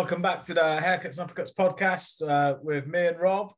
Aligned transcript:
Welcome 0.00 0.22
back 0.22 0.44
to 0.44 0.54
the 0.54 0.62
Haircuts 0.62 1.18
and 1.18 1.28
Uppercuts 1.28 1.54
podcast 1.54 2.26
uh, 2.26 2.56
with 2.62 2.86
me 2.86 3.08
and 3.08 3.20
Rob. 3.20 3.52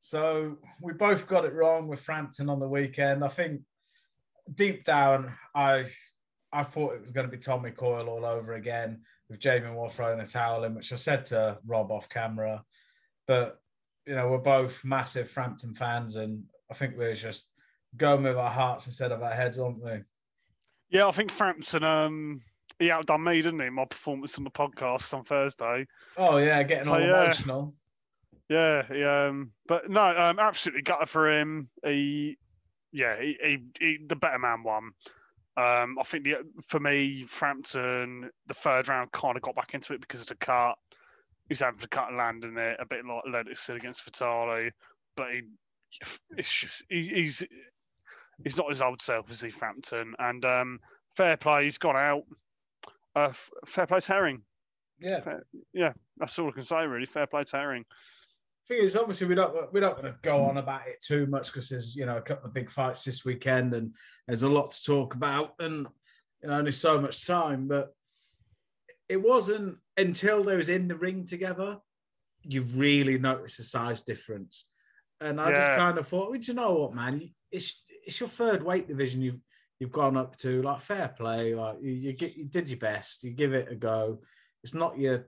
So 0.00 0.58
we 0.82 0.92
both 0.92 1.26
got 1.26 1.46
it 1.46 1.54
wrong 1.54 1.88
with 1.88 1.98
Frampton 1.98 2.50
on 2.50 2.60
the 2.60 2.68
weekend. 2.68 3.24
I 3.24 3.28
think 3.28 3.62
deep 4.54 4.84
down, 4.84 5.32
I 5.54 5.86
I 6.52 6.62
thought 6.62 6.92
it 6.92 7.00
was 7.00 7.10
going 7.10 7.24
to 7.26 7.34
be 7.34 7.38
Tommy 7.38 7.70
Coyle 7.70 8.10
all 8.10 8.26
over 8.26 8.52
again 8.52 9.00
with 9.30 9.40
Jamie 9.40 9.70
Moore 9.70 9.88
throwing 9.88 10.20
a 10.20 10.26
towel 10.26 10.64
in, 10.64 10.74
which 10.74 10.92
I 10.92 10.96
said 10.96 11.24
to 11.26 11.56
Rob 11.66 11.90
off 11.90 12.06
camera. 12.06 12.62
But 13.26 13.58
you 14.06 14.14
know, 14.14 14.28
we're 14.28 14.38
both 14.40 14.84
massive 14.84 15.30
Frampton 15.30 15.72
fans, 15.74 16.16
and 16.16 16.44
I 16.70 16.74
think 16.74 16.98
we're 16.98 17.14
just 17.14 17.50
going 17.96 18.24
with 18.24 18.36
our 18.36 18.50
hearts 18.50 18.84
instead 18.84 19.10
of 19.10 19.22
our 19.22 19.32
heads, 19.32 19.58
aren't 19.58 19.82
we? 19.82 20.02
Yeah, 20.90 21.08
I 21.08 21.12
think 21.12 21.30
Frampton. 21.30 21.82
Um, 21.82 22.42
he 22.82 22.90
outdone 22.90 23.24
me, 23.24 23.40
didn't 23.40 23.60
he? 23.60 23.70
My 23.70 23.84
performance 23.84 24.36
on 24.38 24.44
the 24.44 24.50
podcast 24.50 25.12
on 25.14 25.24
Thursday. 25.24 25.86
Oh 26.16 26.36
yeah, 26.38 26.62
getting 26.62 26.88
all 26.88 26.96
Oh, 26.96 26.98
yeah. 26.98 27.22
emotional. 27.24 27.74
Yeah, 28.48 28.82
he, 28.92 29.02
um, 29.02 29.52
but 29.66 29.88
no, 29.88 30.02
um, 30.02 30.38
absolutely 30.38 30.82
gutted 30.82 31.08
for 31.08 31.30
him. 31.30 31.68
He, 31.84 32.36
yeah, 32.92 33.18
he, 33.18 33.38
he, 33.42 33.58
he 33.78 33.98
the 34.06 34.16
better 34.16 34.38
man 34.38 34.62
won. 34.62 34.90
Um, 35.56 35.96
I 35.98 36.02
think 36.04 36.24
the, 36.24 36.34
for 36.66 36.80
me, 36.80 37.24
Frampton, 37.28 38.30
the 38.46 38.54
third 38.54 38.88
round 38.88 39.12
kind 39.12 39.36
of 39.36 39.42
got 39.42 39.54
back 39.54 39.74
into 39.74 39.94
it 39.94 40.00
because 40.00 40.22
of 40.22 40.26
the 40.26 40.34
cut. 40.34 40.74
He's 41.48 41.60
having 41.60 41.80
to 41.80 41.88
cut 41.88 42.08
and 42.08 42.16
land 42.18 42.44
in 42.44 42.56
it, 42.58 42.76
a 42.80 42.86
bit 42.86 43.04
like 43.06 43.22
Lennoxon 43.30 43.76
against 43.76 44.04
Vitali, 44.04 44.70
but 45.16 45.30
he, 45.30 45.42
it's 46.36 46.52
just 46.52 46.84
he, 46.88 47.02
he's 47.06 47.42
he's 48.44 48.56
not 48.56 48.68
his 48.70 48.82
old 48.82 49.02
self, 49.02 49.30
is 49.30 49.40
he, 49.40 49.50
Frampton? 49.50 50.14
And 50.18 50.44
um, 50.44 50.80
fair 51.16 51.36
play, 51.36 51.64
he's 51.64 51.78
gone 51.78 51.96
out. 51.96 52.22
Uh, 53.14 53.32
fair 53.66 53.86
play 53.86 54.00
to 54.00 54.12
Herring. 54.12 54.42
Yeah. 55.00 55.20
Yeah, 55.72 55.92
that's 56.16 56.38
all 56.38 56.48
I 56.48 56.52
can 56.52 56.62
say, 56.62 56.86
really. 56.86 57.06
Fair 57.06 57.26
play 57.26 57.44
to 57.44 57.56
Herring. 57.56 57.84
thing 58.68 58.78
is, 58.78 58.96
obviously, 58.96 59.26
we 59.26 59.34
don't 59.34 59.72
we're 59.72 59.80
not 59.80 59.96
going 59.96 60.10
to 60.10 60.18
go 60.22 60.44
on 60.44 60.56
about 60.56 60.86
it 60.86 61.02
too 61.04 61.26
much 61.26 61.46
because 61.46 61.68
there's 61.68 61.94
you 61.96 62.06
know 62.06 62.16
a 62.16 62.22
couple 62.22 62.46
of 62.46 62.54
big 62.54 62.70
fights 62.70 63.04
this 63.04 63.24
weekend 63.24 63.74
and 63.74 63.94
there's 64.26 64.44
a 64.44 64.48
lot 64.48 64.70
to 64.70 64.84
talk 64.84 65.14
about 65.14 65.54
and 65.58 65.86
you 66.42 66.48
know, 66.48 66.54
only 66.54 66.72
so 66.72 67.00
much 67.00 67.26
time. 67.26 67.68
But 67.68 67.94
it 69.08 69.20
wasn't 69.20 69.78
until 69.96 70.44
they 70.44 70.56
was 70.56 70.68
in 70.68 70.88
the 70.88 70.96
ring 70.96 71.24
together 71.24 71.78
you 72.44 72.62
really 72.62 73.18
notice 73.18 73.56
the 73.56 73.64
size 73.64 74.02
difference. 74.02 74.66
And 75.20 75.40
I 75.40 75.52
just 75.52 75.70
kind 75.72 75.98
of 75.98 76.08
thought, 76.08 76.30
well, 76.30 76.40
do 76.40 76.50
you 76.50 76.54
know 76.54 76.72
what, 76.72 76.94
man? 76.94 77.30
It's 77.50 77.80
it's 78.04 78.18
your 78.18 78.28
third 78.28 78.62
weight 78.62 78.88
division 78.88 79.22
you've 79.22 79.40
you've 79.82 79.90
gone 79.90 80.16
up 80.16 80.36
to. 80.36 80.62
Like 80.62 80.80
fair 80.80 81.08
play, 81.08 81.56
like 81.56 81.78
you 81.82 81.90
you, 81.90 82.12
get, 82.12 82.36
you 82.36 82.44
did 82.44 82.70
your 82.70 82.78
best. 82.78 83.24
You 83.24 83.32
give 83.32 83.52
it 83.52 83.66
a 83.68 83.74
go. 83.74 84.20
It's 84.62 84.74
not 84.74 84.96
your 84.96 85.26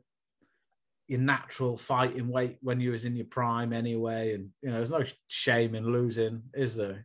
your 1.08 1.18
natural 1.18 1.76
fighting 1.76 2.28
weight 2.28 2.58
when 2.62 2.78
you 2.78 2.92
was 2.92 3.04
in 3.04 3.16
your 3.16 3.26
prime 3.26 3.72
anyway. 3.72 4.32
And 4.34 4.50
you 4.62 4.70
know, 4.70 4.76
there's 4.76 4.92
no 4.92 5.04
shame 5.26 5.74
in 5.74 5.90
losing, 5.90 6.40
is 6.54 6.76
there? 6.76 7.04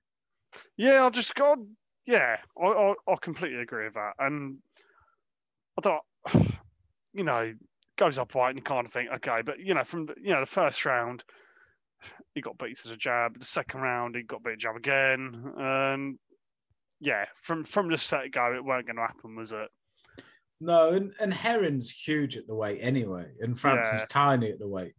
Yeah, 0.77 1.07
I 1.07 1.09
just 1.09 1.33
got. 1.33 1.57
Yeah, 2.05 2.37
I, 2.55 2.67
I, 2.67 2.93
I 3.07 3.15
completely 3.19 3.61
agree 3.61 3.85
with 3.85 3.95
that. 3.95 4.13
And 4.19 4.59
I 5.79 5.81
thought, 5.81 6.01
you 7.13 7.23
know, 7.23 7.51
goes 7.97 8.19
up 8.19 8.35
white 8.35 8.49
and 8.49 8.59
you 8.59 8.63
kind 8.63 8.85
of 8.85 8.93
think, 8.93 9.09
okay, 9.15 9.41
but 9.43 9.59
you 9.59 9.73
know, 9.73 9.83
from 9.83 10.05
the, 10.05 10.13
you 10.21 10.33
know 10.35 10.39
the 10.39 10.45
first 10.45 10.85
round, 10.85 11.23
he 12.35 12.41
got 12.41 12.59
beat 12.59 12.77
to 12.77 12.89
the 12.89 12.95
jab. 12.95 13.39
The 13.39 13.45
second 13.45 13.81
round, 13.81 14.15
he 14.15 14.21
got 14.21 14.43
beat 14.43 14.59
jab 14.59 14.75
again. 14.75 15.51
And 15.57 16.19
yeah, 16.99 17.25
from 17.35 17.63
from 17.63 17.89
the 17.89 17.97
set 17.97 18.31
go, 18.31 18.53
it 18.55 18.63
weren't 18.63 18.85
going 18.85 18.95
to 18.97 19.01
happen, 19.01 19.35
was 19.35 19.51
it? 19.51 19.69
No, 20.61 20.89
and, 20.91 21.13
and 21.21 21.33
Herring's 21.33 21.89
huge 21.89 22.35
at 22.35 22.45
the 22.45 22.55
weight 22.55 22.79
anyway, 22.81 23.31
and 23.39 23.57
Frampton's 23.57 24.01
Yeah. 24.01 24.05
tiny 24.09 24.51
at 24.51 24.59
the 24.59 24.67
weight. 24.67 24.93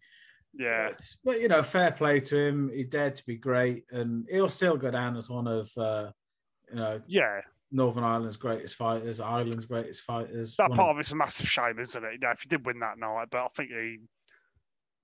Yeah, 0.54 0.88
But, 0.88 1.00
but, 1.22 1.40
you 1.40 1.48
know, 1.48 1.62
fair 1.62 1.92
play 1.92 2.18
to 2.20 2.36
him. 2.36 2.70
He 2.74 2.82
dared 2.82 3.14
to 3.16 3.26
be 3.26 3.36
great, 3.36 3.84
and 3.90 4.26
he'll 4.30 4.48
still 4.48 4.76
go 4.76 4.90
down 4.90 5.16
as 5.16 5.28
one 5.28 5.46
of 5.46 5.70
uh, 5.76 6.10
you 6.70 6.76
know 6.76 7.00
yeah. 7.06 7.40
Northern 7.70 8.02
Ireland's 8.02 8.36
greatest 8.36 8.74
fighters, 8.74 9.20
Ireland's 9.20 9.66
greatest 9.66 10.02
fighters. 10.02 10.56
That 10.56 10.70
part 10.72 10.96
of- 10.96 10.98
it's 10.98 11.12
a 11.12 11.16
massive 11.16 11.46
shame, 11.48 11.78
isn't 11.78 12.02
it? 12.04 12.20
Know, 12.20 12.30
if 12.30 12.40
he 12.42 12.48
did 12.48 12.66
win 12.66 12.80
that 12.80 12.98
night, 12.98 13.28
but 13.30 13.44
I 13.44 13.48
think 13.48 13.68
he, 13.70 13.98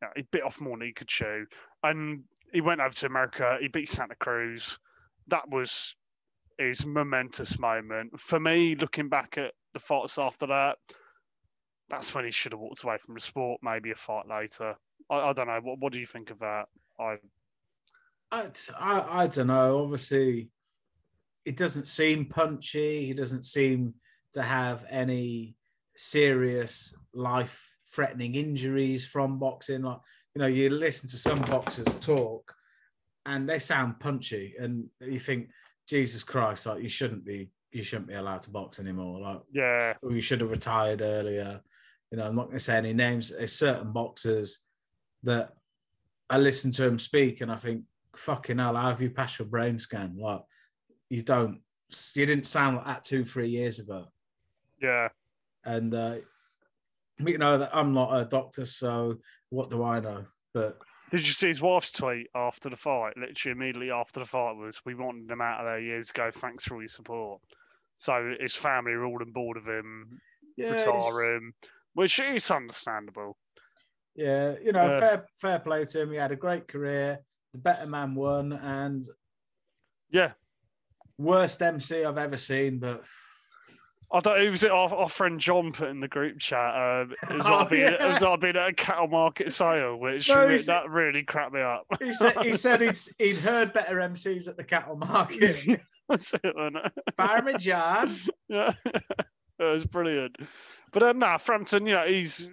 know, 0.02 0.08
he 0.16 0.22
bit 0.22 0.42
off 0.42 0.60
more 0.60 0.76
than 0.76 0.86
he 0.88 0.92
could 0.92 1.06
chew, 1.08 1.46
and 1.84 2.24
he 2.52 2.60
went 2.60 2.80
over 2.80 2.92
to 2.94 3.06
America. 3.06 3.58
He 3.60 3.68
beat 3.68 3.88
Santa 3.88 4.16
Cruz. 4.16 4.78
That 5.28 5.48
was 5.48 5.94
his 6.58 6.86
momentous 6.86 7.58
moment 7.58 8.18
for 8.18 8.40
me. 8.40 8.74
Looking 8.74 9.08
back 9.08 9.38
at 9.38 9.52
the 9.74 9.80
fights 9.80 10.18
after 10.18 10.46
that, 10.46 10.78
that's 11.88 12.14
when 12.14 12.24
he 12.24 12.30
should 12.30 12.52
have 12.52 12.60
walked 12.60 12.82
away 12.82 12.98
from 12.98 13.14
the 13.14 13.20
sport. 13.20 13.60
Maybe 13.62 13.90
a 13.90 13.94
fight 13.94 14.28
later. 14.28 14.74
I, 15.10 15.16
I 15.16 15.32
don't 15.32 15.46
know. 15.46 15.60
What 15.62 15.78
What 15.78 15.92
do 15.92 16.00
you 16.00 16.06
think 16.06 16.30
of 16.30 16.38
that? 16.40 16.66
I 16.98 17.16
I, 18.32 18.50
I, 18.78 19.22
I 19.22 19.26
don't 19.28 19.46
know. 19.46 19.82
Obviously, 19.84 20.50
it 21.44 21.56
doesn't 21.56 21.86
seem 21.86 22.24
punchy. 22.24 23.06
He 23.06 23.12
doesn't 23.12 23.44
seem 23.44 23.94
to 24.32 24.42
have 24.42 24.84
any 24.90 25.54
serious 25.96 26.94
life-threatening 27.14 28.34
injuries 28.34 29.06
from 29.06 29.38
boxing. 29.38 29.82
Like 29.82 30.00
you 30.34 30.40
know, 30.40 30.48
you 30.48 30.70
listen 30.70 31.08
to 31.10 31.16
some 31.16 31.40
boxers 31.42 31.86
talk, 32.00 32.52
and 33.24 33.48
they 33.48 33.60
sound 33.60 34.00
punchy, 34.00 34.54
and 34.58 34.88
you 35.00 35.18
think, 35.18 35.50
Jesus 35.86 36.22
Christ, 36.24 36.66
like 36.66 36.82
you 36.82 36.88
shouldn't 36.88 37.24
be, 37.24 37.50
you 37.72 37.82
shouldn't 37.82 38.08
be 38.08 38.14
allowed 38.14 38.42
to 38.42 38.50
box 38.50 38.80
anymore. 38.80 39.20
Like 39.20 39.40
yeah 39.52 39.94
or 40.02 40.12
you 40.12 40.20
should 40.20 40.40
have 40.40 40.50
retired 40.50 41.02
earlier. 41.02 41.60
You 42.10 42.18
know, 42.18 42.26
I'm 42.26 42.36
not 42.36 42.46
going 42.46 42.58
to 42.58 42.64
say 42.64 42.76
any 42.76 42.92
names. 42.92 43.30
There's 43.30 43.52
certain 43.52 43.92
boxers 43.92 44.60
that 45.24 45.52
I 46.30 46.38
listen 46.38 46.70
to 46.72 46.84
him 46.84 46.98
speak 46.98 47.40
and 47.40 47.50
I 47.50 47.56
think, 47.56 47.82
fucking 48.16 48.58
hell, 48.58 48.76
how 48.76 48.88
have 48.88 49.02
you 49.02 49.10
passed 49.10 49.38
your 49.38 49.48
brain 49.48 49.78
scan? 49.78 50.16
Like, 50.18 50.40
you 51.08 51.22
don't, 51.22 51.60
you 52.14 52.26
didn't 52.26 52.46
sound 52.46 52.76
like 52.76 52.86
that 52.86 53.04
two, 53.04 53.24
three 53.24 53.48
years 53.48 53.78
ago. 53.78 54.06
yeah 54.80 55.08
And, 55.64 55.94
uh, 55.94 56.16
you 57.18 57.38
know, 57.38 57.58
that 57.58 57.70
I'm 57.74 57.92
not 57.92 58.16
a 58.18 58.24
doctor, 58.24 58.64
so 58.64 59.18
what 59.50 59.70
do 59.70 59.82
I 59.82 60.00
know? 60.00 60.26
But 60.52 60.78
Did 61.10 61.26
you 61.26 61.32
see 61.32 61.48
his 61.48 61.62
wife's 61.62 61.92
tweet 61.92 62.28
after 62.34 62.68
the 62.68 62.76
fight? 62.76 63.16
Literally 63.16 63.52
immediately 63.52 63.90
after 63.90 64.20
the 64.20 64.26
fight 64.26 64.56
was, 64.56 64.84
"We 64.84 64.94
wanted 64.94 65.30
him 65.30 65.40
out 65.40 65.60
of 65.60 65.66
there 65.66 65.80
years 65.80 66.10
ago. 66.10 66.30
Thanks 66.32 66.64
for 66.64 66.74
all 66.74 66.82
your 66.82 66.88
support." 66.88 67.40
So 67.98 68.34
his 68.40 68.54
family 68.56 68.92
are 68.92 69.04
all 69.04 69.22
on 69.22 69.30
board 69.32 69.56
of 69.56 69.66
him, 69.66 70.20
yeah, 70.56 70.72
retire 70.72 71.36
him, 71.36 71.54
which 71.94 72.18
is 72.18 72.50
understandable. 72.50 73.38
yeah, 74.14 74.56
you 74.62 74.72
know, 74.72 74.86
Uh, 74.86 75.00
fair, 75.00 75.26
fair 75.34 75.58
play 75.60 75.84
to 75.84 76.02
him. 76.02 76.10
He 76.10 76.16
had 76.16 76.32
a 76.32 76.36
great 76.36 76.66
career. 76.68 77.20
The 77.52 77.58
better 77.58 77.86
man 77.86 78.14
won, 78.14 78.52
and 78.52 79.06
Yeah, 80.10 80.32
worst 81.18 81.62
MC 81.62 82.04
I've 82.04 82.18
ever 82.18 82.36
seen, 82.36 82.78
but 82.78 83.06
I 84.12 84.20
don't. 84.20 84.40
Who 84.40 84.50
was 84.50 84.62
it? 84.62 84.70
Our, 84.70 84.92
our 84.94 85.08
friend 85.08 85.40
John 85.40 85.72
put 85.72 85.88
in 85.88 86.00
the 86.00 86.08
group 86.08 86.38
chat. 86.38 86.74
Um, 86.74 87.12
it 87.30 87.38
was 87.38 87.42
Oh, 87.46 87.64
being, 87.68 87.82
yeah. 87.82 88.36
being 88.40 88.56
at 88.56 88.68
a 88.68 88.72
cattle 88.72 89.08
market 89.08 89.52
sale, 89.52 89.96
which 89.98 90.28
No, 90.28 90.46
re- 90.46 90.58
that 90.58 90.88
really 90.90 91.24
cracked 91.24 91.52
me 91.52 91.60
up. 91.60 91.86
he 92.00 92.12
said 92.12 92.36
he 92.42 92.52
said 92.56 92.80
he'd, 92.80 92.98
he'd 93.18 93.38
heard 93.38 93.72
better 93.72 93.96
MCs 93.96 94.46
at 94.48 94.56
the 94.56 94.64
cattle 94.64 94.96
market. 94.96 95.80
That's 96.08 96.34
it, 96.34 96.54
wasn't 96.54 96.76
it? 96.86 96.92
Parmesan. 97.16 98.20
Yeah, 98.48 98.72
it 98.84 99.02
was 99.58 99.84
brilliant. 99.84 100.36
But 100.92 101.02
um, 101.02 101.18
nah, 101.18 101.36
Frampton, 101.38 101.84
you 101.86 101.94
know, 101.94 102.06
he's 102.06 102.48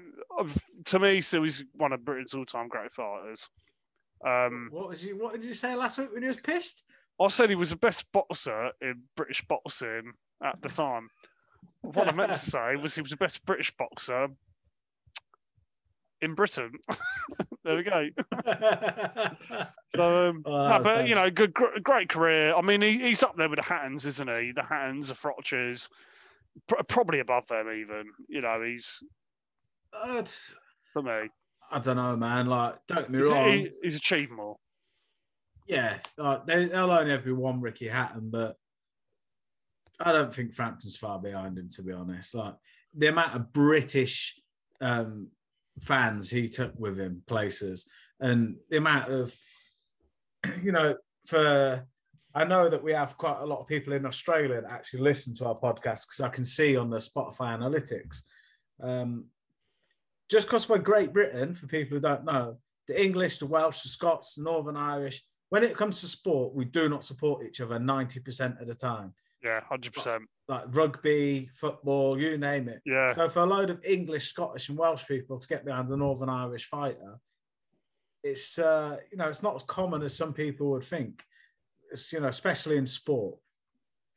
to 0.85 0.97
me 0.99 1.21
still 1.21 1.43
he's 1.43 1.63
one 1.75 1.93
of 1.93 2.03
Britain's 2.03 2.33
all-time 2.33 2.67
great 2.67 2.91
fighters. 2.91 3.47
Um, 4.25 4.69
What 4.71 4.89
was 4.89 5.05
you? 5.05 5.17
What 5.19 5.33
did 5.33 5.45
you 5.45 5.53
say 5.53 5.75
last 5.75 5.99
week 5.99 6.11
when 6.11 6.23
he 6.23 6.27
was 6.27 6.37
pissed? 6.37 6.83
I 7.21 7.27
said 7.27 7.49
he 7.49 7.55
was 7.55 7.69
the 7.69 7.75
best 7.75 8.11
boxer 8.11 8.71
in 8.81 9.03
British 9.15 9.45
boxing 9.47 10.13
at 10.43 10.59
the 10.63 10.69
time. 10.69 11.09
What 11.83 12.07
I 12.07 12.11
meant 12.11 12.31
to 12.31 12.37
say 12.51 12.75
was 12.75 12.95
he 12.95 13.01
was 13.01 13.11
the 13.11 13.17
best 13.17 13.45
British 13.45 13.71
boxer 13.77 14.27
in 16.21 16.33
Britain. 16.35 16.71
there 17.63 17.75
we 17.77 17.83
go. 17.83 18.07
So, 19.95 20.29
um, 20.29 20.43
Oh, 20.45 20.69
no, 20.69 20.79
but 20.81 21.07
you 21.07 21.15
know, 21.15 21.29
good, 21.29 21.53
gr- 21.53 21.79
great 21.83 22.09
career. 22.09 22.55
I 22.55 22.61
mean, 22.61 22.81
he, 22.81 22.97
he's 22.97 23.23
up 23.23 23.35
there 23.37 23.49
with 23.49 23.57
the 23.59 23.63
Hattons, 23.65 24.05
isn't 24.05 24.27
he? 24.29 24.51
The 24.55 24.63
Hattons, 24.63 25.09
the 25.09 25.13
Froches, 25.15 25.89
pr- 26.67 26.81
probably 26.87 27.19
above 27.19 27.47
them 27.47 27.67
even. 27.69 28.05
You 28.29 28.41
know, 28.41 28.61
he's 28.63 29.03
Uh, 29.93 30.23
for 30.93 31.01
me. 31.03 31.29
I 31.71 31.79
don't 31.79 31.97
know, 31.97 32.15
man. 32.15 32.47
Like, 32.47 32.75
don't 32.87 32.99
get 33.01 33.11
me 33.11 33.19
wrong. 33.19 33.51
He, 33.51 33.69
he's 33.83 33.97
achieved 33.97 34.31
more. 34.31 34.57
yeah, 35.67 35.97
like, 36.17 36.45
they, 36.45 36.65
they'll 36.65 36.91
only 36.91 37.11
ever 37.11 37.23
be 37.25 37.31
one 37.31 37.59
Ricky 37.61 37.87
Hatton, 37.87 38.29
but 38.29 38.57
I 39.99 40.11
don't 40.11 40.33
think 40.33 40.53
Frampton's 40.53 40.97
far 40.97 41.19
behind 41.19 41.57
him, 41.57 41.69
to 41.71 41.83
be 41.83 41.93
honest. 41.93 42.35
Like 42.35 42.55
the 42.95 43.07
amount 43.07 43.35
of 43.35 43.53
British 43.53 44.39
um, 44.81 45.27
fans 45.81 46.29
he 46.29 46.49
took 46.49 46.73
with 46.77 46.99
him 46.99 47.23
places, 47.27 47.87
and 48.19 48.55
the 48.69 48.77
amount 48.77 49.11
of, 49.11 49.35
you 50.63 50.71
know, 50.71 50.95
for 51.25 51.85
I 52.35 52.45
know 52.45 52.67
that 52.67 52.83
we 52.83 52.93
have 52.93 53.17
quite 53.17 53.41
a 53.41 53.45
lot 53.45 53.59
of 53.59 53.67
people 53.67 53.93
in 53.93 54.05
Australia 54.05 54.61
that 54.61 54.71
actually 54.71 55.01
listen 55.01 55.35
to 55.35 55.45
our 55.45 55.55
podcast 55.55 56.07
because 56.07 56.21
I 56.21 56.29
can 56.29 56.45
see 56.45 56.75
on 56.75 56.89
the 56.89 56.97
Spotify 56.97 57.57
analytics. 57.57 58.21
Um, 58.81 59.25
just 60.29 60.47
because 60.47 60.67
we're 60.67 60.79
Great 60.79 61.13
Britain, 61.13 61.53
for 61.53 61.67
people 61.67 61.95
who 61.95 62.01
don't 62.01 62.25
know, 62.25 62.57
the 62.87 63.01
English, 63.01 63.37
the 63.37 63.45
Welsh, 63.45 63.83
the 63.83 63.89
Scots, 63.89 64.33
the 64.35 64.43
Northern 64.43 64.75
Irish, 64.75 65.23
when 65.49 65.63
it 65.63 65.77
comes 65.77 66.01
to 66.01 66.07
sport, 66.07 66.55
we 66.55 66.65
do 66.65 66.89
not 66.89 67.03
support 67.03 67.45
each 67.45 67.61
other 67.61 67.77
90% 67.77 68.59
of 68.59 68.67
the 68.67 68.73
time. 68.73 69.13
Yeah, 69.43 69.61
hundred 69.67 69.93
percent. 69.93 70.23
Like 70.47 70.63
rugby, 70.69 71.49
football, 71.53 72.19
you 72.19 72.37
name 72.37 72.69
it. 72.69 72.81
Yeah. 72.85 73.11
So 73.11 73.27
for 73.27 73.39
a 73.39 73.45
load 73.45 73.69
of 73.69 73.83
English, 73.83 74.29
Scottish, 74.29 74.69
and 74.69 74.77
Welsh 74.77 75.05
people 75.05 75.37
to 75.37 75.47
get 75.47 75.65
behind 75.65 75.89
the 75.89 75.97
Northern 75.97 76.29
Irish 76.29 76.69
fighter, 76.69 77.19
it's 78.23 78.57
uh, 78.57 78.97
you 79.11 79.17
know 79.17 79.27
it's 79.27 79.43
not 79.43 79.55
as 79.55 79.63
common 79.63 80.01
as 80.01 80.15
some 80.15 80.33
people 80.33 80.71
would 80.71 80.83
think. 80.83 81.23
It's 81.91 82.13
you 82.13 82.21
know 82.21 82.27
especially 82.27 82.77
in 82.77 82.85
sport. 82.85 83.37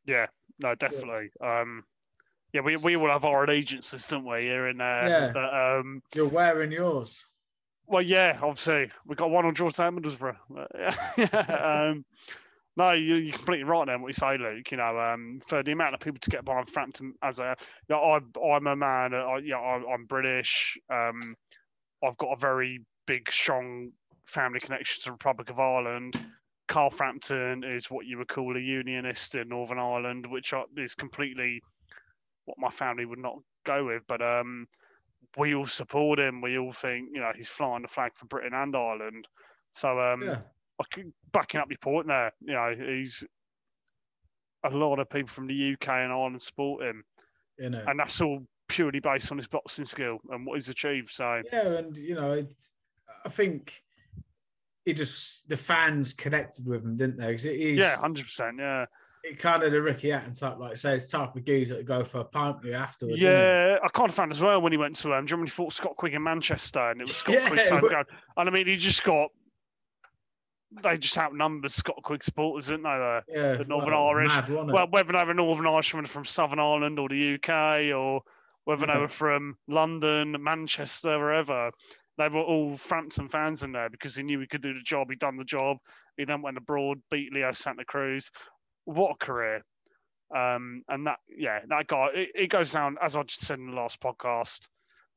Yeah, 0.07 0.27
no, 0.63 0.75
definitely. 0.77 1.31
Yeah. 1.41 1.61
Um, 1.61 1.85
yeah, 2.53 2.61
we 2.61 2.77
we 2.77 2.97
all 2.97 3.09
have 3.09 3.25
our 3.25 3.45
allegiances, 3.45 4.07
don't 4.07 4.25
we, 4.25 4.43
here 4.43 4.67
and 4.67 4.81
there? 4.81 5.09
Yeah. 5.09 5.31
But, 5.33 5.53
um, 5.55 6.03
You're 6.15 6.29
wearing 6.29 6.73
yours. 6.73 7.27
Well, 7.89 8.03
yeah, 8.03 8.39
obviously 8.43 8.91
we 9.07 9.15
got 9.15 9.31
one 9.31 9.45
on 9.45 9.55
George 9.55 9.75
Georgetown 9.75 10.01
Middlesbrough. 10.01 11.91
um, 11.91 12.05
no, 12.77 12.93
you, 12.93 13.17
you're 13.17 13.37
completely 13.37 13.65
right 13.65 13.87
there. 13.87 13.99
What 13.99 14.09
you 14.09 14.13
say, 14.13 14.37
Luke. 14.37 14.71
You 14.71 14.77
know, 14.77 14.99
um, 14.99 15.41
for 15.47 15.63
the 15.63 15.73
amount 15.73 15.95
of 15.95 16.01
people 16.01 16.19
to 16.21 16.31
get 16.31 16.45
by 16.45 16.53
behind 16.53 16.69
Frampton 16.69 17.15
as 17.23 17.39
a, 17.39 17.57
you 17.89 17.95
know, 17.95 18.01
I, 18.03 18.55
I'm 18.55 18.67
a 18.67 18.77
man. 18.77 19.15
I, 19.15 19.39
you 19.39 19.51
know, 19.51 19.61
I, 19.61 19.95
am 19.95 20.05
British. 20.05 20.77
Um, 20.91 21.35
I've 22.05 22.19
got 22.19 22.33
a 22.33 22.37
very 22.39 22.85
big, 23.07 23.31
strong 23.33 23.93
family 24.27 24.61
connection 24.61 25.01
to 25.01 25.07
the 25.07 25.13
Republic 25.13 25.49
of 25.49 25.59
Ireland. 25.59 26.23
Carl 26.69 26.91
Frampton 26.91 27.65
is 27.65 27.91
what 27.91 28.07
you 28.07 28.19
would 28.19 28.29
call 28.29 28.57
a 28.57 28.61
unionist 28.61 29.37
in 29.37 29.49
Northern 29.49 29.79
Ireland, 29.79 30.27
which 30.27 30.53
is 30.77 30.95
completely 30.95 31.63
what 32.45 32.59
my 32.59 32.71
family 32.71 33.07
would 33.07 33.21
not 33.21 33.37
go 33.65 33.87
with. 33.87 34.03
But 34.07 34.21
um, 34.21 34.67
we 35.39 35.55
all 35.55 35.67
support 35.67 36.19
him. 36.19 36.43
We 36.43 36.59
all 36.59 36.73
think, 36.73 37.11
you 37.15 37.21
know, 37.21 37.33
he's 37.35 37.49
flying 37.49 37.83
the 37.83 37.89
flag 37.89 38.13
for 38.15 38.27
Britain 38.27 38.53
and 38.53 38.77
Ireland. 38.77 39.29
So 39.73 39.99
um, 40.01 40.23
Yeah. 40.23 40.39
I 40.81 40.85
could, 40.93 41.13
backing 41.33 41.61
up 41.61 41.71
your 41.71 41.79
point 41.79 42.07
there, 42.07 42.33
you 42.41 42.53
know, 42.55 42.75
he's 42.79 43.25
a 44.65 44.71
lot 44.71 44.99
of 44.99 45.09
people 45.09 45.29
from 45.29 45.47
the 45.47 45.73
UK 45.75 45.89
and 45.89 46.13
Ireland 46.13 46.43
support 46.43 46.83
him, 46.85 47.05
You 47.59 47.71
know. 47.71 47.85
and 47.87 47.99
that's 47.99 48.21
all 48.21 48.41
purely 48.69 49.01
based 49.01 49.31
on 49.31 49.39
his 49.39 49.47
boxing 49.47 49.85
skill 49.85 50.19
and 50.31 50.45
what 50.45 50.55
he's 50.57 50.69
achieved. 50.69 51.11
So 51.11 51.43
Yeah, 51.53 51.69
and 51.79 51.97
you 51.97 52.15
know, 52.15 52.33
it, 52.33 52.53
I 53.25 53.29
think 53.29 53.83
he 54.85 54.93
just 54.93 55.49
the 55.49 55.57
fans 55.57 56.13
connected 56.13 56.67
with 56.67 56.85
him, 56.85 56.97
didn't 56.97 57.17
they? 57.19 57.29
Because 57.29 57.45
he's 57.45 57.79
yeah, 57.79 57.97
hundred 57.97 58.27
percent, 58.27 58.57
yeah, 58.59 58.87
it 59.25 59.39
kind 59.39 59.63
of 59.63 59.71
the 59.73 59.81
Ricky 59.81 60.11
Hatton 60.11 60.35
type, 60.35 60.59
like 60.59 60.77
say, 60.77 60.95
it's 60.97 61.07
type 61.07 61.35
of 61.37 61.45
geezer 61.45 61.77
that 61.77 61.87
go 61.87 62.05
for 62.05 62.19
a 62.19 62.25
pint 62.25 62.57
with 62.57 62.67
you 62.67 62.75
afterwards. 62.75 63.19
yeah. 63.23 63.77
I 63.83 63.89
kind 63.89 64.09
of 64.09 64.15
found 64.15 64.33
as 64.33 64.41
well 64.41 64.61
when 64.61 64.73
he 64.73 64.79
went 64.79 64.97
to 64.97 65.15
um, 65.15 65.27
do 65.27 65.31
you 65.31 65.37
remember 65.37 65.39
when 65.43 65.47
he 65.47 65.51
fought 65.51 65.73
Scott 65.73 65.97
Quigg 65.97 66.15
in 66.15 66.23
Manchester, 66.23 66.91
and 66.91 67.01
it 67.01 67.05
was 67.05 67.17
Scott 67.17 67.35
Yeah, 67.55 67.77
it 67.77 67.83
was- 67.83 67.91
going, 67.91 68.05
and 68.37 68.49
I 68.49 68.53
mean, 68.53 68.67
he 68.67 68.77
just 68.77 69.05
got. 69.05 69.31
They 70.83 70.97
just 70.97 71.17
outnumbered 71.17 71.71
Scott 71.71 72.03
Quigg 72.03 72.23
supporters, 72.23 72.67
didn't 72.67 72.83
they? 72.83 72.89
There? 72.91 73.25
yeah. 73.29 73.57
the 73.57 73.65
Northern 73.65 73.93
well, 73.93 74.09
Irish. 74.09 74.37
Mad. 74.37 74.49
Well, 74.49 74.87
whether 74.91 75.13
they 75.13 75.25
were 75.25 75.35
Northern 75.35 75.67
Irishmen 75.67 76.07
from 76.07 76.25
Southern 76.25 76.59
Ireland 76.59 76.99
or 76.99 77.09
the 77.09 77.35
UK, 77.35 77.95
or 77.97 78.23
whether 78.65 78.87
they 78.87 78.99
were 78.99 79.09
from 79.09 79.57
London, 79.69 80.37
Manchester, 80.43 81.19
wherever, 81.19 81.71
they 82.19 82.29
were 82.29 82.41
all 82.43 82.77
Frampton 82.77 83.29
fans 83.29 83.63
in 83.63 83.73
there 83.73 83.91
because 83.91 84.17
he 84.17 84.23
knew 84.23 84.41
he 84.41 84.47
could 84.47 84.63
do 84.63 84.75
the 84.75 84.83
job. 84.83 85.09
He'd 85.11 85.19
done 85.19 85.37
the 85.37 85.45
job. 85.45 85.79
He 86.17 86.25
then 86.25 86.43
went 86.43 86.57
abroad, 86.57 87.01
beat 87.11 87.33
Leo 87.33 87.53
Santa 87.53 87.85
Cruz. 87.85 88.31
What 88.85 89.13
a 89.13 89.25
career! 89.25 89.63
Um, 90.35 90.83
and 90.89 91.07
that, 91.07 91.19
yeah, 91.29 91.61
that 91.69 91.87
guy, 91.87 92.09
it, 92.15 92.31
it 92.35 92.47
goes 92.49 92.73
down 92.73 92.97
as 93.01 93.17
I 93.17 93.23
just 93.23 93.43
said 93.43 93.59
in 93.59 93.71
the 93.71 93.77
last 93.77 94.01
podcast. 94.01 94.61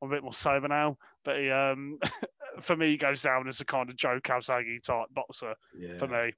I'm 0.02 0.10
a 0.10 0.14
bit 0.14 0.22
more 0.22 0.34
sober 0.34 0.68
now, 0.68 0.96
but 1.24 1.38
he, 1.38 1.50
um, 1.50 1.98
for 2.60 2.76
me, 2.76 2.88
he 2.88 2.96
goes 2.96 3.22
down 3.22 3.46
as 3.48 3.60
a 3.60 3.64
kind 3.64 3.88
of 3.90 3.96
Joe 3.96 4.18
Calzaghe 4.22 4.82
type 4.82 5.06
boxer. 5.14 5.54
yeah. 5.78 5.98
For 5.98 6.06
me, 6.08 6.32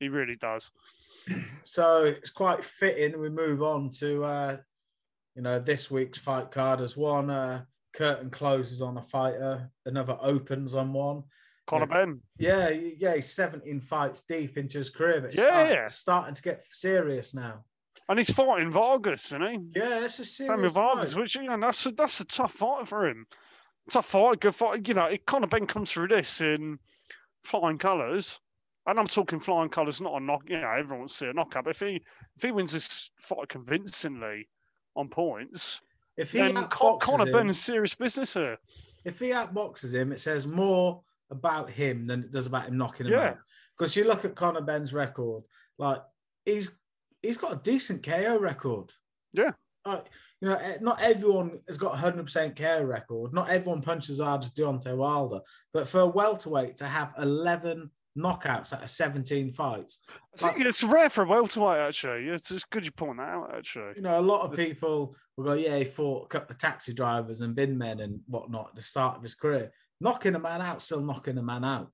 he 0.00 0.08
really 0.08 0.36
does. 0.36 0.70
So 1.64 2.04
it's 2.04 2.30
quite 2.30 2.64
fitting. 2.64 3.20
We 3.20 3.28
move 3.28 3.62
on 3.62 3.90
to 3.98 4.24
uh, 4.24 4.56
you 5.34 5.42
know 5.42 5.58
this 5.58 5.90
week's 5.90 6.18
fight 6.18 6.50
card 6.50 6.80
as 6.80 6.96
one 6.96 7.28
uh, 7.28 7.64
curtain 7.92 8.30
closes 8.30 8.80
on 8.80 8.96
a 8.96 9.02
fighter, 9.02 9.70
another 9.84 10.16
opens 10.22 10.74
on 10.74 10.92
one. 10.94 11.24
Conor 11.66 11.86
Benn. 11.86 12.20
Yeah, 12.38 12.70
yeah, 12.70 13.14
he's 13.16 13.30
17 13.34 13.80
fights 13.82 14.22
deep 14.22 14.56
into 14.56 14.78
his 14.78 14.88
career, 14.88 15.20
but 15.20 15.32
it's 15.32 15.40
Yeah. 15.42 15.48
start- 15.50 15.84
it's 15.84 15.94
starting 15.96 16.34
to 16.34 16.42
get 16.42 16.64
serious 16.72 17.34
now. 17.34 17.64
And 18.08 18.18
he's 18.18 18.30
fighting 18.32 18.70
Vargas, 18.70 19.26
isn't 19.26 19.42
he? 19.42 19.78
Yeah, 19.78 20.04
it's 20.06 20.18
a 20.20 20.24
Sammy 20.24 20.48
serious 20.56 20.72
Vargas, 20.72 21.12
fight. 21.12 21.20
which 21.20 21.36
you 21.36 21.42
know 21.42 21.60
that's 21.60 21.84
a, 21.84 21.90
that's 21.90 22.20
a 22.20 22.24
tough 22.24 22.54
fight 22.54 22.88
for 22.88 23.06
him. 23.06 23.26
Tough 23.90 24.06
fight, 24.06 24.40
good 24.40 24.54
fight. 24.54 24.86
You 24.86 24.94
know, 24.94 25.06
it 25.06 25.24
kind 25.26 25.44
of 25.44 25.50
Benn 25.50 25.66
comes 25.66 25.90
through 25.90 26.08
this 26.08 26.40
in 26.40 26.78
flying 27.44 27.78
colours, 27.78 28.38
and 28.86 28.98
I'm 28.98 29.06
talking 29.06 29.40
flying 29.40 29.70
colours, 29.70 30.00
not 30.00 30.20
a 30.20 30.24
knock. 30.24 30.42
You 30.48 30.60
know, 30.60 30.68
everyone 30.70 31.00
wants 31.00 31.14
to 31.14 31.18
see 31.18 31.26
a 31.30 31.32
knockout. 31.32 31.64
But 31.64 31.70
if 31.70 31.80
he 31.80 32.02
if 32.36 32.42
he 32.42 32.50
wins 32.50 32.72
this 32.72 33.10
fight 33.20 33.48
convincingly 33.48 34.48
on 34.96 35.08
points, 35.08 35.80
If 36.16 36.32
he 36.32 36.38
then 36.38 36.68
Conor 36.68 37.32
Benn 37.32 37.50
is 37.50 37.64
serious 37.64 37.94
business 37.94 38.34
here. 38.34 38.58
if 39.04 39.18
he 39.20 39.26
outboxes 39.30 39.94
him, 39.94 40.12
it 40.12 40.20
says 40.20 40.46
more 40.46 41.02
about 41.30 41.70
him 41.70 42.06
than 42.06 42.20
it 42.24 42.30
does 42.30 42.46
about 42.46 42.68
him 42.68 42.76
knocking 42.76 43.06
him 43.06 43.12
Yeah. 43.12 43.28
out. 43.30 43.38
Because 43.76 43.94
you 43.96 44.04
look 44.04 44.24
at 44.24 44.34
Conor 44.34 44.62
Benn's 44.62 44.92
record, 44.92 45.44
like 45.78 46.02
he's 46.44 46.78
he's 47.22 47.36
got 47.36 47.52
a 47.52 47.56
decent 47.62 48.02
KO 48.04 48.38
record. 48.38 48.92
Yeah. 49.32 49.52
Like, 49.84 50.06
you 50.40 50.48
know, 50.48 50.56
eh, 50.56 50.78
not 50.80 51.00
everyone 51.00 51.60
has 51.66 51.78
got 51.78 51.94
a 51.94 51.96
hundred 51.96 52.24
percent 52.24 52.56
care 52.56 52.86
record. 52.86 53.32
Not 53.32 53.48
everyone 53.50 53.80
punches 53.80 54.20
as 54.20 54.26
hard 54.26 54.44
as 54.44 54.50
Deontay 54.50 54.96
Wilder. 54.96 55.40
But 55.72 55.88
for 55.88 56.00
a 56.00 56.06
welterweight 56.06 56.76
to 56.78 56.86
have 56.86 57.14
eleven 57.18 57.90
knockouts 58.16 58.72
out 58.72 58.82
of 58.82 58.90
seventeen 58.90 59.52
fights, 59.52 60.00
I 60.42 60.50
think 60.50 60.66
it's 60.66 60.82
rare 60.82 61.08
for 61.08 61.24
a 61.24 61.26
welterweight 61.26 61.80
actually. 61.80 62.28
It's 62.28 62.48
just 62.48 62.68
good 62.70 62.84
you 62.84 62.92
point 62.92 63.18
that 63.18 63.28
out 63.28 63.54
actually. 63.56 63.92
you 63.96 64.02
know, 64.02 64.18
a 64.18 64.20
lot 64.20 64.42
of 64.42 64.56
people 64.56 65.16
will 65.36 65.44
go, 65.44 65.52
yeah, 65.54 65.78
he 65.78 65.84
fought 65.84 66.24
a 66.24 66.28
couple 66.28 66.52
of 66.52 66.58
taxi 66.58 66.92
drivers 66.92 67.40
and 67.40 67.54
bin 67.54 67.78
men 67.78 68.00
and 68.00 68.20
whatnot 68.26 68.70
at 68.70 68.76
the 68.76 68.82
start 68.82 69.16
of 69.16 69.22
his 69.22 69.34
career. 69.34 69.70
Knocking 70.00 70.34
a 70.34 70.38
man 70.38 70.60
out, 70.60 70.82
still 70.82 71.00
knocking 71.00 71.38
a 71.38 71.42
man 71.42 71.64
out. 71.64 71.90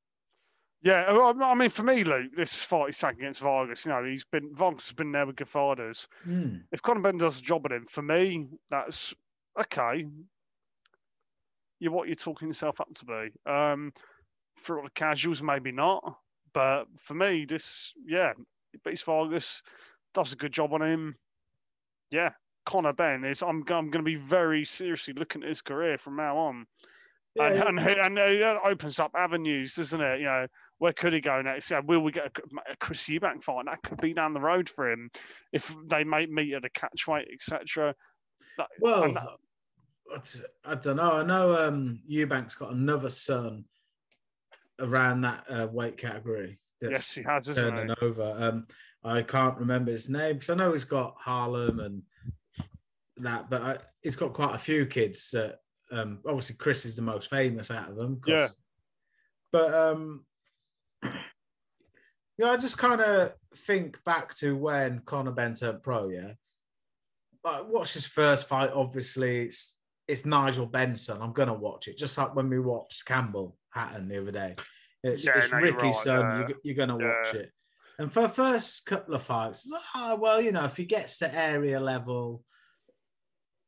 Yeah, 0.84 1.32
I 1.42 1.54
mean, 1.54 1.70
for 1.70 1.82
me, 1.82 2.04
Luke, 2.04 2.32
this 2.36 2.62
fight 2.62 2.88
he's 2.88 2.98
taking 2.98 3.20
against 3.20 3.40
Vargas, 3.40 3.86
you 3.86 3.90
know, 3.90 4.04
he's 4.04 4.24
been 4.24 4.54
Vargas 4.54 4.88
has 4.88 4.92
been 4.92 5.12
there 5.12 5.24
with 5.26 5.36
good 5.36 5.48
fighters. 5.48 6.06
Hmm. 6.24 6.56
if 6.72 6.82
Conor 6.82 7.00
Benn 7.00 7.16
does 7.16 7.38
a 7.38 7.42
job 7.42 7.64
at 7.64 7.72
him, 7.72 7.86
for 7.86 8.02
me, 8.02 8.48
that's 8.70 9.14
okay. 9.58 10.06
You're 11.80 11.90
what 11.92 12.08
you're 12.08 12.14
talking 12.14 12.48
yourself 12.48 12.82
up 12.82 12.92
to 12.96 13.06
be. 13.06 13.50
Um, 13.50 13.94
for 14.56 14.76
all 14.76 14.84
the 14.84 14.90
casuals, 14.90 15.40
maybe 15.40 15.72
not. 15.72 16.18
But 16.52 16.84
for 16.98 17.14
me, 17.14 17.46
this, 17.46 17.94
yeah, 18.06 18.34
beats 18.84 19.02
Vargas, 19.02 19.62
does 20.12 20.34
a 20.34 20.36
good 20.36 20.52
job 20.52 20.74
on 20.74 20.82
him. 20.82 21.16
Yeah, 22.10 22.32
Conor 22.66 22.92
Benn 22.92 23.24
is. 23.24 23.42
I'm, 23.42 23.64
I'm 23.68 23.90
going 23.90 23.92
to 23.92 24.02
be 24.02 24.16
very 24.16 24.66
seriously 24.66 25.14
looking 25.14 25.42
at 25.42 25.48
his 25.48 25.62
career 25.62 25.96
from 25.96 26.16
now 26.16 26.36
on. 26.36 26.66
And, 27.36 27.56
Yeah, 27.56 27.68
and, 27.68 27.78
and 27.80 28.18
uh, 28.18 28.26
that 28.26 28.60
opens 28.64 29.00
up 29.00 29.12
avenues, 29.16 29.74
doesn't 29.74 30.00
it? 30.00 30.20
You 30.20 30.26
know, 30.26 30.46
where 30.78 30.92
could 30.92 31.12
he 31.12 31.20
go 31.20 31.40
next? 31.42 31.70
Yeah, 31.70 31.80
will 31.80 32.00
we 32.00 32.12
get 32.12 32.26
a, 32.26 32.72
a 32.72 32.76
Chris 32.76 33.02
Eubank 33.08 33.44
fight? 33.44 33.66
That 33.66 33.82
could 33.82 34.00
be 34.00 34.14
down 34.14 34.34
the 34.34 34.40
road 34.40 34.68
for 34.68 34.90
him 34.90 35.10
if 35.52 35.72
they 35.86 36.04
may 36.04 36.26
meet 36.26 36.54
at 36.54 36.64
a 36.64 36.70
catch 36.70 37.06
weight, 37.06 37.28
etc. 37.32 37.94
Well, 38.80 39.04
and 39.04 39.18
I- 39.18 40.74
don't 40.74 40.96
know. 40.96 41.12
I 41.12 41.24
know 41.24 41.66
um, 41.66 42.00
Eubank's 42.10 42.56
got 42.56 42.72
another 42.72 43.08
son 43.08 43.64
around 44.78 45.22
that 45.22 45.44
uh, 45.48 45.66
weight 45.70 45.96
category. 45.96 46.58
Yes, 46.80 47.14
he 47.14 47.22
has, 47.22 47.46
isn't 47.48 47.70
turning 47.70 47.88
he? 47.88 48.06
over. 48.06 48.36
Um, 48.38 48.66
I 49.02 49.22
can't 49.22 49.58
remember 49.58 49.90
his 49.90 50.10
name 50.10 50.34
because 50.34 50.50
I 50.50 50.54
know 50.54 50.72
he's 50.72 50.84
got 50.84 51.16
Harlem 51.18 51.80
and 51.80 52.02
that, 53.18 53.48
but 53.48 53.62
I, 53.62 53.78
he's 54.02 54.16
got 54.16 54.32
quite 54.32 54.54
a 54.54 54.58
few 54.58 54.86
kids. 54.86 55.30
That, 55.30 55.60
um, 55.90 56.20
obviously, 56.26 56.56
Chris 56.56 56.84
is 56.84 56.96
the 56.96 57.02
most 57.02 57.30
famous 57.30 57.70
out 57.70 57.90
of 57.90 57.96
them. 57.96 58.20
Yeah. 58.26 58.48
But 59.52 59.74
um, 59.74 60.24
know, 62.38 62.52
I 62.52 62.56
just 62.56 62.78
kind 62.78 63.00
of 63.00 63.32
think 63.54 64.02
back 64.04 64.34
to 64.36 64.56
when 64.56 65.00
Conor 65.00 65.32
Benn 65.32 65.54
turned 65.54 65.82
pro. 65.82 66.08
Yeah, 66.08 66.32
like 67.44 67.68
watch 67.68 67.94
his 67.94 68.06
first 68.06 68.48
fight. 68.48 68.70
Obviously, 68.74 69.46
it's 69.46 69.78
it's 70.08 70.26
Nigel 70.26 70.66
Benn's 70.66 71.02
son. 71.02 71.22
I'm 71.22 71.32
gonna 71.32 71.54
watch 71.54 71.88
it, 71.88 71.98
just 71.98 72.18
like 72.18 72.34
when 72.34 72.48
we 72.48 72.58
watched 72.58 73.04
Campbell 73.04 73.56
Hatton 73.70 74.08
the 74.08 74.20
other 74.20 74.32
day. 74.32 74.56
It's, 75.02 75.24
Yeah, 75.24 75.38
it's 75.38 75.52
no, 75.52 75.58
you're 75.58 75.76
right, 75.76 75.94
son. 75.94 76.20
yeah. 76.20 76.38
You're, 76.48 76.58
you're 76.62 76.86
gonna 76.86 76.96
watch 76.96 77.34
it. 77.34 77.52
And 77.98 78.12
for 78.12 78.22
the 78.22 78.28
first 78.28 78.86
couple 78.86 79.14
of 79.14 79.22
fights, 79.22 79.64
it's 79.64 79.72
like, 79.72 79.82
oh, 79.94 80.16
well, 80.16 80.40
you 80.40 80.50
know, 80.50 80.64
if 80.64 80.76
he 80.76 80.84
gets 80.84 81.18
to 81.18 81.32
area 81.32 81.78
level, 81.78 82.42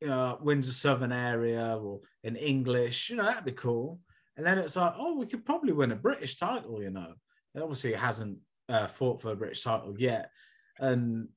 you 0.01 0.07
know, 0.07 0.37
wins 0.41 0.67
a 0.67 0.73
southern 0.73 1.13
area 1.13 1.77
or 1.77 2.01
in 2.23 2.35
English, 2.35 3.09
you 3.09 3.15
know, 3.15 3.23
that'd 3.23 3.45
be 3.45 3.53
cool. 3.53 3.99
And 4.35 4.45
then 4.45 4.57
it's 4.57 4.75
like, 4.75 4.93
oh, 4.97 5.15
we 5.17 5.25
could 5.27 5.45
probably 5.45 5.71
win 5.71 5.93
a 5.93 5.95
British 5.95 6.37
title, 6.37 6.81
you 6.81 6.89
know. 6.89 7.13
And 7.55 7.63
obviously, 7.63 7.93
it 7.93 7.99
hasn't 7.99 8.37
uh, 8.69 8.87
fought 8.87 9.21
for 9.21 9.31
a 9.31 9.35
British 9.35 9.63
title 9.63 9.95
yet. 9.97 10.31
And 10.79 11.29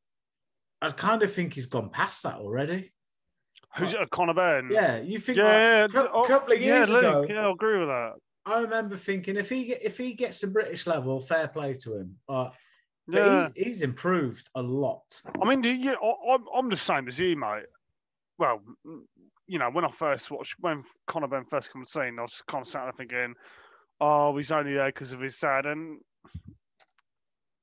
I 0.83 0.89
kind 0.91 1.23
of 1.23 1.33
think 1.33 1.55
he's 1.55 1.67
gone 1.67 1.91
past 1.91 2.23
that 2.23 2.37
already. 2.37 2.93
Who's 3.77 3.95
it? 3.95 4.11
Conor 4.11 4.35
Benn? 4.35 4.69
Yeah, 4.71 5.01
you 5.01 5.19
think 5.19 5.39
Yeah, 5.39 5.87
like, 5.93 6.07
a 6.07 6.11
oh, 6.11 6.25
couple 6.25 6.55
of 6.55 6.61
yeah, 6.61 6.79
years 6.79 6.91
Luke, 6.91 7.03
ago, 7.03 7.27
Yeah, 7.29 7.47
I 7.47 7.51
agree 7.53 7.79
with 7.79 7.89
that. 7.89 8.13
I 8.47 8.61
remember 8.61 8.97
thinking 8.97 9.37
if 9.37 9.49
he 9.49 9.67
get, 9.67 9.83
if 9.83 9.97
he 9.99 10.15
gets 10.15 10.41
the 10.41 10.49
British 10.49 10.87
level, 10.87 11.21
fair 11.21 11.47
play 11.47 11.75
to 11.75 11.99
him. 11.99 12.17
Uh, 12.29 12.51
but 13.07 13.23
Yeah. 13.23 13.51
he's, 13.55 13.65
he's 13.67 13.83
improved 13.83 14.49
a 14.55 14.63
lot. 14.63 15.21
I 15.41 15.49
mean, 15.49 15.61
do 15.63 15.69
you, 15.69 15.93
I, 15.93 16.35
I'm, 16.35 16.45
I'm 16.55 16.69
the 16.69 16.77
same 16.77 17.07
as 17.07 17.19
you, 17.19 17.37
mate. 17.37 17.67
Well, 18.39 18.63
you 19.47 19.59
know, 19.59 19.71
when 19.71 19.85
I 19.85 19.89
first 19.89 20.31
watched, 20.31 20.57
when 20.61 20.83
Conor 21.07 21.29
Benn 21.29 21.45
first 21.45 21.73
came 21.73 21.81
on 21.81 21.85
the 21.85 21.91
scene, 21.91 22.19
I 22.19 22.23
was 22.23 22.43
kind 22.49 22.63
of 22.63 22.69
sat 22.69 22.85
there 22.85 22.93
thinking, 22.93 23.35
oh, 24.01 24.37
he's 24.37 24.51
only 24.51 24.75
there 24.75 24.87
because 24.87 25.13
of 25.13 25.21
his 25.21 25.39
dad. 25.39 25.67
And 25.67 26.01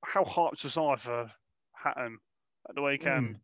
how 0.07 0.23
hyped 0.23 0.63
was 0.63 0.77
I 0.77 0.95
for 0.95 1.31
Hatton 1.73 2.17
at 2.69 2.75
the 2.75 2.81
weekend? 2.81 3.35
Mm. 3.35 3.39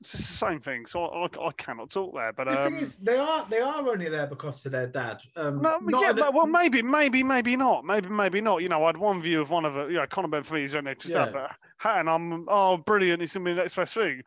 It's 0.00 0.12
just 0.12 0.28
the 0.28 0.34
same 0.34 0.60
thing. 0.60 0.86
So 0.86 1.04
I, 1.06 1.24
I, 1.26 1.46
I 1.48 1.52
cannot 1.56 1.90
talk 1.90 2.14
there. 2.14 2.32
But 2.32 2.48
The 2.48 2.66
um, 2.66 2.72
thing 2.72 2.82
is, 2.82 2.96
they 2.98 3.16
are 3.16 3.46
they 3.50 3.58
are 3.60 3.88
only 3.88 4.08
there 4.08 4.28
because 4.28 4.64
of 4.66 4.70
their 4.72 4.86
dad. 4.86 5.20
Um, 5.34 5.60
no, 5.60 5.78
not 5.78 6.02
yeah, 6.02 6.10
in 6.10 6.18
a- 6.20 6.30
well, 6.30 6.46
maybe, 6.46 6.82
maybe, 6.82 7.24
maybe 7.24 7.56
not. 7.56 7.84
Maybe, 7.84 8.08
maybe 8.08 8.40
not. 8.40 8.62
You 8.62 8.68
know, 8.68 8.84
I 8.84 8.86
had 8.88 8.96
one 8.96 9.20
view 9.20 9.40
of 9.40 9.50
one 9.50 9.64
of 9.64 9.76
it. 9.76 9.90
You 9.90 9.96
know, 9.96 10.06
Conor 10.06 10.28
Benn 10.28 10.44
for 10.44 10.54
me 10.54 10.62
is 10.64 10.76
only 10.76 10.94
just 10.94 11.12
Yeah. 11.14 11.24
dad, 11.26 11.32
but 11.32 11.50
Hatton, 11.78 12.08
I'm 12.08 12.46
oh 12.48 12.76
brilliant. 12.76 13.20
He's 13.20 13.32
gonna 13.32 13.44
be 13.44 13.54
the 13.54 13.60
next 13.62 13.74
best 13.74 13.94
thing. 13.94 14.22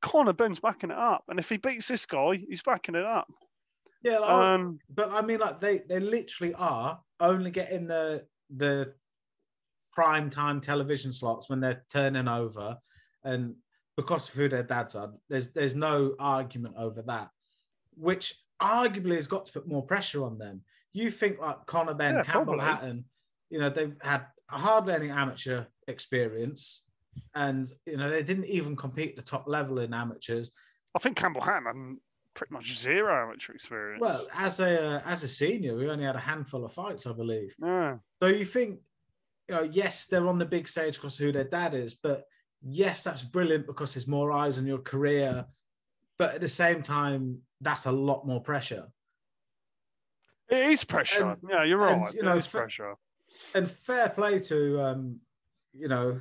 Conor 0.00 0.32
Benn's 0.32 0.58
backing 0.58 0.90
it 0.90 0.98
up, 0.98 1.24
and 1.28 1.38
if 1.38 1.48
he 1.48 1.56
beats 1.56 1.86
this 1.86 2.06
guy, 2.06 2.34
he's 2.48 2.62
backing 2.62 2.96
it 2.96 3.04
up. 3.04 3.28
yeah, 4.02 4.18
like, 4.18 4.30
Um, 4.30 4.80
but 4.92 5.12
I 5.12 5.22
mean, 5.22 5.38
like 5.38 5.60
they 5.60 5.78
they 5.78 6.00
literally 6.00 6.54
are 6.54 7.00
only 7.20 7.52
getting 7.52 7.86
the 7.86 8.26
the 8.50 8.94
prime 9.92 10.30
time 10.30 10.60
television 10.60 11.12
slots 11.12 11.48
when 11.50 11.60
they're 11.60 11.84
turning 11.92 12.28
over, 12.28 12.76
and 13.24 13.54
because 13.96 14.28
of 14.28 14.34
who 14.34 14.48
their 14.48 14.62
dads 14.62 14.94
are, 14.94 15.12
there's 15.28 15.52
there's 15.52 15.76
no 15.76 16.14
argument 16.18 16.74
over 16.78 17.02
that, 17.02 17.28
which 17.96 18.34
arguably 18.60 19.16
has 19.16 19.26
got 19.26 19.44
to 19.46 19.52
put 19.52 19.66
more 19.68 19.82
pressure 19.84 20.24
on 20.24 20.38
them. 20.38 20.62
You 20.92 21.10
think 21.10 21.40
like 21.40 21.66
Conor 21.66 21.94
Benn, 21.94 22.16
Yeah, 22.16 22.22
Campbell 22.22 22.54
probably. 22.58 22.64
Hatton, 22.64 23.04
you 23.50 23.58
know, 23.58 23.70
they've 23.70 23.94
had 24.02 24.26
hardly 24.48 24.94
any 24.94 25.10
amateur 25.10 25.64
experience, 25.88 26.84
and 27.34 27.66
you 27.86 27.96
know 27.96 28.10
they 28.10 28.22
didn't 28.22 28.46
even 28.46 28.76
compete 28.76 29.10
at 29.10 29.16
the 29.16 29.22
top 29.22 29.44
level 29.46 29.78
in 29.78 29.92
amateurs. 29.94 30.52
I 30.94 30.98
think 30.98 31.16
Campbell 31.16 31.40
Hatton 31.40 31.64
had 31.66 31.96
pretty 32.34 32.52
much 32.52 32.78
zero 32.78 33.22
amateur 33.26 33.52
experience. 33.54 34.00
Well, 34.00 34.26
as 34.34 34.60
a 34.60 34.96
uh, 34.96 35.00
as 35.06 35.22
a 35.22 35.28
senior, 35.28 35.76
we 35.76 35.88
only 35.88 36.04
had 36.04 36.16
a 36.16 36.20
handful 36.20 36.64
of 36.64 36.72
fights, 36.72 37.06
I 37.06 37.12
believe. 37.12 37.54
yeah, 37.62 37.96
So 38.20 38.28
you 38.28 38.44
think, 38.44 38.80
you 39.52 39.58
know, 39.58 39.68
yes, 39.70 40.06
they're 40.06 40.28
on 40.28 40.38
the 40.38 40.46
big 40.46 40.66
stage 40.66 40.94
because 40.94 41.20
of 41.20 41.26
who 41.26 41.32
their 41.32 41.44
dad 41.44 41.74
is, 41.74 41.92
but 41.92 42.24
yes, 42.62 43.04
that's 43.04 43.22
brilliant 43.22 43.66
because 43.66 43.92
there's 43.92 44.08
more 44.08 44.32
eyes 44.32 44.56
on 44.56 44.66
your 44.66 44.78
career. 44.78 45.44
But 46.18 46.36
at 46.36 46.40
the 46.40 46.48
same 46.48 46.80
time, 46.80 47.40
that's 47.60 47.84
a 47.84 47.92
lot 47.92 48.26
more 48.26 48.40
pressure. 48.40 48.88
it 50.48 50.70
is 50.70 50.84
pressure. 50.84 51.32
And- 51.32 51.40
yeah, 51.50 51.64
you're 51.64 51.86
and, 51.86 52.02
right. 52.02 52.14
you 52.14 52.22
know, 52.22 52.40
for- 52.40 52.62
pressure. 52.62 52.94
And 53.54 53.70
fair 53.70 54.08
play 54.08 54.38
to, 54.38 54.80
um, 54.82 55.20
you 55.74 55.88
know, 55.88 56.20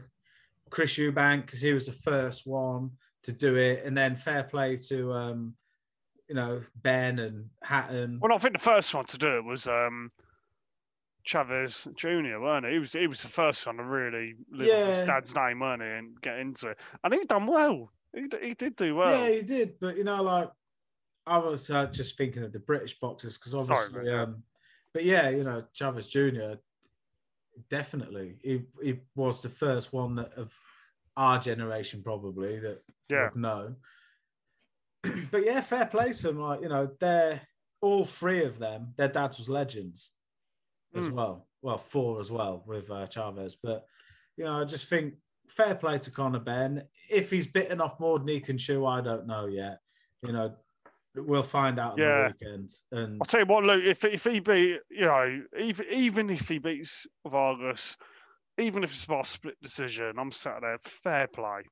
Chris 0.69 0.97
Eubank 0.97 1.45
because 1.45 1.61
he 1.61 1.73
was 1.73 1.85
the 1.85 1.93
first 1.93 2.45
one 2.45 2.91
to 3.23 3.31
do 3.31 3.55
it, 3.55 3.85
and 3.85 3.97
then 3.97 4.15
fair 4.17 4.43
play 4.43 4.75
to, 4.89 5.13
um, 5.13 5.53
you 6.27 6.35
know, 6.35 6.61
Benn 6.75 7.19
and 7.19 7.50
Hatton. 7.61 8.19
Well, 8.21 8.33
I 8.33 8.38
think 8.39 8.53
the 8.53 8.59
first 8.59 8.93
one 8.93 9.05
to 9.05 9.17
do 9.17 9.38
it 9.38 9.43
was 9.45 9.67
um, 9.67 10.09
Chavez 11.23 11.87
Jr., 11.95 12.39
weren't 12.39 12.65
he? 12.65 12.73
He 12.73 12.79
was 12.79 12.93
he 12.93 13.07
was 13.07 13.21
the 13.21 13.27
first 13.27 13.65
one 13.65 13.77
to 13.77 13.83
really 13.83 14.35
live 14.51 14.67
Yeah. 14.67 14.97
his 14.99 15.07
dad's 15.07 15.33
name, 15.35 15.59
weren't 15.59 15.81
he, 15.81 15.87
and 15.87 16.19
get 16.21 16.39
into 16.39 16.69
it. 16.69 16.77
And 17.03 17.13
he 17.13 17.23
done 17.25 17.45
well. 17.47 17.91
He, 18.13 18.25
he 18.41 18.53
did 18.53 18.75
do 18.75 18.95
well. 18.95 19.11
Yeah, 19.29 19.35
he 19.35 19.41
did. 19.41 19.79
But 19.79 19.97
you 19.97 20.03
know, 20.03 20.21
like 20.21 20.49
I 21.25 21.37
was 21.37 21.69
uh, 21.69 21.85
just 21.87 22.17
thinking 22.17 22.43
of 22.43 22.51
the 22.51 22.59
British 22.59 22.99
boxers 22.99 23.37
because 23.37 23.55
obviously, 23.55 24.07
yeah. 24.07 24.23
um, 24.23 24.43
but 24.93 25.03
yeah, 25.05 25.29
you 25.29 25.43
know, 25.43 25.63
Chavez 25.73 26.07
Jr. 26.07 26.55
Definitely, 27.69 28.37
he 28.41 28.63
he 28.81 28.99
was 29.15 29.41
the 29.41 29.49
first 29.49 29.93
one 29.93 30.15
that 30.15 30.33
of 30.37 30.53
our 31.17 31.37
generation 31.39 32.01
probably 32.03 32.59
that 32.59 32.81
Yeah. 33.09 33.25
would 33.25 33.35
know. 33.35 33.75
but 35.31 35.45
yeah, 35.45 35.61
fair 35.61 35.85
play 35.85 36.11
to 36.13 36.23
them. 36.23 36.39
Like 36.39 36.61
you 36.61 36.69
know, 36.69 36.89
they're 36.99 37.41
all 37.81 38.05
three 38.05 38.43
of 38.43 38.57
them. 38.59 38.93
Their 38.97 39.09
dads 39.09 39.37
was 39.37 39.49
legends 39.49 40.11
as 40.95 41.10
Mm. 41.10 41.13
well. 41.13 41.48
Well, 41.62 41.77
four 41.77 42.19
as 42.19 42.31
well 42.31 42.63
with 42.65 42.89
uh, 42.91 43.07
Chavez. 43.07 43.55
But 43.55 43.86
you 44.38 44.45
know, 44.45 44.62
I 44.62 44.65
just 44.65 44.88
think 44.88 45.15
fair 45.48 45.75
play 45.75 45.98
to 46.00 46.12
Conor 46.12 46.39
Benn. 46.39 46.88
If 47.10 47.29
he's 47.29 47.48
bitten 47.48 47.81
off 47.81 48.00
more 48.00 48.17
than 48.19 48.27
he 48.27 48.39
can 48.39 48.57
chew, 48.57 48.86
I 48.86 49.01
don't 49.01 49.27
know 49.27 49.45
yet. 49.45 49.79
You 50.24 50.31
know, 50.33 50.55
we'll 51.15 51.43
find 51.43 51.79
out 51.79 51.93
on 51.93 52.00
Yeah. 52.00 52.27
the 52.29 52.33
weekend. 52.33 52.71
And 52.91 53.17
I'll 53.21 53.27
tell 53.27 53.41
you 53.41 53.45
what, 53.45 53.63
Luke. 53.63 53.83
If 53.86 54.03
if 54.05 54.24
he 54.24 54.39
beat, 54.39 54.79
you 54.89 55.05
know, 55.05 55.43
even 55.60 55.86
even 55.91 56.29
if 56.29 56.48
he 56.48 56.57
beats 56.57 57.05
Vargas, 57.27 57.98
even 58.57 58.83
if 58.83 58.91
it's 58.91 59.05
by 59.05 59.19
a 59.21 59.25
split 59.25 59.62
decision, 59.62 60.17
I'm 60.17 60.31
sat 60.31 60.62
there. 60.62 60.77
Fair 60.83 61.27
play, 61.27 61.63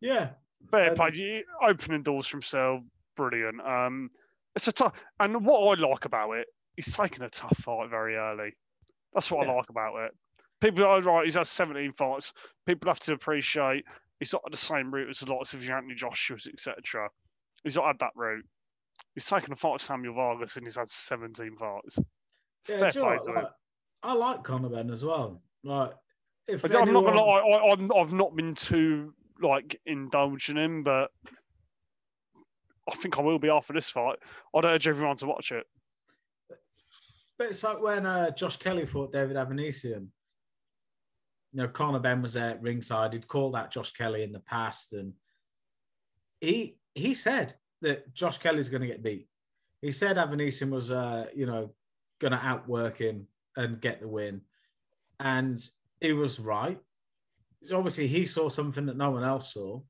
yeah, 0.00 0.30
fair 0.70 0.90
Um, 0.90 0.96
play. 0.96 1.44
Opening 1.62 2.02
doors 2.02 2.26
for 2.26 2.36
himself, 2.36 2.82
brilliant. 3.16 3.60
Um, 3.60 4.10
it's 4.54 4.68
a 4.68 4.72
tough. 4.72 4.92
And 5.20 5.44
what 5.46 5.78
I 5.78 5.80
like 5.80 6.04
about 6.04 6.32
it, 6.32 6.48
he's 6.76 6.94
taking 6.96 7.22
a 7.22 7.28
tough 7.28 7.56
fight 7.58 7.90
very 7.90 8.16
early. 8.16 8.54
That's 9.14 9.30
what 9.30 9.46
Yeah. 9.46 9.52
I 9.52 9.56
like 9.56 9.70
about 9.70 9.96
it. 10.04 10.16
People 10.60 10.84
are 10.84 11.00
right. 11.02 11.24
He's 11.24 11.34
had 11.34 11.46
17 11.46 11.92
fights. 11.92 12.32
People 12.66 12.88
have 12.88 13.00
to 13.00 13.12
appreciate 13.12 13.84
he's 14.20 14.32
not 14.32 14.42
the 14.50 14.56
same 14.56 14.94
route 14.94 15.10
as 15.10 15.20
the 15.20 15.32
lots 15.32 15.54
of 15.54 15.68
Anthony 15.68 15.94
Joshua's, 15.94 16.46
etc. 16.46 17.08
He's 17.64 17.76
not 17.76 17.86
had 17.86 17.98
that 17.98 18.12
route. 18.14 18.44
He's 19.14 19.26
taken 19.26 19.52
a 19.52 19.56
fight 19.56 19.74
with 19.74 19.82
Samuel 19.82 20.14
Vargas 20.14 20.56
and 20.56 20.64
he's 20.64 20.76
had 20.76 20.88
17 20.88 21.56
fights. 21.58 21.98
yeah. 22.68 22.78
Fair 22.78 22.92
play? 22.92 23.18
Like, 23.34 23.46
I 24.02 24.14
like 24.14 24.42
Conor 24.44 24.68
Benn 24.68 24.90
as 24.90 25.04
well. 25.04 25.42
Like, 25.64 25.92
if 26.48 26.64
I'm 26.64 26.92
not 26.92 27.04
gonna 27.04 27.22
lie, 27.22 27.40
I, 27.40 27.72
I'm, 27.72 27.90
I've 27.94 28.12
not 28.12 28.34
been 28.34 28.54
too 28.54 29.14
like 29.40 29.80
indulging 29.86 30.56
him, 30.56 30.82
but 30.82 31.10
I 32.90 32.94
think 32.96 33.18
I 33.18 33.22
will 33.22 33.38
be 33.38 33.48
after 33.48 33.72
this 33.72 33.88
fight. 33.88 34.18
I'd 34.54 34.64
urge 34.64 34.88
everyone 34.88 35.16
to 35.18 35.26
watch 35.26 35.52
it. 35.52 35.64
But 37.38 37.48
it's 37.48 37.62
like 37.62 37.80
when 37.80 38.06
uh, 38.06 38.30
Josh 38.30 38.56
Kelly 38.56 38.86
fought 38.86 39.12
David 39.12 39.36
Avanesyan. 39.36 40.08
You 41.54 41.62
know, 41.62 41.68
Conor 41.68 41.98
Benn 41.98 42.22
was 42.22 42.34
there 42.34 42.50
at 42.50 42.62
ringside. 42.62 43.12
He'd 43.12 43.28
called 43.28 43.56
out 43.56 43.70
Josh 43.70 43.92
Kelly 43.92 44.22
in 44.22 44.32
the 44.32 44.40
past, 44.40 44.94
and 44.94 45.12
he 46.40 46.78
he 46.94 47.14
said 47.14 47.54
that 47.82 48.14
Josh 48.14 48.38
Kelly's 48.38 48.70
going 48.70 48.82
to 48.82 48.86
get 48.86 49.02
beat. 49.02 49.28
He 49.82 49.92
said 49.92 50.16
Avanesyan 50.16 50.70
was, 50.70 50.90
uh, 50.90 51.26
you 51.34 51.46
know, 51.46 51.74
going 52.20 52.32
to 52.32 52.38
outwork 52.38 52.98
him 52.98 53.26
and 53.56 53.80
get 53.80 54.00
the 54.00 54.08
win, 54.08 54.42
and 55.20 55.58
he 56.00 56.12
was 56.12 56.40
right. 56.40 56.80
Obviously, 57.72 58.06
he 58.06 58.24
saw 58.24 58.48
something 58.48 58.86
that 58.86 58.96
no 58.96 59.10
one 59.10 59.24
else 59.24 59.52
saw, 59.52 59.80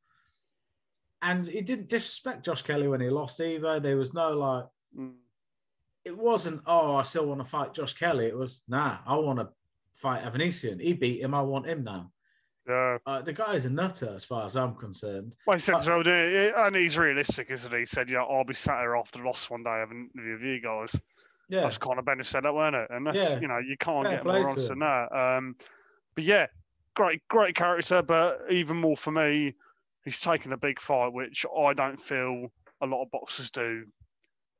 and 1.20 1.46
he 1.46 1.61
didn't 1.61 1.88
disrespect 1.88 2.44
Josh 2.44 2.62
Kelly 2.62 2.88
when 2.88 3.00
he 3.00 3.08
lost 3.08 3.40
either. 3.40 3.78
There 3.78 3.96
was 3.96 4.14
no 4.14 4.30
like 4.30 4.64
Mm. 4.96 5.14
It 6.04 6.16
wasn't, 6.16 6.62
oh, 6.66 6.97
I 6.97 7.02
still 7.02 7.26
want 7.26 7.40
to 7.42 7.49
fight 7.49 7.75
Josh 7.75 7.94
Kelly. 7.94 8.26
It 8.26 8.37
was, 8.37 8.62
nah, 8.68 8.99
I 9.06 9.14
want 9.16 9.38
to 9.38 9.49
fight 9.94 10.25
Avanesyan. 10.25 10.80
He 10.80 10.92
beat 10.94 11.21
him. 11.21 11.35
I 11.35 11.42
want 11.42 11.66
him 11.66 11.85
now. 11.85 12.11
Yeah. 12.68 12.99
Uh, 13.06 13.23
the 13.23 13.32
guy's 13.32 13.64
a 13.66 13.71
nutter 13.71 14.12
as 14.14 14.25
far 14.25 14.44
as 14.44 14.56
I'm 14.56 14.75
concerned. 14.75 15.35
Well, 15.47 15.56
he 15.56 15.61
said, 15.62 15.76
Uh, 15.76 15.80
so, 15.80 16.00
and 16.00 16.76
he's 16.76 16.97
realistic, 16.99 17.50
isn't 17.50 17.73
he? 17.73 17.78
He 17.80 17.87
said, 17.87 18.09
yeah, 18.11 18.23
I'll 18.23 18.44
be 18.44 18.54
sat 18.54 18.80
here 18.80 18.97
after 18.97 19.18
the 19.21 19.25
loss 19.25 19.49
one 19.50 19.62
day 19.64 19.71
having 19.71 20.11
an 20.14 20.21
interview 20.21 20.32
with 20.35 20.42
you 20.42 20.61
guys. 20.61 21.00
Yeah. 21.49 21.62
That's 21.62 21.78
kind 21.78 21.99
of 21.99 22.04
Benn 22.04 22.18
who 22.18 22.23
said 22.25 22.44
that, 22.44 22.54
weren't 22.54 22.76
it? 22.76 22.88
And 22.90 23.06
that's, 23.06 23.18
Yeah. 23.18 23.38
you 23.40 23.49
know, 23.49 23.59
you 23.59 23.76
can't 23.78 24.06
Fair 24.06 24.16
get 24.16 24.25
more 24.25 24.54
him. 24.56 24.68
than 24.68 24.78
that. 24.80 25.12
Um, 25.12 25.56
but 26.14 26.25
yeah, 26.25 26.47
great, 26.94 27.21
great 27.28 27.54
character, 27.54 28.00
but 28.02 28.40
even 28.50 28.76
more 28.76 28.97
for 28.97 29.11
me, 29.11 29.54
he's 30.04 30.21
taken 30.21 30.52
a 30.52 30.56
big 30.56 30.80
fight, 30.80 31.12
which 31.12 31.44
I 31.56 31.75
don't 31.75 32.00
feel 32.00 32.49
a 32.80 32.87
lot 32.87 33.02
of 33.02 33.11
boxers 33.11 33.50
do 33.50 33.85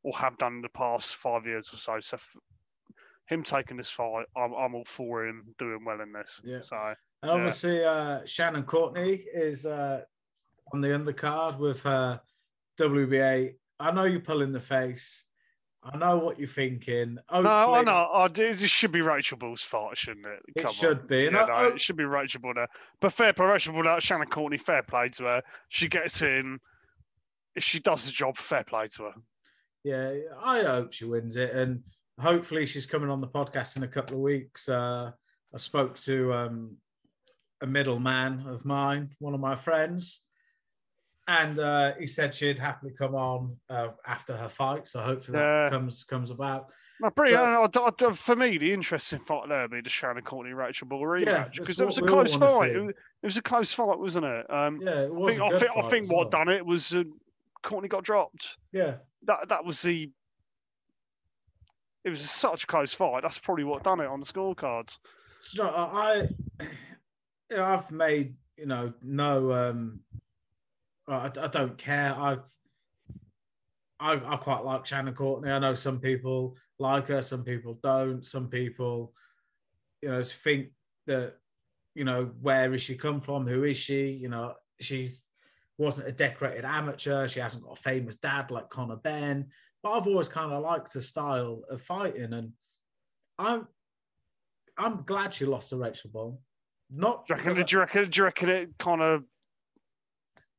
or 0.02 0.16
have 0.16 0.37
done 0.38 0.56
in 0.56 0.62
the 0.62 0.68
past 0.68 1.16
five 1.16 1.47
years 1.47 1.71
or 1.73 1.76
so. 1.76 2.00
So 2.00 2.18
him 3.26 3.42
taking 3.42 3.76
this 3.76 3.90
fight, 3.90 4.26
I'm, 4.37 4.52
I'm 4.52 4.75
all 4.75 4.85
for 4.85 5.26
him 5.26 5.54
doing 5.59 5.85
well 5.85 6.00
in 6.00 6.12
this. 6.12 6.40
Yeah. 6.44 6.61
So 6.61 6.76
And 7.23 7.30
obviously, 7.30 7.85
uh, 7.85 8.21
Shannon 8.25 8.64
Courtney 8.64 9.25
is 9.32 9.64
uh, 9.66 10.02
on 10.73 10.80
the 10.80 10.88
undercard 10.88 11.59
with 11.59 11.82
her 11.82 12.21
WBA. 12.78 13.54
I 13.78 13.90
know 13.90 14.04
you're 14.04 14.21
pulling 14.21 14.52
the 14.52 14.61
face. 14.61 15.25
I 15.85 15.97
know 15.97 16.16
what 16.16 16.38
you're 16.38 16.47
thinking. 16.47 17.18
no, 17.32 17.75
I 17.75 17.82
know. 17.82 18.09
I 18.12 18.28
do, 18.28 18.54
this 18.54 18.71
should 18.71 18.92
be 18.92 19.00
Rachel 19.00 19.37
Ball's 19.37 19.62
fight, 19.62 19.99
shouldn't 19.99 20.26
it? 20.26 20.38
It 20.54 20.71
should 20.71 21.00
on. 21.00 21.06
be. 21.09 21.23
Yeah, 21.25 21.30
no, 21.30 21.38
I- 21.40 21.75
it 21.75 21.82
should 21.82 21.97
be 21.97 22.04
Rachel 22.04 22.40
Ball 22.40 22.54
there. 22.54 22.68
But 23.00 23.12
fair 23.12 23.32
play, 23.32 23.47
Rachel 23.47 23.73
Ball, 23.73 23.99
Shannon 23.99 24.28
Courtney, 24.28 24.59
fair 24.59 24.85
play 24.85 25.09
to 25.11 25.25
her. 25.25 25.42
She 25.71 25.88
gets 25.88 26.23
in. 26.23 26.59
If 27.56 27.64
she 27.64 27.80
does 27.80 28.06
the 28.06 28.12
job, 28.12 28.37
fair 28.37 28.62
play 28.62 28.87
to 28.97 29.04
her. 29.04 29.12
Yeah, 29.84 30.12
I 30.42 30.62
hope 30.62 30.92
she 30.92 31.04
wins 31.04 31.36
it, 31.36 31.50
and 31.54 31.82
hopefully 32.20 32.66
she's 32.66 32.86
coming 32.86 33.10
on 33.10 33.20
the 33.20 33.26
podcast 33.26 33.76
in 33.76 33.82
a 33.82 33.88
couple 33.88 34.16
of 34.16 34.22
weeks. 34.22 34.68
Uh, 34.68 35.10
I 35.54 35.56
spoke 35.58 35.96
to 36.00 36.32
um, 36.32 36.76
a 37.60 37.66
middleman 37.66 38.46
of 38.46 38.64
mine, 38.64 39.10
one 39.18 39.34
of 39.34 39.40
my 39.40 39.56
friends, 39.56 40.22
and 41.26 41.58
uh, 41.58 41.94
he 41.98 42.06
said 42.06 42.32
she'd 42.34 42.58
happily 42.60 42.92
come 42.96 43.14
on 43.16 43.56
uh, 43.70 43.88
after 44.06 44.36
her 44.36 44.48
fight. 44.48 44.86
So 44.86 45.00
hopefully 45.02 45.38
Yeah. 45.38 45.64
that 45.64 45.70
comes 45.72 46.04
comes 46.04 46.30
about. 46.30 46.66
No, 47.00 47.10
brilliant. 47.10 47.72
But- 47.72 47.82
I- 47.82 48.06
I- 48.06 48.10
I- 48.10 48.12
for 48.12 48.36
me, 48.36 48.58
the 48.58 48.72
interesting 48.72 49.18
fight 49.18 49.48
there 49.48 49.62
would 49.62 49.72
be 49.72 49.80
the 49.80 49.90
Shannon 49.90 50.22
Courtney 50.22 50.52
Rachel 50.52 50.86
Ball 50.86 51.00
rematch 51.02 51.26
Yeah, 51.26 51.48
because 51.48 51.68
that's 51.76 51.80
it 51.80 51.86
was 51.86 51.98
a 51.98 52.00
what 52.02 52.04
we 52.04 52.08
all 52.18 52.24
close 52.38 52.58
fight. 52.58 52.70
It 52.70 52.80
was, 52.80 52.90
it 52.90 53.26
was 53.26 53.36
a 53.36 53.42
close 53.42 53.72
fight, 53.72 53.98
wasn't 53.98 54.26
it? 54.26 54.48
Um, 54.48 54.80
Yeah, 54.80 54.90
it 55.02 55.06
I 55.06 55.08
was. 55.08 55.36
think, 55.36 55.42
I 55.52 55.58
think, 55.58 55.70
I 55.76 55.80
fight 55.82 55.90
think 55.90 56.08
what 56.12 56.16
well. 56.32 56.44
done 56.44 56.48
it 56.50 56.64
was 56.64 56.94
uh, 56.94 57.02
Courtney 57.64 57.88
got 57.88 58.04
dropped. 58.04 58.56
Yeah, 58.72 58.98
That 59.26 59.49
that 59.49 59.64
was 59.64 59.83
the. 59.83 60.11
It 62.05 62.11
was 62.11 62.21
such 62.21 62.64
a 62.64 62.67
close 62.67 62.93
fight. 62.93 63.23
That's 63.23 63.38
probably 63.38 63.64
what 63.64 63.85
done 63.85 64.00
it 64.00 64.07
on 64.07 64.19
the 64.19 64.26
scorecards. 64.26 64.99
So 65.43 65.69
I, 65.69 66.29
I've 67.57 67.91
made 67.91 68.35
you 68.57 68.67
know 68.67 68.93
no. 69.02 69.52
um 69.52 70.00
I, 71.09 71.31
I 71.41 71.49
don't 71.49 71.76
care. 71.79 72.14
I've 72.17 72.49
I, 74.02 74.14
I 74.14 74.37
quite 74.37 74.64
like 74.64 74.85
Shannon 74.85 75.14
Courtney. 75.14 75.50
I 75.50 75.61
know 75.61 75.75
some 75.75 76.00
people 76.00 76.57
like 76.79 77.07
her, 77.09 77.23
some 77.23 77.45
people 77.45 77.79
don't. 77.83 78.26
Some 78.26 78.49
people, 78.49 79.12
you 80.02 80.09
know, 80.09 80.23
think 80.23 80.71
that 81.07 81.35
you 81.95 82.05
know 82.05 82.33
where 82.41 82.75
is 82.75 82.83
she 82.83 82.97
come 82.97 83.21
from? 83.21 83.47
Who 83.47 83.64
is 83.64 83.76
she? 83.76 84.09
You 84.09 84.29
know, 84.29 84.55
she's 84.81 85.23
wasn't 85.82 86.08
a 86.08 86.12
decorated 86.12 86.64
amateur. 86.64 87.28
She 87.28 87.40
hasn't 87.40 87.64
got 87.64 87.78
a 87.78 87.82
famous 87.82 88.16
dad 88.16 88.50
like 88.50 88.70
Conor 88.70 88.96
Benn. 88.96 89.48
But 89.82 89.90
I've 89.92 90.06
always 90.06 90.28
kind 90.28 90.52
of 90.52 90.62
liked 90.62 90.94
her 90.94 91.00
style 91.00 91.62
of 91.68 91.82
fighting, 91.82 92.32
and 92.32 92.52
I'm 93.38 93.66
I'm 94.78 95.02
glad 95.02 95.34
she 95.34 95.44
lost 95.44 95.70
to 95.70 95.76
Rachel 95.76 96.10
Ball. 96.10 96.40
Not 96.94 97.26
Do 97.26 97.34
you 97.34 97.38
reckon, 97.38 97.64
do 97.64 97.74
you 97.76 97.80
reckon, 97.80 98.10
do 98.10 98.18
you 98.20 98.24
reckon 98.24 98.48
it 98.48 98.70
kind 98.78 99.02
of 99.02 99.24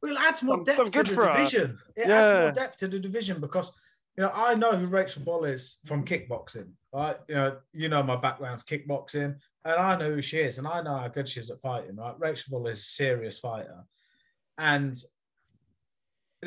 well, 0.02 0.12
it 0.12 0.20
adds 0.20 0.44
more 0.44 0.56
I'm- 0.56 0.64
depth 0.66 0.80
I'm 0.80 0.86
to 0.86 0.92
good 0.92 1.08
the 1.08 1.14
for 1.14 1.26
her. 1.28 1.38
division. 1.38 1.78
It 1.96 2.10
adds 2.10 2.30
more 2.30 2.52
depth 2.52 2.78
to 2.80 2.88
the 2.90 3.00
division 3.00 3.40
because 3.40 3.72
you 4.18 4.24
know 4.24 4.32
I 4.36 4.54
know 4.56 4.76
who 4.76 4.88
Rachel 4.88 5.24
Ball 5.24 5.46
is 5.46 5.78
from 5.86 6.04
kickboxing. 6.06 6.72
Right, 6.94 7.18
you 7.28 7.36
know, 7.36 7.58
you 7.72 7.90
know 7.90 8.04
my 8.04 8.18
background's 8.18 8.64
kickboxing, 8.64 9.36
and 9.66 9.74
I 9.74 9.98
know 9.98 10.12
who 10.14 10.22
she 10.22 10.38
is, 10.38 10.58
and 10.58 10.68
I 10.68 10.82
know 10.82 10.98
how 10.98 11.08
good 11.08 11.28
she 11.30 11.40
is 11.40 11.50
at 11.50 11.62
fighting. 11.62 11.96
Right, 11.96 12.20
Rachel 12.20 12.52
Ball 12.52 12.68
is 12.68 12.80
a 12.80 12.84
serious 12.84 13.40
fighter, 13.40 13.86
and 14.58 14.96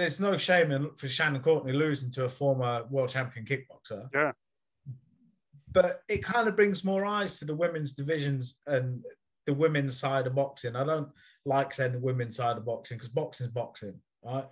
there's 0.01 0.21
no 0.21 0.37
shame 0.37 0.71
in 0.73 0.91
for 0.97 1.09
Shannon 1.09 1.43
Courtney 1.43 1.73
losing 1.73 2.11
to 2.13 2.25
a 2.25 2.29
former 2.29 2.85
world 2.91 3.09
champion 3.11 3.45
kickboxer. 3.47 4.09
Yeah. 4.15 4.33
But 5.73 6.03
it 6.09 6.23
kind 6.25 6.49
of 6.49 6.57
brings 6.57 6.85
more 6.85 7.05
eyes 7.05 7.39
to 7.39 7.45
the 7.45 7.55
women's 7.55 7.93
divisions 7.93 8.59
and 8.67 9.05
the 9.47 9.55
women's 9.55 9.99
side 9.99 10.27
of 10.27 10.35
boxing. 10.35 10.75
I 10.75 10.85
don't 10.85 11.09
like 11.45 11.73
saying 11.75 11.93
the 11.93 11.99
women's 11.99 12.37
side 12.37 12.57
of 12.57 12.65
boxing 12.65 12.97
because 12.97 13.11
boxing's 13.11 13.51
boxing, 13.51 13.95
right? 14.25 14.47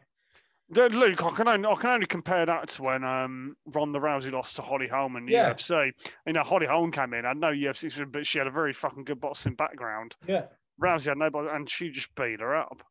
Luke, 0.71 1.23
I 1.25 1.31
can 1.31 1.47
only 1.49 1.69
I 1.69 1.75
can 1.75 1.91
only 1.91 2.07
compare 2.07 2.47
that 2.47 2.69
to 2.71 2.83
when 2.83 3.05
um, 3.05 3.57
Ronda 3.67 3.99
Rousey 4.01 4.33
lost 4.33 4.57
to 4.57 4.63
Holly 4.63 4.89
Holm 4.89 5.17
in 5.17 5.27
the 5.27 5.33
Yeah. 5.33 5.55
UFC. 5.55 5.93
You 6.27 6.33
know, 6.33 6.43
Holly 6.43 6.67
Holm 6.67 6.91
came 6.91 7.13
in, 7.15 7.25
had 7.25 7.37
no 7.37 7.51
UFC, 7.53 8.11
but 8.11 8.27
she 8.27 8.39
had 8.39 8.47
a 8.47 8.51
very 8.51 8.73
fucking 8.73 9.05
good 9.05 9.21
boxing 9.21 9.55
background. 9.55 10.17
Yeah. 10.27 10.47
Rousey 10.83 11.09
had 11.09 11.19
nobody, 11.19 11.49
and 11.51 11.69
she 11.71 11.91
just 11.91 12.15
beat 12.15 12.41
her 12.41 12.57
up, 12.57 12.83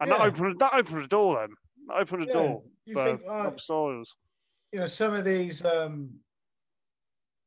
and 0.00 0.10
Yeah. 0.10 0.18
that 0.18 0.26
opened 0.26 0.58
that 0.58 0.74
opened 0.74 1.04
the 1.04 1.08
door. 1.08 1.36
Then 1.40 1.54
opened 1.94 2.22
the 2.22 2.26
Yeah, 2.26 2.32
door 2.32 2.62
You 2.84 2.94
think, 2.94 3.20
Rob 3.26 3.60
Styles. 3.60 4.16
you 4.72 4.80
know, 4.80 4.86
some 4.86 5.14
of 5.14 5.24
these, 5.24 5.64
um, 5.64 6.10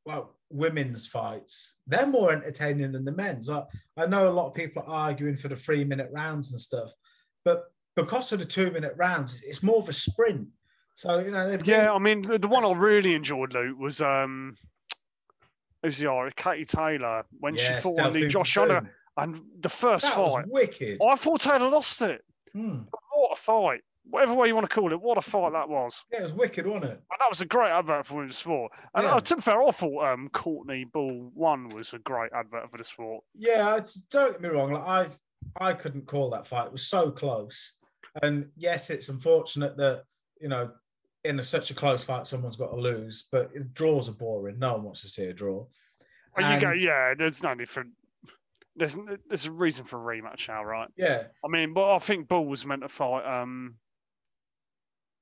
well, 0.05 0.36
women's 0.50 1.07
fights, 1.07 1.75
they're 1.88 2.07
more 2.07 2.31
entertaining 2.31 2.91
than 2.91 3.05
the 3.05 3.12
men's. 3.12 3.50
Like, 3.50 3.65
I 3.98 4.05
know 4.05 4.29
a 4.29 4.31
lot 4.31 4.48
of 4.48 4.53
people 4.53 4.83
are 4.86 5.07
arguing 5.10 5.36
for 5.38 5.48
the 5.48 5.55
three 5.55 5.83
minute 5.83 6.10
rounds 6.12 6.51
and 6.51 6.60
stuff, 6.60 6.91
but 7.45 7.65
because 7.95 8.31
of 8.31 8.39
the 8.39 8.45
two 8.45 8.71
minute 8.71 8.93
rounds, 8.98 9.41
it's 9.45 9.63
more 9.63 9.77
of 9.77 9.89
a 9.89 9.93
sprint. 9.93 10.47
So, 10.95 11.19
you 11.19 11.32
know, 11.32 11.58
Yeah, 11.63 11.91
I 11.93 11.99
mean, 11.99 12.21
the, 12.23 12.38
the 12.38 12.47
one 12.47 12.65
I 12.65 12.71
really 12.73 13.13
enjoyed, 13.15 13.54
Luke, 13.54 13.77
was 13.80 14.01
um, 14.01 14.56
who's 15.84 15.97
the 15.97 16.12
other? 16.12 16.32
Katie 16.36 16.65
Taylor 16.65 17.23
when 17.39 17.56
she 17.56 17.71
fought 17.73 17.99
on 17.99 18.13
the 18.13 18.27
Josh 18.27 18.58
Honor, 18.58 18.91
and 19.17 19.41
the 19.60 19.69
first 19.69 20.04
That 20.06 20.15
fight. 20.15 20.23
was 20.25 20.45
wicked. 20.47 20.99
I 21.06 21.15
thought 21.17 21.41
Taylor 21.41 21.69
lost 21.69 22.01
it. 22.01 22.23
Hmm. 22.54 22.80
What 23.13 23.34
a 23.34 23.41
fight! 23.41 23.82
Whatever 24.04 24.34
way 24.34 24.48
you 24.48 24.56
want 24.56 24.68
to 24.70 24.74
call 24.74 24.92
it, 24.92 25.00
what 25.02 25.18
a 25.18 25.22
fight 25.22 25.54
that 25.54 25.70
was. 25.70 26.04
Yeah, 26.12 26.20
it 26.20 26.24
was 26.24 26.34
wicked, 26.34 26.66
wasn't 26.66 26.86
it? 26.86 26.90
And 27.12 27.20
that 27.20 27.30
was 27.30 27.42
a 27.42 27.46
great 27.46 27.70
advert 27.72 28.06
for 28.06 28.16
women's 28.16 28.38
sport. 28.38 28.72
And 28.96 29.06
Yeah. 29.06 29.16
uh, 29.16 29.22
to 29.22 29.36
be 29.36 29.42
fair, 29.42 29.62
I 29.62 29.72
thought 29.72 30.14
um, 30.14 30.30
Courtney 30.30 30.86
Ball 30.86 31.30
one 31.34 31.70
was 31.70 31.94
a 31.94 32.00
great 32.00 32.32
advert 32.34 32.70
for 32.72 32.78
the 32.78 32.84
sport. 32.84 33.24
Yeah, 33.36 33.78
it's, 33.78 33.94
don't 33.96 34.34
get 34.34 34.42
me 34.42 34.50
wrong. 34.50 34.74
Like 34.74 35.12
I, 35.60 35.70
I 35.70 35.74
couldn't 35.74 36.08
call 36.08 36.30
that 36.32 36.48
fight. 36.48 36.66
It 36.66 36.72
was 36.72 36.88
so 36.88 37.12
close. 37.12 37.78
And 38.22 38.50
yes, 38.58 38.90
it's 38.90 39.08
unfortunate 39.10 39.78
that 39.78 40.04
you 40.42 40.50
know, 40.50 40.72
in 41.24 41.40
a, 41.40 41.44
such 41.44 41.70
a 41.70 41.76
close 41.76 42.04
fight, 42.04 42.26
someone's 42.28 42.58
got 42.58 42.72
to 42.72 42.76
lose. 42.76 43.28
But 43.32 43.52
draws 43.74 44.10
are 44.10 44.14
boring. 44.14 44.58
No 44.60 44.74
one 44.74 44.84
wants 44.84 45.02
to 45.02 45.08
see 45.08 45.26
a 45.26 45.34
draw. 45.34 45.66
And 46.36 46.54
you 46.54 46.60
go, 46.68 46.74
yeah, 46.74 47.14
there's 47.18 47.44
no 47.44 47.54
need 47.54 47.70
for. 47.70 47.86
There's 48.76 48.98
there's 49.28 49.46
a 49.46 49.52
reason 49.52 49.86
for 49.86 49.98
a 50.12 50.16
rematch 50.22 50.48
now, 50.48 50.64
right? 50.64 50.88
Yeah, 50.98 51.24
I 51.46 51.48
mean, 51.50 51.74
but 51.74 51.94
I 51.94 52.00
think 52.00 52.28
Ball 52.28 52.46
was 52.46 52.66
meant 52.66 52.82
to 52.82 52.90
fight. 52.90 53.26
Um, 53.26 53.76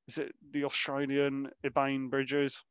is 0.10 0.18
it 0.18 0.32
the 0.52 0.66
Australian 0.66 1.50
Ebanie 1.64 2.10
Bridges? 2.10 2.64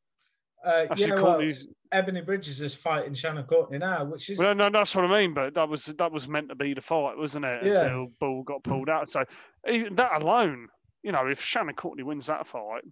uh, 0.65 0.87
Actually, 0.91 1.07
yeah. 1.07 1.15
Well, 1.23 1.53
Ebanie 1.95 2.27
Bridges 2.27 2.61
is 2.61 2.75
fighting 2.75 3.15
Shannon 3.15 3.45
Courtney 3.45 3.79
now, 3.79 4.05
which 4.05 4.29
is 4.29 4.39
Well, 4.39 4.55
no, 4.57 4.69
that's 4.71 4.95
what 4.97 5.05
I 5.05 5.21
mean. 5.21 5.35
But 5.35 5.55
that 5.55 5.69
was 5.69 5.85
that 5.85 6.13
was 6.13 6.27
meant 6.29 6.49
to 6.49 6.57
be 6.57 6.75
the 6.75 6.81
fight, 6.81 7.17
wasn't 7.17 7.45
it? 7.45 7.65
Yeah. 7.65 7.83
Until 7.85 8.09
Ball 8.21 8.43
got 8.43 8.65
pulled 8.65 8.89
out. 8.89 9.11
So 9.11 9.25
even 9.71 9.95
that 9.95 10.21
alone, 10.23 10.67
you 11.03 11.13
know, 11.13 11.29
if 11.29 11.41
Shannon 11.41 11.77
Courtney 11.77 12.03
wins 12.03 12.27
that 12.27 12.47
fight, 12.47 12.83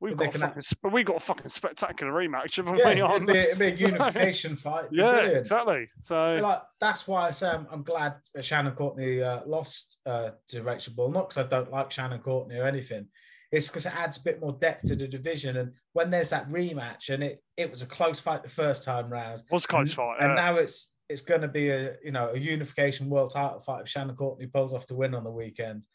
we've 0.00 0.16
But 0.16 0.26
got 0.26 0.34
a 0.36 0.38
fucking, 0.38 0.62
sp- 0.62 0.92
we 0.92 1.02
got 1.02 1.16
a 1.16 1.20
fucking 1.20 1.48
spectacular 1.48 2.12
rematch, 2.12 2.56
haven't 2.56 2.78
yeah, 2.78 2.86
we? 2.86 2.90
it'd 2.92 3.02
On 3.02 3.26
be, 3.26 3.32
it'd 3.36 3.58
be 3.58 3.66
a 3.66 3.74
unification 3.88 4.54
fight. 4.56 4.86
Yeah, 4.92 5.10
brilliant. 5.12 5.38
exactly. 5.38 5.88
So 6.02 6.38
like 6.40 6.62
that's 6.80 7.08
why 7.08 7.26
I 7.26 7.32
say 7.32 7.48
I'm, 7.48 7.66
I'm 7.72 7.82
glad 7.82 8.14
Shannon 8.40 8.72
Courtney 8.74 9.22
uh, 9.22 9.40
lost 9.44 9.98
uh, 10.06 10.30
to 10.48 10.62
Rachel 10.62 10.94
Ball, 10.94 11.10
Not 11.10 11.30
because 11.30 11.44
I 11.44 11.48
don't 11.48 11.72
like 11.72 11.90
Shannon 11.90 12.20
Courtney 12.20 12.56
or 12.56 12.66
anything. 12.66 13.08
It's 13.52 13.68
because 13.68 13.86
it 13.86 13.94
adds 13.96 14.16
a 14.16 14.22
bit 14.22 14.40
more 14.40 14.52
depth 14.52 14.86
to 14.88 14.96
the 14.96 15.06
division. 15.06 15.56
And 15.56 15.72
when 15.92 16.10
there's 16.10 16.30
that 16.30 16.48
rematch, 16.48 17.10
and 17.10 17.22
it 17.22 17.42
it 17.56 17.70
was 17.70 17.82
a 17.82 17.86
close 17.86 18.20
fight 18.20 18.42
the 18.42 18.48
first 18.48 18.84
time 18.84 19.08
round, 19.10 19.42
was 19.50 19.66
close 19.66 19.90
and, 19.90 19.96
fight. 19.96 20.16
and 20.20 20.30
yeah. 20.30 20.34
now 20.34 20.56
it's 20.56 20.92
it's 21.08 21.22
going 21.22 21.42
to 21.42 21.48
be 21.48 21.70
a 21.70 21.96
you 22.04 22.10
know 22.10 22.30
a 22.34 22.38
unification 22.38 23.08
world 23.08 23.32
title 23.32 23.60
fight 23.60 23.82
if 23.82 23.88
Shannon 23.88 24.16
Courtney 24.16 24.46
pulls 24.46 24.74
off 24.74 24.86
the 24.86 24.96
win 24.96 25.14
on 25.14 25.24
the 25.24 25.30
weekend. 25.30 25.86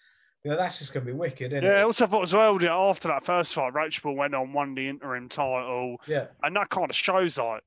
You 0.44 0.52
know 0.52 0.58
that's 0.58 0.80
just 0.80 0.94
going 0.94 1.06
to 1.06 1.12
be 1.12 1.18
wicked, 1.18 1.54
isn't 1.54 1.64
yeah, 1.64 1.78
I 1.78 1.80
it? 1.82 1.86
also 1.86 2.08
thought 2.08 2.24
as 2.24 2.34
well 2.34 2.58
that 2.58 2.72
after 2.72 3.10
that 3.10 3.26
first 3.26 3.54
fight, 3.54 3.74
Rachel 3.76 4.16
went 4.16 4.34
on, 4.34 4.54
won 4.54 4.74
the 4.74 4.90
interim 4.90 5.30
title, 5.30 5.98
Yeah. 6.08 6.28
and 6.42 6.56
that 6.56 6.70
kind 6.70 6.90
of 6.90 6.96
shows 6.96 7.38
like 7.38 7.62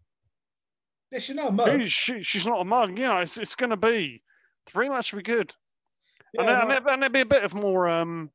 Yes, 1.12 1.28
you 1.28 1.36
know, 1.36 1.50
Mo. 1.50 1.78
she, 1.78 1.90
she, 1.90 2.22
she's 2.24 2.46
not 2.46 2.60
a 2.60 2.64
mug. 2.64 2.98
You 2.98 3.04
know, 3.06 3.18
it's 3.18 3.36
it's 3.36 3.54
going 3.54 3.70
to 3.70 3.76
be 3.76 4.22
the 4.66 4.72
rematch 4.72 5.12
will 5.12 5.18
be 5.18 5.22
good. 5.22 5.54
Yeah, 6.32 6.40
and, 6.40 6.48
there, 6.48 6.76
and, 6.76 6.84
no, 6.84 6.92
and 6.92 7.02
there'd 7.02 7.12
be 7.12 7.20
a 7.20 7.26
bit 7.26 7.44
of 7.44 7.54
more 7.54 7.88
um 7.88 8.30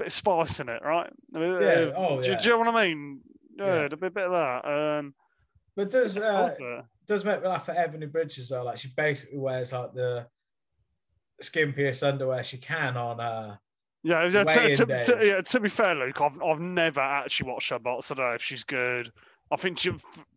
bit 0.00 0.06
of 0.08 0.12
spice 0.12 0.60
in 0.60 0.68
it, 0.68 0.82
right? 0.82 1.10
Yeah, 1.32 1.92
oh, 1.96 2.20
yeah. 2.20 2.40
do 2.40 2.48
you 2.48 2.56
know 2.56 2.58
what 2.58 2.74
I 2.74 2.88
mean? 2.88 3.20
Yeah, 3.56 3.66
Yeah. 3.66 3.72
there'd 3.88 4.00
be 4.00 4.06
a 4.06 4.10
bit 4.10 4.30
of 4.30 4.32
that. 4.32 4.64
Um, 4.64 5.14
but 5.76 5.90
does 5.90 6.18
uh, 6.18 6.54
does 7.06 7.24
make 7.24 7.42
me 7.42 7.48
laugh 7.48 7.68
at 7.68 7.76
Ebanie 7.76 8.10
Bridges 8.10 8.48
though. 8.48 8.64
Like 8.64 8.78
she 8.78 8.88
basically 8.96 9.38
wears 9.38 9.72
like 9.72 9.94
the 9.94 10.26
skimpiest 11.42 12.06
underwear 12.06 12.42
she 12.42 12.58
can 12.58 12.96
on 12.96 13.18
uh 13.18 13.56
yeah, 14.02 14.24
yeah, 14.28 14.44
to, 14.44 14.76
to, 14.76 15.04
to, 15.04 15.26
yeah, 15.26 15.40
to 15.42 15.60
be 15.60 15.68
fair, 15.68 15.94
Luke, 15.94 16.20
I've 16.22 16.40
I've 16.42 16.60
never 16.60 17.00
actually 17.00 17.50
watched 17.50 17.68
her 17.68 17.78
box. 17.78 18.10
I 18.10 18.14
don't 18.14 18.26
know 18.26 18.32
if 18.32 18.42
she's 18.42 18.64
good. 18.64 19.12
I 19.50 19.56
think 19.56 19.78
she, 19.78 19.92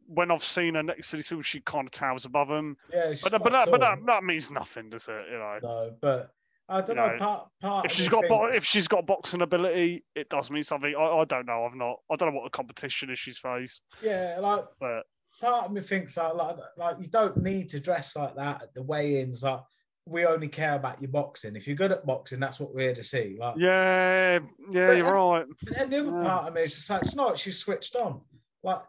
when 0.08 0.32
I've 0.32 0.44
seen 0.44 0.76
her 0.76 0.84
next 0.84 1.12
to 1.12 1.18
these 1.18 1.30
people, 1.30 1.44
she 1.44 1.62
kind 1.62 1.88
of 1.88 1.92
towers 1.92 2.26
above 2.26 2.50
them. 2.50 2.76
yeah. 2.92 3.14
But, 3.24 3.32
but 3.44 3.52
that 3.54 3.72
but 3.72 3.80
that, 3.80 4.00
that 4.06 4.24
means 4.24 4.52
nothing, 4.52 4.90
does 4.90 5.08
it? 5.08 5.26
You 5.32 5.38
know, 5.38 5.60
no, 5.64 5.92
but 6.02 6.34
I 6.70 6.80
don't 6.82 6.90
You 6.90 6.96
know. 6.96 7.08
know, 7.14 7.18
part 7.18 7.48
part 7.62 7.86
if 7.86 7.92
she's 7.94 8.08
got 8.10 8.28
bo- 8.28 8.46
if 8.48 8.64
she's 8.64 8.88
got 8.88 9.06
boxing 9.06 9.42
ability, 9.42 10.06
it 10.16 10.30
does 10.30 10.50
mean 10.50 10.64
something. 10.64 10.96
I, 10.98 11.02
I 11.04 11.26
don't 11.26 11.46
know. 11.46 11.66
I've 11.66 11.76
not. 11.76 11.98
I 12.12 12.16
don't 12.16 12.30
know 12.34 12.40
what 12.40 12.46
the 12.46 12.56
competition 12.56 13.10
is 13.10 13.20
she's 13.20 13.38
faced, 13.38 13.82
yeah, 14.02 14.38
like 14.40 14.66
but 14.80 15.04
part 15.42 15.66
of 15.66 15.72
me 15.74 15.82
thinks 15.82 16.16
like, 16.18 16.34
like 16.36 16.58
like 16.78 16.98
you 17.00 17.08
don't 17.10 17.38
need 17.38 17.70
to 17.70 17.80
dress 17.80 18.16
like 18.16 18.36
that 18.36 18.64
at 18.64 18.74
the 18.74 18.82
weigh-ins. 18.84 19.44
Like 19.44 19.60
we 20.06 20.26
only 20.26 20.48
care 20.48 20.76
about 20.76 21.02
your 21.02 21.12
boxing. 21.12 21.56
If 21.56 21.68
you're 21.68 21.76
good 21.76 21.92
at 21.92 22.06
boxing, 22.06 22.40
that's 22.40 22.60
what 22.60 22.74
we're 22.74 22.82
here 22.88 22.96
to 22.96 23.04
see. 23.04 23.38
Like 23.40 23.56
yeah, 23.58 24.40
yeah, 24.72 24.92
you're 24.94 25.14
right. 25.14 25.46
But 25.64 25.78
then 25.78 25.90
the 25.90 26.00
other 26.00 26.18
Yeah. 26.18 26.24
part 26.30 26.48
of 26.48 26.54
me 26.54 26.62
is 26.64 26.76
just 26.76 26.90
like, 26.90 27.02
it's 27.04 27.16
not, 27.16 27.38
she's 27.38 27.58
switched 27.60 27.96
on. 27.96 28.22
Like, 28.64 28.82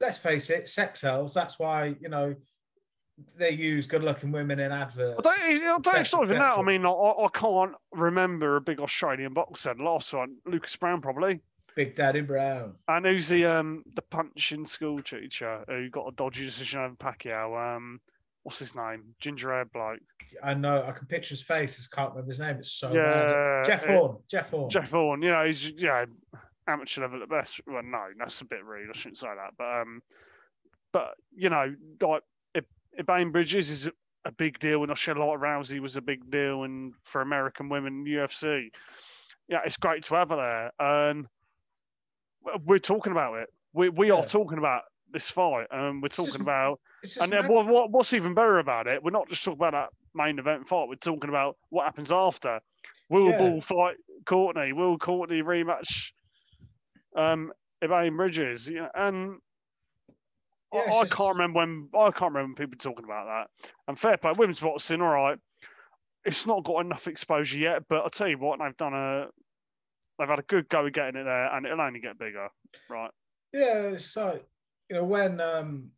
let's 0.00 0.16
face 0.18 0.48
it, 0.50 0.68
sex 0.68 1.00
sells. 1.02 1.34
That's 1.34 1.58
why, 1.58 1.96
you 2.00 2.08
know, 2.08 2.34
they 3.36 3.50
use 3.50 3.86
good 3.86 4.02
looking 4.04 4.32
women 4.32 4.58
in 4.60 4.72
adverts. 4.72 5.18
I 5.18 5.22
don't, 5.22 5.62
I 5.62 5.78
don't 5.80 5.94
et 5.94 6.00
it's 6.00 6.12
not 6.12 6.24
even 6.24 6.36
cetera, 6.36 6.50
that. 6.50 6.58
I 6.58 6.62
mean, 6.62 6.86
I, 6.86 6.90
I 6.90 7.28
can't 7.32 7.74
remember 7.92 8.56
a 8.56 8.60
big 8.60 8.80
Australian 8.80 9.34
boxer. 9.34 9.74
The 9.74 9.82
last 9.82 10.12
one, 10.12 10.36
Lucas 10.46 10.76
Brown, 10.76 11.00
probably. 11.00 11.40
Big 11.74 11.94
Daddy 11.94 12.22
Brown. 12.22 12.74
And 12.88 13.06
who's 13.06 13.28
the 13.28 13.44
um 13.46 13.84
the 13.94 14.02
punching 14.02 14.66
school 14.66 14.98
teacher 14.98 15.64
who 15.68 15.88
got 15.90 16.08
a 16.08 16.12
dodgy 16.12 16.44
decision 16.44 16.80
over 16.80 16.96
Pacquiao? 16.96 17.76
Um, 17.76 18.00
what's 18.42 18.58
his 18.58 18.74
name? 18.74 19.14
Ginger 19.20 19.50
hair 19.52 19.64
bloke. 19.64 20.00
I 20.42 20.54
know. 20.54 20.82
I 20.82 20.90
can 20.90 21.06
picture 21.06 21.30
his 21.30 21.42
face. 21.42 21.74
I 21.74 21.76
just 21.76 21.92
can't 21.92 22.10
remember 22.10 22.30
his 22.30 22.40
name. 22.40 22.56
It's 22.56 22.72
so 22.72 22.92
Yeah, 22.92 23.62
bad. 23.62 23.66
Jeff 23.66 23.84
it- 23.84 23.90
Horn. 23.90 24.16
Jeff 24.28 24.50
Horn. 24.50 24.70
Jeff 24.70 24.90
you 24.90 25.16
know, 25.30 25.44
he's 25.46 25.70
yeah, 25.70 26.06
amateur 26.66 27.02
level 27.02 27.22
at 27.22 27.28
best. 27.28 27.60
Well, 27.66 27.82
no, 27.84 28.06
that's 28.18 28.40
a 28.40 28.44
bit 28.44 28.64
rude. 28.64 28.90
I 28.92 28.96
shouldn't 28.98 29.18
say 29.18 29.28
that, 29.28 29.54
but 29.56 29.82
um, 29.82 30.00
but 30.92 31.14
you 31.36 31.48
know, 31.50 31.74
like 32.00 32.22
if 32.98 33.32
Bridges 33.32 33.70
is 33.70 33.90
a 34.24 34.32
big 34.32 34.58
deal, 34.58 34.82
and 34.82 34.92
Australia 34.92 35.24
like 35.24 35.38
Rousey 35.38 35.80
was 35.80 35.96
a 35.96 36.02
big 36.02 36.30
deal, 36.30 36.64
and 36.64 36.92
for 37.04 37.22
American 37.22 37.68
women 37.68 38.04
UFC, 38.04 38.70
yeah, 39.48 39.60
it's 39.64 39.76
great 39.76 40.02
to 40.04 40.14
have 40.16 40.30
her 40.30 40.36
there, 40.36 40.72
and 40.78 41.26
we're 42.66 42.78
talking 42.78 43.12
about 43.12 43.38
it. 43.38 43.48
We 43.72 43.88
we 43.88 44.10
are 44.10 44.24
talking 44.24 44.58
about 44.58 44.82
this 45.10 45.30
fight, 45.30 45.68
and 45.70 46.02
we're 46.02 46.08
just 46.08 46.16
talking 46.16 46.42
about 46.42 46.80
and 47.20 47.32
then 47.32 47.46
what, 47.46 47.66
what, 47.66 47.90
what's 47.90 48.12
even 48.12 48.34
better 48.34 48.58
about 48.58 48.86
it? 48.86 49.02
We're 49.02 49.10
not 49.10 49.28
just 49.28 49.44
talking 49.44 49.58
about 49.58 49.72
that 49.72 49.90
main 50.14 50.38
event 50.38 50.68
fight. 50.68 50.88
We're 50.88 50.96
talking 50.96 51.30
about 51.30 51.56
what 51.70 51.84
happens 51.84 52.10
after. 52.10 52.60
Will 53.08 53.30
Yeah. 53.30 53.38
Ball 53.38 53.60
fight 53.62 53.96
Courtney? 54.26 54.72
Will 54.72 54.98
Courtney 54.98 55.42
rematch 55.42 56.10
um, 57.16 57.52
Elaine 57.82 58.16
Bridges? 58.16 58.66
You 58.68 58.80
know, 58.80 58.88
and 58.94 59.38
Yeah, 60.72 60.80
I, 60.80 60.84
I 60.98 61.02
just- 61.02 61.12
can't 61.14 61.36
remember 61.36 61.58
when 61.58 61.88
I 61.98 62.10
can't 62.10 62.32
remember 62.34 62.60
people 62.60 62.78
talking 62.78 63.04
about 63.04 63.26
that. 63.26 63.70
And 63.86 63.98
fair 63.98 64.16
play, 64.16 64.32
women's 64.36 64.60
boxing, 64.60 65.00
all 65.00 65.08
right. 65.08 65.38
It's 66.24 66.46
not 66.46 66.64
got 66.64 66.80
enough 66.84 67.06
exposure 67.08 67.58
yet, 67.58 67.84
but 67.88 68.02
I'll 68.02 68.10
tell 68.10 68.28
you 68.28 68.38
what, 68.38 68.58
they've 68.58 68.76
done 68.76 68.92
a 68.94 69.26
they've 70.18 70.28
had 70.28 70.40
a 70.40 70.42
good 70.42 70.68
go 70.68 70.86
at 70.86 70.92
getting 70.92 71.20
it 71.20 71.24
there, 71.24 71.54
and 71.54 71.64
it'll 71.64 71.80
only 71.80 72.00
get 72.00 72.18
bigger, 72.18 72.48
right? 72.90 73.10
Yeah, 73.52 73.96
so 73.96 74.40
you 74.90 74.96
know 74.96 75.04
when 75.04 75.40
um 75.40 75.90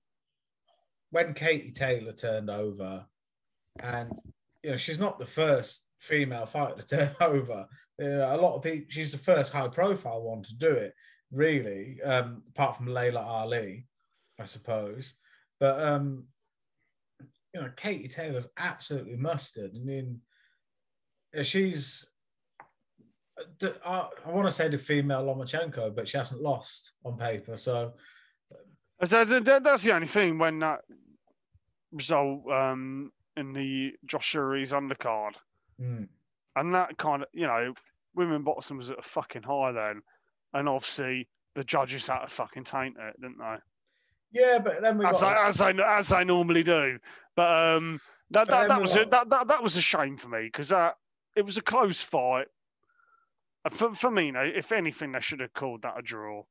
when 1.11 1.35
Katie 1.35 1.72
Taylor 1.72 2.12
turned 2.12 2.50
over, 2.50 3.06
and 3.80 4.12
you 4.62 4.70
know 4.70 4.76
she's 4.76 5.00
not 5.00 5.18
the 5.18 5.26
first 5.26 5.87
female 6.00 6.46
fighter 6.46 6.80
to 6.80 6.87
turn 6.96 7.14
over. 7.20 7.66
You 7.98 8.09
know, 8.09 8.35
a 8.35 8.40
lot 8.40 8.54
of 8.56 8.62
people. 8.62 8.87
She's 8.88 9.12
the 9.12 9.18
first 9.18 9.52
high-profile 9.52 10.22
one 10.22 10.42
to 10.44 10.56
do 10.56 10.70
it, 10.70 10.94
really, 11.33 12.00
um, 12.02 12.42
apart 12.50 12.76
from 12.76 12.87
Laila 12.87 13.20
Ali, 13.20 13.87
I 14.40 14.44
suppose. 14.44 15.14
But 15.61 15.79
um, 15.81 16.24
you 17.55 17.61
know, 17.61 17.70
Katie 17.76 18.09
Taylor's 18.09 18.48
absolutely 18.57 19.16
mustard. 19.16 19.72
I 19.76 19.79
mean, 19.85 20.20
she's. 21.42 22.11
uh, 23.62 23.68
I, 23.85 24.09
I 24.26 24.31
want 24.31 24.46
to 24.48 24.53
say 24.53 24.68
the 24.68 24.79
female 24.79 25.24
Lomachenko, 25.24 25.94
but 25.94 26.09
she 26.09 26.16
hasn't 26.16 26.40
lost 26.42 26.92
on 27.05 27.16
paper. 27.18 27.57
So 27.57 27.92
That- 29.00 29.29
that- 29.29 29.44
that- 29.44 29.62
That's 29.64 29.83
the 29.83 29.94
only 29.94 30.07
thing 30.07 30.38
when 30.38 30.59
that 30.61 30.81
result 31.92 32.46
um, 32.50 33.12
in 33.37 33.53
the 33.53 33.92
Josh 34.07 34.33
Jury's 34.33 34.72
undercard, 34.72 35.33
mm, 35.81 36.07
and 36.57 36.72
that 36.72 36.96
kind 36.98 37.22
of, 37.22 37.29
you 37.33 37.46
know, 37.46 37.72
women 38.14 38.42
boxing 38.42 38.76
was 38.76 38.90
at 38.90 38.98
a 38.98 39.03
fucking 39.03 39.42
high 39.42 39.72
then, 39.72 40.03
and 40.55 40.68
obviously 40.68 41.29
the 41.55 41.64
judges 41.64 42.07
had 42.07 42.20
to 42.20 42.26
fucking 42.29 42.64
taint 42.64 42.96
it, 42.98 43.20
didn't 43.20 43.38
they? 43.38 43.57
Yeah, 44.33 44.59
but 44.59 44.81
then 44.83 44.99
we 44.99 45.07
As, 45.07 45.21
got 45.21 45.37
I, 45.37 45.49
as, 45.49 45.61
I, 45.61 45.71
as 45.99 46.12
I 46.12 46.25
normally 46.25 46.62
do. 46.62 46.99
But 47.37 47.77
um, 47.77 48.01
that, 48.31 48.47
But 48.49 48.51
that, 48.51 48.69
that, 48.69 48.83
was 48.83 48.97
a, 48.97 49.05
got- 49.05 49.11
that, 49.11 49.31
that, 49.31 49.49
that 49.49 49.62
was 49.62 49.77
a 49.77 49.81
shame 49.83 50.16
for 50.16 50.29
me 50.29 50.45
because 50.45 50.69
that 50.69 50.97
it 51.37 51.45
was 51.45 51.57
a 51.59 51.62
close 51.62 52.03
fight. 52.03 52.47
For, 53.71 53.95
for 53.95 54.11
me, 54.11 54.27
you 54.27 54.33
know, 54.33 54.43
if 54.43 54.73
anything, 54.73 55.12
they 55.12 55.21
should 55.21 55.40
have 55.40 55.53
called 55.53 55.83
that 55.83 55.99
a 55.99 56.03
draw. 56.03 56.43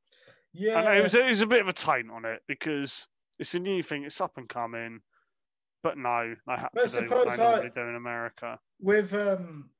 yeah, 0.52 0.78
And 0.80 0.98
it 0.98 1.02
was, 1.02 1.14
it 1.14 1.30
was 1.32 1.42
a 1.42 1.46
bit 1.46 1.60
of 1.60 1.68
a 1.68 1.72
taint 1.72 2.10
on 2.10 2.24
it 2.24 2.40
because 2.46 3.06
it's 3.38 3.54
a 3.54 3.58
new 3.58 3.82
thing, 3.82 4.04
it's 4.04 4.20
up 4.20 4.36
and 4.36 4.48
coming. 4.48 5.00
But 5.82 5.96
no, 5.98 6.34
I 6.46 6.56
had 6.56 6.68
But 6.74 6.88
to 6.90 7.00
do 7.00 7.08
what 7.10 7.28
they 7.28 7.36
normally 7.36 7.70
do 7.74 7.80
in 7.80 7.96
America. 7.96 8.58
with 8.80 9.12
um 9.14 9.70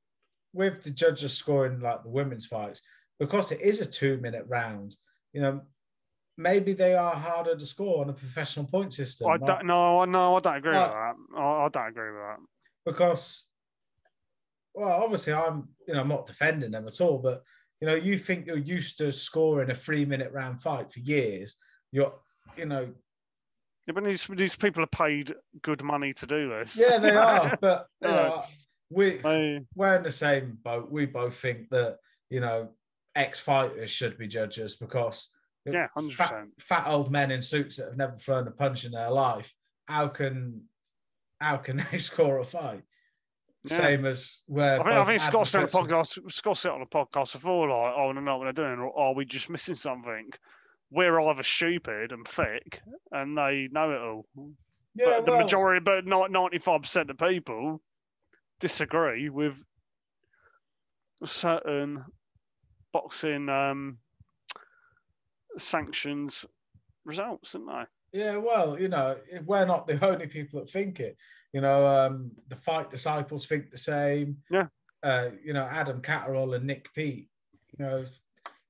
with 0.53 0.83
the 0.83 0.89
judges 0.89 1.31
scoring 1.33 1.79
like 1.79 2.03
the 2.03 2.09
women's 2.09 2.45
fights 2.45 2.81
because 3.19 3.51
it 3.53 3.61
is 3.61 3.79
a 3.79 3.85
two 3.85 4.17
minute 4.17 4.45
round. 4.49 4.95
You 5.31 5.41
know, 5.41 5.61
maybe 6.41 6.73
they 6.73 6.95
are 6.95 7.13
harder 7.13 7.55
to 7.55 7.65
score 7.65 8.01
on 8.03 8.09
a 8.09 8.13
professional 8.13 8.65
point 8.65 8.93
system. 8.93 9.29
I 9.29 9.37
don't, 9.37 9.65
no, 9.65 10.03
no, 10.05 10.35
I 10.35 10.39
don't 10.39 10.55
agree 10.57 10.75
Uh, 10.75 10.81
with 10.81 10.91
that. 11.35 11.39
I, 11.39 11.65
I 11.65 11.69
don't 11.69 11.87
agree 11.87 12.11
with 12.11 12.21
that. 12.21 12.39
because 12.85 13.47
well 14.73 15.03
obviously 15.03 15.33
i'm 15.33 15.67
you 15.87 15.93
know 15.93 15.99
i'm 15.99 16.07
not 16.07 16.25
defending 16.25 16.71
them 16.71 16.87
at 16.87 17.01
all 17.01 17.17
but 17.17 17.43
you 17.81 17.87
know 17.87 17.93
you 17.95 18.17
think 18.17 18.47
you're 18.47 18.57
used 18.57 18.97
to 18.97 19.11
scoring 19.11 19.69
a 19.69 19.75
three 19.75 20.05
minute 20.05 20.31
round 20.31 20.61
fight 20.61 20.89
for 20.91 20.99
years 21.01 21.57
you're 21.91 22.13
you 22.55 22.65
know 22.65 22.89
Yeah, 23.85 23.93
but 23.93 24.05
these, 24.05 24.25
these 24.27 24.55
people 24.55 24.81
are 24.81 24.87
paid 24.87 25.35
good 25.61 25.83
money 25.83 26.13
to 26.13 26.25
do 26.25 26.47
this. 26.47 26.77
yeah 26.79 26.97
they 26.99 27.15
are 27.17 27.57
but 27.61 27.87
you 28.01 28.07
No. 28.07 28.15
know 28.15 28.43
we 28.89 29.19
we're 29.75 29.95
in 29.97 30.03
the 30.03 30.11
same 30.11 30.57
boat 30.63 30.89
we 30.89 31.05
both 31.05 31.35
think 31.35 31.69
that 31.69 31.97
you 32.29 32.39
know 32.39 32.69
ex-fighters 33.15 33.91
should 33.91 34.17
be 34.17 34.27
judges 34.27 34.75
because 34.75 35.31
Yeah, 35.65 35.87
100%. 35.97 36.13
fat, 36.15 36.45
fat 36.59 36.87
old 36.87 37.11
men 37.11 37.29
in 37.31 37.41
suits 37.41 37.77
that 37.77 37.85
have 37.89 37.97
never 37.97 38.15
thrown 38.17 38.47
a 38.47 38.51
punch 38.51 38.83
in 38.85 38.91
their 38.91 39.11
life 39.11 39.53
how 39.85 40.07
can 40.07 40.63
how 41.39 41.57
can 41.57 41.85
they 41.91 41.97
score 41.99 42.39
a 42.39 42.43
fight 42.43 42.83
Yeah. 43.65 43.77
same 43.77 44.05
as 44.05 44.41
where 44.47 44.79
I 44.81 44.83
think, 44.83 44.95
I 44.97 45.05
think 45.05 45.19
Scott 45.21 45.47
said 45.49 45.59
on 45.75 45.87
the 45.87 45.95
advocates- 45.95 46.17
podcast. 46.17 46.31
Scott 46.31 46.57
said 46.57 46.71
on 46.71 46.79
the 46.79 46.85
podcast 46.87 47.33
before, 47.33 47.67
like, 47.67 47.93
"Oh, 47.95 48.09
"I 48.09 48.13
don't 48.13 48.25
know 48.25 48.37
what 48.37 48.45
they're 48.45 48.65
doing, 48.65 48.79
or 48.79 48.97
are 48.97 49.13
we 49.13 49.25
just 49.25 49.49
missing 49.49 49.75
something?" 49.75 50.29
We're 50.89 51.19
all 51.19 51.29
either 51.29 51.43
stupid 51.43 52.11
and 52.11 52.27
thick, 52.27 52.81
and 53.11 53.37
they 53.37 53.69
know 53.71 53.91
it 53.91 54.01
all. 54.01 54.25
yeah 54.95 55.21
but 55.21 55.25
the 55.37 55.43
majority, 55.45 55.83
but 55.83 56.05
not 56.07 56.31
ninety-five 56.31 56.81
percent 56.81 57.09
of 57.11 57.17
people 57.17 57.81
disagree 58.59 59.29
with 59.29 59.63
certain 61.25 62.03
boxing 62.93 63.47
um, 63.49 63.97
sanctions 65.57 66.45
results, 67.05 67.53
don't 67.53 67.65
they? 67.67 68.19
Yeah, 68.19 68.35
well, 68.37 68.79
you 68.79 68.89
know, 68.89 69.17
we're 69.45 69.65
not 69.65 69.87
the 69.87 70.03
only 70.05 70.27
people 70.27 70.59
that 70.59 70.69
think 70.69 70.99
it. 70.99 71.17
You 71.53 71.61
know, 71.61 71.85
um, 71.85 72.31
the 72.49 72.55
fight 72.55 72.89
disciples 72.91 73.45
think 73.45 73.71
the 73.71 73.77
same. 73.77 74.37
Yeah. 74.49 74.67
Uh, 75.03 75.29
you 75.43 75.53
know, 75.53 75.63
Adam 75.63 76.01
Catterall 76.01 76.53
and 76.53 76.65
Nick 76.65 76.93
Peet. 76.93 77.27
You 77.77 77.85
know, 77.85 78.05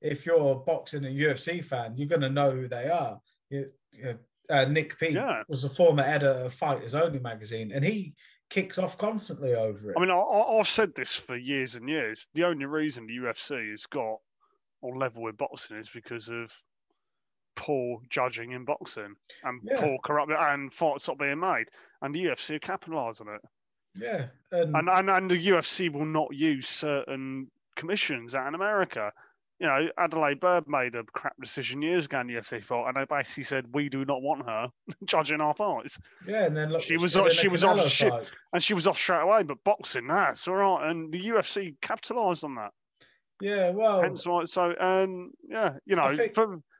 if 0.02 0.26
you're 0.26 0.52
a 0.52 0.56
boxing 0.56 1.06
and 1.06 1.18
UFC 1.20 1.64
fan, 1.64 1.96
you're 1.96 2.08
going 2.08 2.22
to 2.22 2.30
know 2.30 2.52
who 2.52 2.68
they 2.68 2.88
are. 2.90 3.20
You, 3.50 3.70
you 3.92 4.04
know, 4.04 4.18
uh, 4.50 4.66
Nick 4.66 4.98
Peet 5.00 5.12
Yeah. 5.14 5.44
was 5.48 5.64
a 5.64 5.70
former 5.70 6.04
editor 6.04 6.46
of 6.46 6.54
Fighters 6.54 6.96
Only 6.96 7.20
magazine, 7.20 7.72
and 7.74 7.84
he 7.84 8.14
kicks 8.50 8.78
off 8.78 8.98
constantly 8.98 9.54
over 9.56 9.92
it. 9.92 9.98
I 9.98 10.02
mean, 10.02 10.12
I, 10.12 10.16
I- 10.16 10.60
I've 10.60 10.68
said 10.68 10.94
this 10.96 11.16
for 11.16 11.36
years 11.36 11.76
and 11.76 11.88
years. 11.90 12.28
The 12.34 12.44
only 12.46 12.66
reason 12.66 13.08
the 13.08 13.18
UFC 13.18 13.72
has 13.72 13.86
got 13.88 14.18
on 14.82 14.98
level 15.00 15.24
with 15.24 15.38
boxing 15.38 15.78
is 15.78 15.90
because 15.90 16.30
of 16.30 16.52
poor 17.56 18.00
judging 18.10 18.52
in 18.52 18.66
boxing 18.66 19.14
and 19.44 19.62
Yeah. 19.64 19.80
poor 19.82 19.98
corrupt 20.04 20.32
and 20.32 20.74
fights 20.74 21.08
not 21.08 21.20
being 21.20 21.40
made. 21.40 21.66
And 22.02 22.14
the 22.16 22.24
UFC 22.26 22.56
are 22.56 22.60
capitalising 22.60 23.28
on 23.28 23.36
it. 23.36 23.42
yeah, 23.96 24.28
and, 24.52 24.76
And, 24.76 24.90
and 24.90 25.10
and 25.10 25.30
the 25.32 25.38
UFC 25.38 25.90
will 25.92 26.06
not 26.06 26.34
use 26.34 26.68
certain 26.68 27.52
commissions 27.76 28.34
out 28.36 28.48
in 28.48 28.56
America. 28.56 29.12
You 29.60 29.68
know, 29.68 29.90
Adelaide 30.00 30.40
Byrd 30.40 30.68
made 30.68 30.96
a 30.96 31.04
crap 31.14 31.36
decision 31.40 31.84
years 31.84 32.06
ago 32.08 32.22
in 32.22 32.28
the 32.28 32.34
UFC 32.34 32.64
fight, 32.64 32.88
and 32.88 32.96
they 32.98 33.06
basically 33.06 33.44
said 33.44 33.66
we 33.74 33.90
do 33.90 34.04
not 34.06 34.22
want 34.24 34.44
her 34.48 34.70
judging 35.06 35.40
our 35.40 35.54
fights, 35.54 36.00
yeah, 36.26 36.46
and 36.46 36.58
then 36.58 36.72
look, 36.72 36.84
She 36.84 36.98
was 36.98 37.14
did 37.14 37.20
on- 37.22 37.30
in 37.30 37.36
the 37.36 37.42
she 37.44 37.48
was 37.48 37.64
off 37.64 37.88
shit. 37.88 38.12
and 38.54 38.64
she 38.64 38.74
was 38.74 38.88
off 38.88 38.98
straight 38.98 39.22
away. 39.22 39.44
But 39.44 39.64
boxing, 39.64 40.08
that's 40.08 40.48
all 40.48 40.56
right, 40.56 40.90
and 40.90 41.14
the 41.14 41.20
UFC 41.28 41.76
capitalised 41.82 42.44
on 42.44 42.56
that. 42.56 42.72
Yeah, 43.40 43.70
well, 43.70 44.02
Hence 44.02 44.26
why, 44.26 44.46
so 44.46 44.72
and 44.80 45.32
yeah, 45.48 45.74
you 45.86 45.96
know, 45.96 46.16
think- 46.18 46.34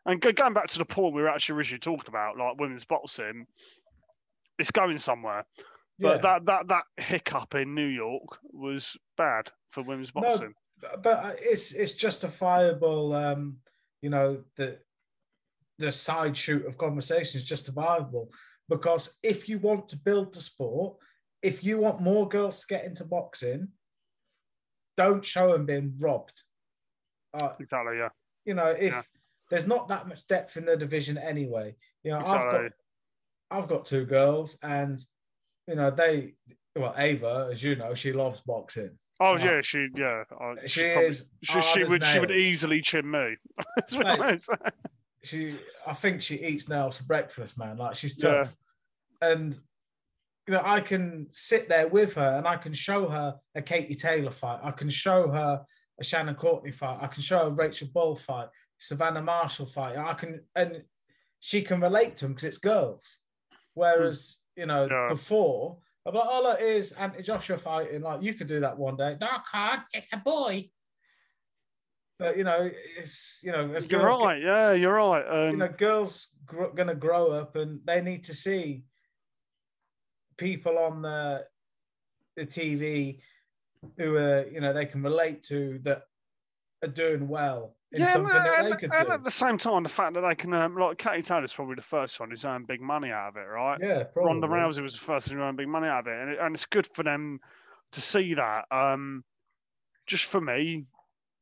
and 0.06 0.20
going 0.22 0.54
back 0.54 0.68
to 0.68 0.80
the 0.80 0.86
point 0.86 1.14
we 1.14 1.22
were 1.22 1.30
actually 1.30 1.58
originally 1.58 1.80
talking 1.80 2.08
about, 2.08 2.38
like 2.38 2.60
women's 2.60 2.86
boxing, 2.86 3.46
it's 4.58 4.72
going 4.72 4.98
somewhere. 4.98 5.46
yeah. 5.98 6.18
But 6.18 6.22
that 6.22 6.46
that 6.46 6.68
that 6.68 7.04
hiccup 7.04 7.56
in 7.56 7.76
New 7.76 7.88
York 7.88 8.38
was 8.44 8.98
bad 9.18 9.52
for 9.70 9.84
women's 9.84 10.12
boxing. 10.12 10.54
No, 10.82 10.90
but 11.02 11.38
it's 11.42 11.74
it's 11.74 11.92
justifiable. 11.92 13.14
Um, 13.14 13.58
you 14.02 14.10
know 14.10 14.44
the 14.56 14.80
the 15.78 15.92
side 15.92 16.38
shoot 16.38 16.66
of 16.66 16.78
conversation 16.78 17.40
is 17.40 17.46
justifiable 17.46 18.32
because 18.70 19.18
if 19.24 19.50
you 19.50 19.60
want 19.60 19.88
to 19.90 19.98
build 19.98 20.34
the 20.34 20.42
sport, 20.42 20.96
if 21.42 21.64
you 21.64 21.78
want 21.80 22.02
more 22.02 22.28
girls 22.28 22.62
to 22.62 22.68
get 22.68 22.86
into 22.86 23.04
boxing, 23.04 23.68
don't 24.96 25.26
show 25.26 25.52
them 25.52 25.66
being 25.66 25.94
robbed. 26.00 26.44
Uh, 27.34 27.54
Exactly, 27.60 27.98
yeah. 27.98 28.10
you 28.46 28.54
know, 28.54 28.68
if 28.68 28.94
Yeah. 28.94 29.02
There's 29.52 29.68
not 29.68 29.88
that 29.90 30.08
much 30.08 30.26
depth 30.26 30.58
in 30.58 30.66
the 30.66 30.76
division 30.78 31.18
anyway, 31.20 31.76
you 32.04 32.12
know, 32.12 32.18
I've 32.20 32.26
got 32.52 32.72
I've 33.52 33.68
got 33.68 33.86
two 33.86 34.06
girls, 34.06 34.58
and 34.64 34.98
you 35.68 35.76
know 35.76 35.92
they 35.92 36.34
well 36.76 36.96
Ava, 36.98 37.50
as 37.52 37.62
you 37.62 37.76
know, 37.76 37.94
she 37.94 38.14
loves 38.14 38.42
boxing. 38.42 38.98
Oh 39.20 39.34
Right. 39.36 39.44
yeah, 39.44 39.62
she 39.62 39.88
yeah. 39.96 40.24
I- 40.40 40.66
She 40.66 40.82
probably- 40.92 41.06
is 41.08 41.30
She, 41.44 41.66
she 41.68 41.84
would 41.84 42.08
she 42.08 42.20
would 42.20 42.32
easily 42.32 42.82
chin 42.82 43.12
me. 43.12 43.36
Mate, 44.00 44.46
she 45.24 45.60
I 45.86 45.94
think 45.94 46.22
she 46.22 46.36
eats 46.38 46.70
nails 46.70 46.98
for 46.98 47.04
breakfast, 47.04 47.58
man. 47.60 47.78
Like 47.78 47.96
she's 47.96 48.22
Yeah. 48.24 48.32
tough. 48.32 48.56
And 49.22 49.54
you 50.48 50.54
know, 50.56 50.62
I 50.66 50.80
can 50.82 51.28
sit 51.32 51.70
there 51.70 51.88
with 51.88 52.16
her 52.16 52.38
and 52.38 52.48
I 52.48 52.56
can 52.58 52.74
show 52.74 53.08
her 53.08 53.38
a 53.54 53.62
Katie 53.62 53.94
Taylor 53.96 54.32
fight. 54.32 54.60
I 54.64 54.72
can 54.72 54.90
show 54.90 55.28
her 55.30 55.64
a 56.00 56.04
Shannon 56.04 56.34
Courtney 56.36 56.72
fight. 56.72 56.98
I 57.00 57.06
can 57.08 57.22
show 57.22 57.38
her 57.40 57.48
a 57.48 57.52
Rachel 57.52 57.90
Ball 57.94 58.16
fight, 58.16 58.48
Savannah 58.82 59.22
Marshall 59.22 59.68
fight. 59.68 59.96
I 59.98 60.14
can, 60.16 60.42
and 60.56 60.84
she 61.40 61.62
can 61.62 61.80
relate 61.80 62.16
to 62.18 62.26
them 62.26 62.32
because 62.34 62.46
it's 62.46 62.58
girls. 62.58 63.20
Whereas, 63.76 64.38
you 64.56 64.66
know, 64.66 64.88
Yeah. 64.90 65.08
before, 65.10 65.78
I'm 66.06 66.16
like, 66.16 66.28
oh, 66.28 66.42
look, 66.44 66.60
here's 66.60 66.92
Anthony 66.94 67.22
Joshua 67.24 67.58
fighting. 67.60 68.02
Like, 68.02 68.24
you 68.24 68.34
could 68.34 68.48
do 68.48 68.60
that 68.62 68.78
one 68.78 68.98
day. 68.98 69.18
No, 69.22 69.28
I 69.28 69.42
can't. 69.52 69.84
It's 69.94 70.12
a 70.14 70.18
boy. 70.18 70.72
But, 72.18 72.38
you 72.38 72.44
know, 72.44 72.70
it's, 72.98 73.40
you 73.44 73.52
know, 73.52 73.72
as 73.74 73.90
You're 73.90 74.02
girls 74.02 74.18
get- 74.18 74.24
right. 74.26 74.42
Yeah, 74.42 74.72
you're 74.74 74.94
right. 74.96 75.26
Um, 75.28 75.52
you 75.52 75.58
know, 75.58 75.68
girls 75.70 76.30
gr- 76.46 76.68
going 76.76 76.88
to 76.88 76.96
grow 76.96 77.32
up 77.32 77.56
and 77.56 77.80
they 77.86 78.02
need 78.02 78.24
to 78.24 78.34
see 78.36 78.84
people 80.38 80.78
on 80.80 81.02
the 81.04 81.46
the 82.36 82.46
TV 82.46 83.20
who 83.98 84.16
are, 84.16 84.48
you 84.48 84.62
know, 84.62 84.72
they 84.74 84.86
can 84.86 85.04
relate 85.04 85.44
to 85.44 85.80
that 85.84 86.04
are 86.84 86.88
doing 86.88 87.28
well 87.28 87.76
in 87.92 88.06
something 88.06 88.34
that 88.34 88.60
and, 88.60 88.74
they 88.74 88.78
could 88.78 88.92
and 88.94 89.08
do. 89.08 89.14
at 89.14 89.24
the 89.24 89.32
same 89.32 89.58
time, 89.58 89.84
the 89.84 89.90
fact 89.90 90.14
that 90.14 90.22
they 90.22 90.36
can, 90.36 90.54
um, 90.54 90.76
like, 90.76 90.98
Katie 90.98 91.22
Taylor's 91.22 91.54
probably 91.54 91.76
the 91.76 91.82
first 91.82 92.20
one 92.20 92.30
who's 92.30 92.46
earned 92.46 92.68
big 92.68 92.82
money 92.82 93.12
out 93.12 93.30
of 93.30 93.38
it, 93.38 93.42
right? 93.42 93.78
Yeah, 93.82 94.04
probably. 94.04 94.34
Ronda 94.34 94.48
Rousey 94.48 94.82
was 94.82 94.94
the 94.94 95.00
first 95.00 95.30
one 95.30 95.38
who 95.38 95.44
earned 95.44 95.58
big 95.58 95.68
money 95.68 95.88
out 95.88 96.02
of 96.02 96.08
it, 96.08 96.20
and, 96.20 96.30
it, 96.32 96.40
and 96.40 96.56
it's 96.56 96.66
good 96.66 96.88
for 96.94 97.04
them 97.04 97.40
to 97.92 98.02
see 98.02 98.34
that. 98.36 98.66
Um, 98.72 99.24
just 100.08 100.26
for 100.26 100.40
me, 100.40 100.86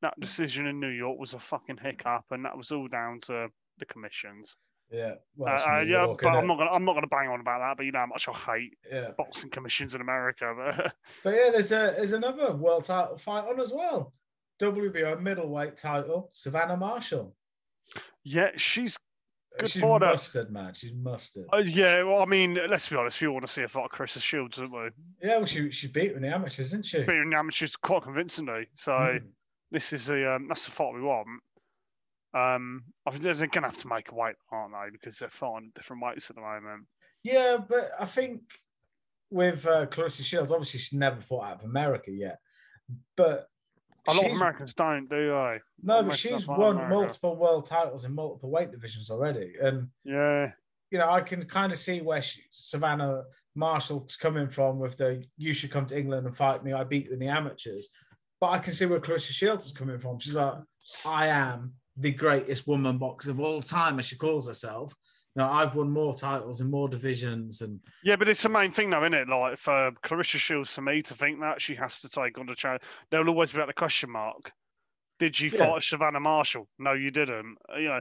that 0.01 0.19
decision 0.19 0.65
in 0.65 0.79
New 0.79 0.89
York 0.89 1.19
was 1.19 1.33
a 1.33 1.39
fucking 1.39 1.77
hiccup, 1.77 2.25
and 2.31 2.45
that 2.45 2.57
was 2.57 2.71
all 2.71 2.87
down 2.87 3.19
to 3.21 3.47
the 3.77 3.85
commissions. 3.85 4.55
Yeah, 4.91 5.11
Uh, 5.11 5.15
well, 5.35 5.53
it's 5.53 5.63
uh, 5.63 5.79
yeah, 5.79 6.05
York, 6.05 6.21
but 6.23 6.29
I'm 6.29 6.47
not 6.47 6.57
gonna 6.57 6.71
I'm 6.71 6.83
not 6.83 6.95
gonna 6.95 7.07
bang 7.07 7.29
on 7.29 7.41
about 7.41 7.59
that. 7.59 7.77
But 7.77 7.85
you 7.85 7.91
know 7.91 7.99
how 7.99 8.05
much 8.07 8.27
I 8.27 8.33
hate 8.33 8.77
Yeah, 8.91 9.11
boxing 9.17 9.51
commissions 9.51 9.93
in 9.93 10.01
America. 10.01 10.53
But 10.57 10.93
but 11.23 11.35
yeah, 11.35 11.51
there's 11.51 11.71
a 11.71 11.93
there's 11.95 12.13
another 12.13 12.53
world 12.53 12.85
title 12.85 13.17
fight 13.17 13.45
on 13.45 13.59
as 13.59 13.71
well. 13.71 14.13
WBO 14.59 15.21
middleweight 15.21 15.75
title, 15.77 16.29
Savannah 16.31 16.77
Marshall. 16.77 17.35
yeah, 18.23 18.51
she's 18.57 18.97
Good 19.59 19.69
She's 19.71 19.81
fighter. 19.81 20.05
mustard, 20.05 20.51
man. 20.51 20.73
She's 20.75 20.93
mustard. 20.93 21.45
uh, 21.51 21.57
yeah. 21.57 22.03
Well, 22.03 22.21
I 22.21 22.25
mean, 22.25 22.57
let's 22.69 22.87
be 22.87 22.95
honest. 22.95 23.19
We 23.19 23.27
all 23.27 23.33
want 23.33 23.47
to 23.47 23.51
see 23.51 23.63
a 23.63 23.67
fight 23.67 23.85
of 23.85 23.91
Claressa 23.91 24.21
Shields, 24.21 24.57
don't 24.57 24.71
we? 24.71 24.89
Yeah, 25.21 25.37
well, 25.37 25.45
she 25.47 25.71
she 25.71 25.87
beat 25.87 26.11
in 26.11 26.21
the 26.21 26.29
amateurs, 26.33 26.59
isn't 26.67 26.85
she? 26.85 27.01
But 27.03 27.15
in 27.15 27.31
the 27.31 27.35
amateurs 27.37 27.75
quite 27.75 28.03
convincingly. 28.03 28.67
So 28.75 28.91
Mm. 28.91 29.23
this 29.71 29.91
is 29.91 30.05
the 30.05 30.35
um, 30.35 30.47
that's 30.47 30.65
the 30.65 30.71
fight 30.71 30.93
we 30.93 31.01
want. 31.01 31.27
Um, 32.33 32.83
I 33.07 33.11
think 33.11 33.23
they're, 33.23 33.33
they're 33.33 33.47
gonna 33.47 33.67
have 33.67 33.77
to 33.77 33.87
make 33.87 34.11
a 34.11 34.15
weight, 34.15 34.35
aren't 34.51 34.71
they? 34.73 34.91
Because 34.91 35.17
they're 35.17 35.29
fighting 35.29 35.71
different 35.73 36.03
weights 36.03 36.29
at 36.29 36.35
the 36.35 36.41
moment. 36.43 36.85
Yeah, 37.23 37.57
but 37.57 37.89
I 37.99 38.05
think 38.05 38.41
with 39.31 39.65
uh, 39.65 39.87
Claressa 39.87 40.23
Shields, 40.23 40.51
obviously 40.51 40.79
she's 40.79 40.97
never 40.97 41.19
fought 41.21 41.45
out 41.45 41.55
of 41.59 41.63
America 41.65 42.11
yet. 42.11 42.37
But 43.17 43.48
A 44.09 44.17
lot 44.17 44.25
of 44.25 44.31
Americans 44.33 44.73
don't, 44.75 45.09
do 45.09 45.27
they? 45.27 45.59
no, 45.81 46.03
but 46.03 46.15
she's 46.15 46.47
won 46.47 46.75
America. 46.75 46.93
multiple 46.93 47.35
world 47.35 47.65
titles 47.65 48.05
in 48.05 48.13
multiple 48.13 48.49
weight 48.49 48.71
divisions 48.71 49.09
already, 49.09 49.53
and 49.61 49.87
Yeah, 50.03 50.51
you 50.91 50.97
know 50.99 51.09
I 51.09 51.21
can 51.21 51.41
kind 51.43 51.71
of 51.71 51.79
see 51.79 52.01
where 52.01 52.21
she, 52.21 52.41
Savannah 52.51 53.23
Marshall's 53.55 54.15
coming 54.15 54.49
from 54.49 54.79
with 54.79 54.97
the 54.97 55.23
"you 55.37 55.53
should 55.53 55.71
come 55.71 55.85
to 55.87 55.97
England 55.97 56.27
and 56.27 56.35
fight 56.35 56.63
me." 56.63 56.73
I 56.73 56.83
beat 56.83 57.05
you 57.05 57.13
in 57.13 57.19
the 57.19 57.27
amateurs, 57.27 57.89
but 58.39 58.47
I 58.47 58.59
can 58.59 58.73
see 58.73 58.85
where 58.85 58.99
Claressa 58.99 59.31
Shields 59.31 59.65
is 59.65 59.71
coming 59.71 59.97
from. 59.99 60.19
She's 60.19 60.35
like, 60.35 60.55
I 61.05 61.27
am 61.27 61.73
the 61.97 62.11
greatest 62.11 62.67
woman 62.67 62.97
boxer 62.97 63.31
of 63.31 63.39
all 63.39 63.61
time, 63.61 63.99
as 63.99 64.05
she 64.05 64.15
calls 64.15 64.47
herself. 64.47 64.93
You 65.35 65.43
know, 65.43 65.49
I've 65.49 65.75
won 65.75 65.91
more 65.91 66.15
titles 66.15 66.59
in 66.59 66.71
more 66.71 66.89
divisions, 66.89 67.61
and 67.61 67.79
yeah, 68.03 68.15
but 68.15 68.27
it's 68.27 68.41
the 68.43 68.49
main 68.49 68.71
thing, 68.71 68.89
though, 68.89 69.01
isn't 69.01 69.13
it? 69.13 69.29
Like 69.29 69.57
for 69.57 69.91
Claressa 70.03 70.37
Shields, 70.37 70.73
for 70.73 70.81
me 70.81 71.01
to 71.03 71.13
think 71.13 71.39
that 71.41 71.61
she 71.61 71.75
has 71.75 71.99
to 72.01 72.09
take 72.09 72.37
on 72.39 72.47
the 72.47 72.55
challenge, 72.55 72.81
there'll 73.11 73.29
always 73.29 73.51
be 73.51 73.59
that 73.59 73.73
question 73.75 74.09
mark. 74.09 74.51
Did 75.19 75.39
you 75.39 75.49
Yeah. 75.51 75.57
fight 75.59 75.83
Savannah 75.83 76.19
Marshall? 76.19 76.67
No, 76.79 76.93
you 76.93 77.11
didn't. 77.11 77.57
Uh, 77.71 77.77
You 77.77 77.87
know, 77.89 77.99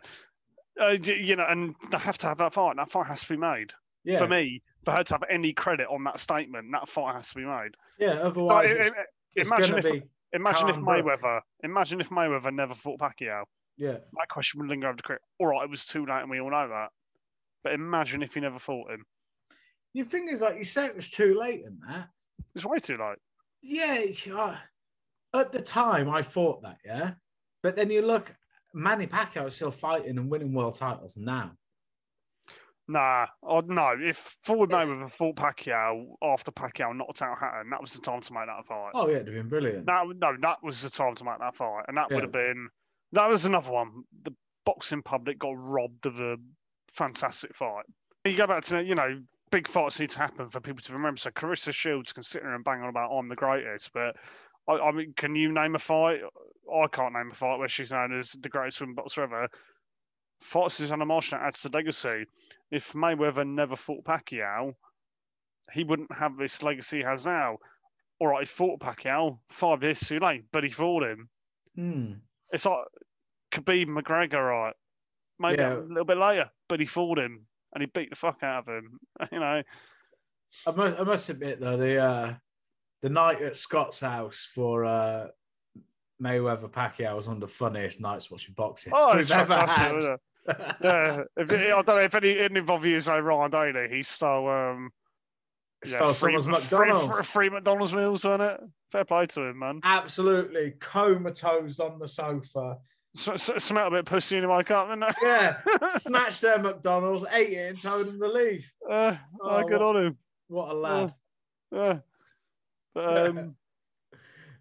uh, 0.81 0.97
you 1.05 1.37
know, 1.37 1.45
and 1.47 1.75
they 1.91 1.99
have 1.99 2.17
to 2.19 2.27
have 2.29 2.39
that 2.39 2.55
fight. 2.55 2.71
And 2.71 2.79
That 2.79 2.91
fight 2.91 3.07
has 3.09 3.23
to 3.23 3.29
be 3.29 3.37
made. 3.37 3.73
yeah, 4.05 4.19
For 4.19 4.27
me, 4.29 4.63
for 4.85 4.93
her 4.93 5.05
to 5.05 5.15
have 5.15 5.25
any 5.29 5.53
credit 5.53 5.87
on 5.89 6.05
that 6.05 6.21
statement, 6.21 6.69
that 6.73 6.89
fight 6.89 7.15
has 7.15 7.29
to 7.31 7.35
be 7.35 7.45
made. 7.45 7.73
yeah. 7.99 8.13
Otherwise, 8.23 8.71
it's, 8.71 8.91
it's 9.35 9.49
imagine 9.51 9.79
if- 9.79 9.85
be 9.85 10.03
imagine 10.33 10.69
if. 10.71 10.77
Mayweather, 10.77 11.41
imagine 11.63 12.01
if 12.01 12.09
Mayweather 12.11 12.55
never 12.55 12.75
fought 12.75 12.99
Pacquiao. 13.01 13.45
yeah. 13.77 13.99
My 14.13 14.25
question 14.27 14.61
would 14.61 14.71
linger 14.71 14.87
over 14.89 14.97
the 14.97 15.03
career. 15.03 15.21
All 15.39 15.49
right, 15.49 15.65
it 15.65 15.71
was 15.71 15.85
too 15.85 16.07
late, 16.07 16.23
and 16.23 16.31
we 16.31 16.41
all 16.41 16.51
know 16.51 16.69
that. 16.69 16.91
But 17.69 17.75
imagine 17.75 18.23
if 18.23 18.33
he 18.33 18.41
never 18.41 18.59
fought 18.59 18.91
him. 18.91 19.05
The 19.93 20.03
thing 20.03 20.29
is, 20.29 20.41
like 20.41 20.57
you 20.57 20.65
say, 20.65 20.87
it 20.87 20.97
was 20.97 21.11
too 21.11 21.39
late 21.39 21.65
in 21.67 21.79
that. 21.87 22.09
It's 22.55 22.65
way 22.65 22.79
too 22.79 22.97
late. 22.97 23.19
Yeah, 23.63 24.07
uh, 24.35 24.57
at 25.35 25.53
the 25.53 25.61
time 25.61 26.09
I 26.09 26.23
thought 26.23 26.63
that, 26.63 26.79
yeah. 26.83 27.13
But 27.63 27.77
then 27.77 27.91
you 27.91 28.01
look, 28.01 28.35
Manny 28.73 29.07
Pacquiao 29.07 29.49
is 29.49 29.57
still 29.57 29.71
fighting 29.71 30.17
and 30.17 30.31
winning 30.31 30.55
world 30.55 30.77
titles 30.77 31.19
now. 31.19 31.53
Nah, 32.87 33.27
oh, 33.43 33.61
no. 33.61 33.95
If 34.01 34.39
Floyd. 34.45 34.71
Mayweather 34.71 35.13
fought 35.13 35.37
Pacquiao 35.37 36.07
after 36.23 36.51
Pacquiao 36.51 36.97
knocked 36.97 37.21
out 37.21 37.39
Hatton, 37.39 37.69
that 37.69 37.83
was 37.83 37.93
the 37.93 38.01
time 38.01 38.23
to 38.23 38.33
make 38.33 38.47
that 38.47 38.65
fight. 38.67 38.93
Oh 38.95 39.09
yeah, 39.09 39.17
it'd 39.17 39.27
have 39.27 39.37
been 39.37 39.49
brilliant. 39.51 39.85
That, 39.85 40.07
no, 40.17 40.37
that 40.41 40.63
was 40.63 40.81
the 40.81 40.89
time 40.89 41.17
to 41.17 41.25
make 41.25 41.39
that 41.41 41.55
fight, 41.55 41.85
and 41.89 41.99
that 41.99 42.07
Yeah. 42.09 42.15
would 42.15 42.25
have 42.25 42.33
been. 42.33 42.71
That 43.13 43.29
was 43.29 43.45
another 43.45 43.71
one. 43.71 44.05
The 44.23 44.33
boxing 44.65 45.03
public 45.03 45.39
got 45.39 45.53
robbed 45.59 46.07
of 46.07 46.19
a 46.21 46.37
fantastic 46.93 47.55
fight. 47.55 47.85
You 48.25 48.37
go 48.37 48.47
back 48.47 48.65
to 48.65 48.83
you 48.83 48.95
know 48.95 49.21
big 49.51 49.69
fights 49.69 50.01
need 50.01 50.11
to 50.11 50.19
happen 50.19 50.49
for 50.49 50.61
people 50.61 50.83
to 50.83 50.93
remember. 50.93 51.19
So 51.19 51.31
Claressa 51.31 51.73
Shields 51.73 52.13
can 52.13 52.23
sit 52.23 52.43
there 52.43 52.55
and 52.55 52.65
bang 52.65 52.83
on 52.83 52.89
about 52.89 53.11
I'm 53.11 53.29
the 53.29 53.37
greatest, 53.37 53.93
but 53.93 54.17
I, 54.69 54.75
I 54.75 54.93
mean, 54.93 55.15
can 55.17 55.35
you 55.35 55.53
name 55.53 55.75
a 55.75 55.79
fight? 55.79 56.21
I 56.73 56.87
can't 56.89 57.15
name 57.15 57.31
a 57.33 57.35
fight 57.35 57.59
where 57.59 57.69
she's 57.69 57.93
known 57.93 58.17
as 58.19 58.33
the 58.33 58.49
greatest 58.49 58.81
women 58.81 58.95
boxer 58.95 59.23
ever. 59.23 59.49
Fight 60.41 60.71
Savannah 60.71 61.07
Marshall 61.07 61.39
adds 61.39 61.63
to 61.63 61.69
legacy. 61.71 62.27
If 62.71 62.93
Mayweather 62.93 63.47
never 63.47 63.75
fought 63.75 64.05
Pacquiao, 64.05 64.75
he 65.73 65.85
wouldn't 65.85 66.13
have 66.13 66.37
this 66.37 66.63
legacy 66.63 66.99
he 66.99 67.03
has 67.03 67.27
now. 67.27 67.59
All 68.21 68.29
right, 68.29 68.41
he 68.41 68.47
fought 68.47 68.81
Pacquiao 68.81 69.39
five 69.49 69.83
years 69.83 70.01
too 70.01 70.19
late, 70.19 70.45
but 70.53 70.65
he 70.65 70.71
fought 70.71 71.05
him. 71.05 71.29
Hmm. 71.75 72.13
It's 72.53 72.67
like 72.67 72.85
Khabib 73.53 73.87
McGregor, 73.87 74.49
right? 74.49 74.75
Maybe 75.39 75.63
Yeah. 75.63 75.75
a 75.75 75.81
little 75.81 76.05
bit 76.05 76.19
later, 76.19 76.51
but 76.69 76.81
he 76.81 76.87
fooled 76.87 77.19
him 77.19 77.47
and 77.75 77.83
he 77.83 77.87
beat 77.95 78.11
the 78.11 78.17
fuck 78.17 78.43
out 78.43 78.69
of 78.69 78.75
him. 78.75 78.99
You 79.33 79.41
know, 79.41 79.63
I 80.67 80.71
must, 80.71 80.99
I 80.99 81.03
must 81.05 81.29
admit 81.29 81.61
though, 81.61 81.77
the 81.77 81.97
uh, 82.03 82.35
the 83.03 83.11
night 83.11 83.41
at 83.43 83.57
Scott's 83.57 84.01
house 84.01 84.49
for 84.55 84.85
uh, 84.85 85.29
Mayweather 86.23 86.71
Pacquiao 86.71 87.15
was 87.17 87.29
one 87.29 87.37
of 87.37 87.41
the 87.41 87.49
funniest 87.49 88.01
nights 88.01 88.31
watching 88.31 88.55
boxing 88.55 88.93
oh, 88.95 89.13
it's 89.19 89.31
ever 89.31 89.53
fantastic. 89.53 90.11
had. 90.11 90.19
Yeah, 90.83 91.25
if, 91.37 91.51
I 91.53 91.83
don't 91.83 91.87
know 91.87 91.97
if 91.99 92.15
any, 92.15 92.39
any 92.39 92.61
of 92.61 92.87
you 92.87 92.99
know 93.07 93.19
Ryan 93.21 93.51
Daly. 93.51 93.89
He 93.95 94.03
stole 94.03 94.49
um, 94.49 94.91
yeah, 95.85 95.97
Stole 95.97 96.07
free- 96.15 96.15
someone's 96.41 96.45
free- 96.47 96.53
McDonald's. 96.53 97.27
Free, 97.29 97.49
McDonald's 97.51 97.93
meals, 97.95 98.25
on 98.25 98.41
it? 98.41 98.59
Fair 98.91 99.05
play 99.05 99.27
to 99.27 99.43
him, 99.43 99.59
man. 99.59 99.81
Absolutely 99.85 100.73
comatose 100.81 101.79
on 101.81 101.99
the 101.99 102.09
sofa. 102.09 102.79
Smelled 103.19 103.89
a 103.89 103.97
bit 103.97 103.99
of 104.01 104.05
pussy 104.07 104.37
in 104.37 104.43
the 104.43 104.49
wake 104.49 104.71
up, 104.71 104.89
didn't 104.89 105.03
it? 105.05 105.15
Yeah, 105.23 105.57
snatched 105.89 106.41
their 106.43 106.59
McDonald's, 106.59 107.25
ate 107.33 107.51
it, 107.53 107.71
and 107.71 107.81
told 107.81 108.07
him 108.07 108.21
to 108.21 108.29
leave. 108.29 108.71
Uh, 108.89 109.17
Oh, 109.41 109.63
good 109.63 109.81
what- 109.81 109.97
on 109.97 110.05
him. 110.07 110.19
What 110.49 110.71
a 110.71 110.75
lad! 110.75 111.15
Yeah. 111.71 111.99
But, 112.95 113.27
um, 113.29 113.57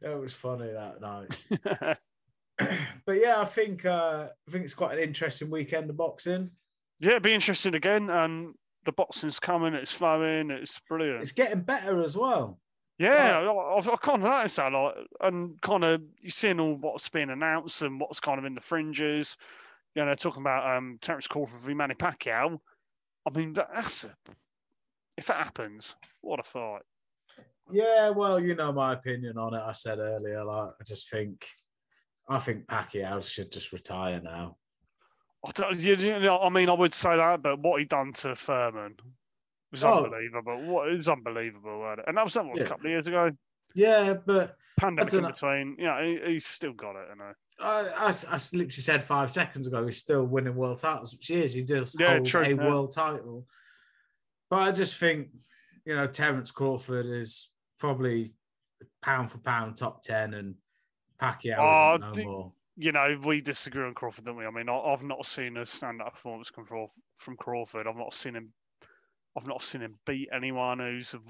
It 0.02 0.20
was 0.20 0.34
funny 0.34 0.72
that 0.72 1.00
night. 1.02 1.38
but 3.06 3.13
yeah, 3.13 3.39
I 3.39 3.46
think 3.46 3.86
uh, 3.86 4.28
I 4.48 4.52
think 4.52 4.65
it's 4.65 4.74
quite 4.74 4.98
an 4.98 5.04
interesting 5.04 5.50
weekend 5.50 5.89
of 5.89 5.98
boxing. 5.98 6.50
yeah, 7.00 7.12
it'd 7.12 7.24
be 7.24 7.34
interesting 7.34 7.76
again. 7.76 8.10
And 8.10 8.54
the 8.86 8.91
boxing's 8.91 9.39
coming, 9.39 9.74
it's 9.76 9.91
flowing, 9.91 10.50
it's 10.52 10.80
brilliant. 10.89 11.22
It's 11.22 11.32
getting 11.32 11.62
better 11.62 12.02
as 12.04 12.17
well. 12.17 12.60
Yeah, 13.00 13.40
I, 13.40 13.78
I 13.78 13.96
kind 13.98 14.24
of 14.24 14.30
noticed 14.32 14.56
that, 14.56 14.74
like, 14.74 14.96
and 15.22 15.62
kind 15.62 15.84
of 15.84 16.02
you're 16.20 16.32
seeing 16.32 16.60
all 16.60 16.76
what's 16.76 17.10
being 17.10 17.30
announced 17.30 17.84
and 17.84 18.00
what's 18.00 18.20
kind 18.20 18.40
of 18.40 18.46
in 18.46 18.56
the 18.56 18.62
fringes. 18.62 19.38
You 19.94 20.06
know, 20.06 20.16
talking 20.16 20.42
about 20.42 20.78
um, 20.78 20.98
Terence 21.02 21.28
Crawford 21.28 21.60
v 21.60 21.74
Manny 21.74 21.96
Pacquiao. 21.96 22.60
I 23.26 23.38
mean, 23.38 23.54
that, 23.54 23.70
that's 23.74 24.04
a, 24.04 24.16
if 25.16 25.28
that 25.28 25.38
happens, 25.38 25.96
what 26.22 26.40
a 26.40 26.44
fight! 26.44 26.82
Yeah, 27.72 28.10
well, 28.10 28.40
you 28.40 28.56
know 28.56 28.72
my 28.72 28.94
opinion 28.94 29.38
on 29.38 29.54
it. 29.54 29.62
I 29.64 29.74
said 29.74 30.00
earlier, 30.00 30.44
like 30.44 30.70
I 30.80 30.84
just 30.84 31.10
think, 31.10 31.48
I 32.28 32.40
think 32.40 32.66
Pacquiao 32.66 33.22
should 33.28 33.52
just 33.52 33.74
retire 33.74 34.22
now. 34.24 34.58
I, 35.46 35.52
don't, 35.52 35.80
you, 35.80 35.96
you 35.96 36.20
know, 36.20 36.40
I 36.40 36.50
mean, 36.50 36.70
I 36.70 36.74
would 36.74 36.94
say 36.94 37.16
that, 37.16 37.44
but 37.44 37.60
what 37.60 37.80
he 37.80 37.86
done 37.86 38.14
to 38.14 38.36
Thurman 38.36 38.96
was 39.78 39.84
Oh. 39.84 40.04
unbelievable. 40.06 40.74
What 40.74 40.90
it 40.90 40.98
was 40.98 41.10
unbelievable, 41.10 41.96
and 42.06 42.18
that 42.18 42.24
was 42.24 42.34
that 42.34 42.46
what, 42.46 42.58
Yeah. 42.58 42.63
a 42.63 42.68
couple 42.68 42.88
of 42.88 42.92
years 42.92 43.08
ago. 43.08 43.32
Yeah, 43.74 44.16
but 44.26 44.58
Pandemic 44.78 45.13
in 45.13 45.26
between, 45.26 45.76
you 45.78 45.86
know, 45.86 46.02
he, 46.02 46.34
he's 46.34 46.46
still 46.46 46.74
got 46.74 46.96
it, 46.96 47.08
you 47.10 47.16
know. 47.18 47.34
I, 47.60 48.08
I, 48.08 48.10
I 48.10 48.40
literally 48.54 48.70
said 48.70 49.04
five 49.04 49.32
seconds 49.32 49.68
ago 49.68 49.86
he's 49.86 49.98
still 49.98 50.26
winning 50.26 50.56
world 50.56 50.78
titles, 50.80 51.13
which 51.13 51.28
he 51.28 51.36
is. 51.36 51.54
He 51.54 51.63
does 51.63 51.96
Yeah, 52.00 52.18
hold 52.18 52.28
true, 52.28 52.42
a 52.42 52.50
yeah. 52.50 52.54
world 52.56 52.92
title. 52.92 53.48
But 54.50 54.58
I 54.58 54.72
just 54.72 54.96
think, 54.96 55.30
you 55.86 55.96
know, 55.96 56.08
Terence 56.08 56.52
Crawford 56.52 57.08
is 57.08 57.50
probably 57.80 58.36
pound 59.02 59.32
for 59.32 59.40
pound 59.40 59.78
top 59.78 60.04
ten, 60.04 60.34
and 60.34 60.56
Pacquiao 61.20 61.58
oh, 61.58 61.96
isn't 61.96 62.18
no 62.18 62.24
more. 62.24 62.54
You 62.78 62.92
know, 62.92 63.20
we 63.26 63.42
disagree 63.42 63.84
on 63.84 63.96
Crawford, 63.96 64.26
don't 64.26 64.38
we? 64.38 64.46
I 64.46 64.52
mean, 64.52 64.70
I, 64.70 64.78
I've 64.78 65.04
not 65.04 65.26
seen 65.26 65.58
a 65.58 65.66
stand-up 65.66 66.13
performance 66.13 66.52
come 66.52 66.66
from 67.16 67.36
Crawford. 67.38 67.88
I've 67.88 67.96
not 67.96 68.13
seen 68.13 68.36
him. 68.36 68.54
I've 69.38 69.47
not 69.47 69.62
seen 69.62 69.82
him 69.82 69.95
beat 70.06 70.30
anyone 70.34 70.80
who's 70.80 71.13
of 71.13 71.21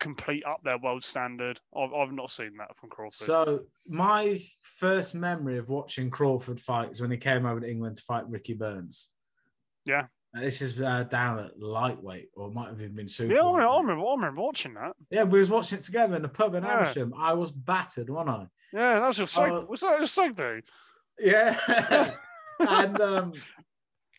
complete 0.00 0.44
up 0.44 0.60
their 0.64 0.78
world 0.78 1.04
standard. 1.04 1.60
I've, 1.76 1.92
I've 1.92 2.12
not 2.12 2.30
seen 2.30 2.56
that 2.58 2.76
from 2.76 2.88
Crawford. 2.90 3.26
So 3.26 3.60
my 3.86 4.42
first 4.62 5.14
memory 5.14 5.58
of 5.58 5.68
watching 5.68 6.10
Crawford 6.10 6.58
fight 6.58 6.90
is 6.90 7.00
when 7.00 7.10
he 7.10 7.16
came 7.16 7.46
over 7.46 7.60
to 7.60 7.70
England 7.70 7.98
to 7.98 8.02
fight 8.02 8.28
Ricky 8.28 8.54
Burns. 8.54 9.10
Yeah. 9.84 10.06
And 10.34 10.44
this 10.44 10.62
is 10.62 10.80
uh, 10.80 11.04
down 11.04 11.38
at 11.40 11.60
lightweight, 11.60 12.30
or 12.34 12.50
might 12.50 12.68
have 12.68 12.80
even 12.80 12.96
been 12.96 13.06
super. 13.06 13.34
yeah, 13.34 13.42
I 13.42 13.50
remember, 13.50 13.68
I 13.68 13.76
remember. 13.80 14.06
I 14.06 14.14
remember 14.14 14.40
watching 14.40 14.74
that. 14.74 14.92
Yeah, 15.10 15.24
we 15.24 15.38
was 15.38 15.50
watching 15.50 15.78
it 15.78 15.84
together 15.84 16.16
in 16.16 16.22
the 16.22 16.28
pub 16.28 16.54
in 16.54 16.64
Yeah. 16.64 16.78
Amersham. 16.78 17.12
I 17.16 17.34
was 17.34 17.50
battered, 17.50 18.08
wasn't 18.08 18.30
I? 18.30 18.46
Yeah, 18.72 18.98
that's 19.00 19.18
your 19.18 19.26
seg. 19.26 19.50
Oh. 19.50 19.66
was 19.68 19.80
that 19.80 19.98
your 19.98 20.08
seg 20.08 20.34
do? 20.34 20.62
Yeah. 21.20 22.14
and 22.60 23.00
um, 23.00 23.34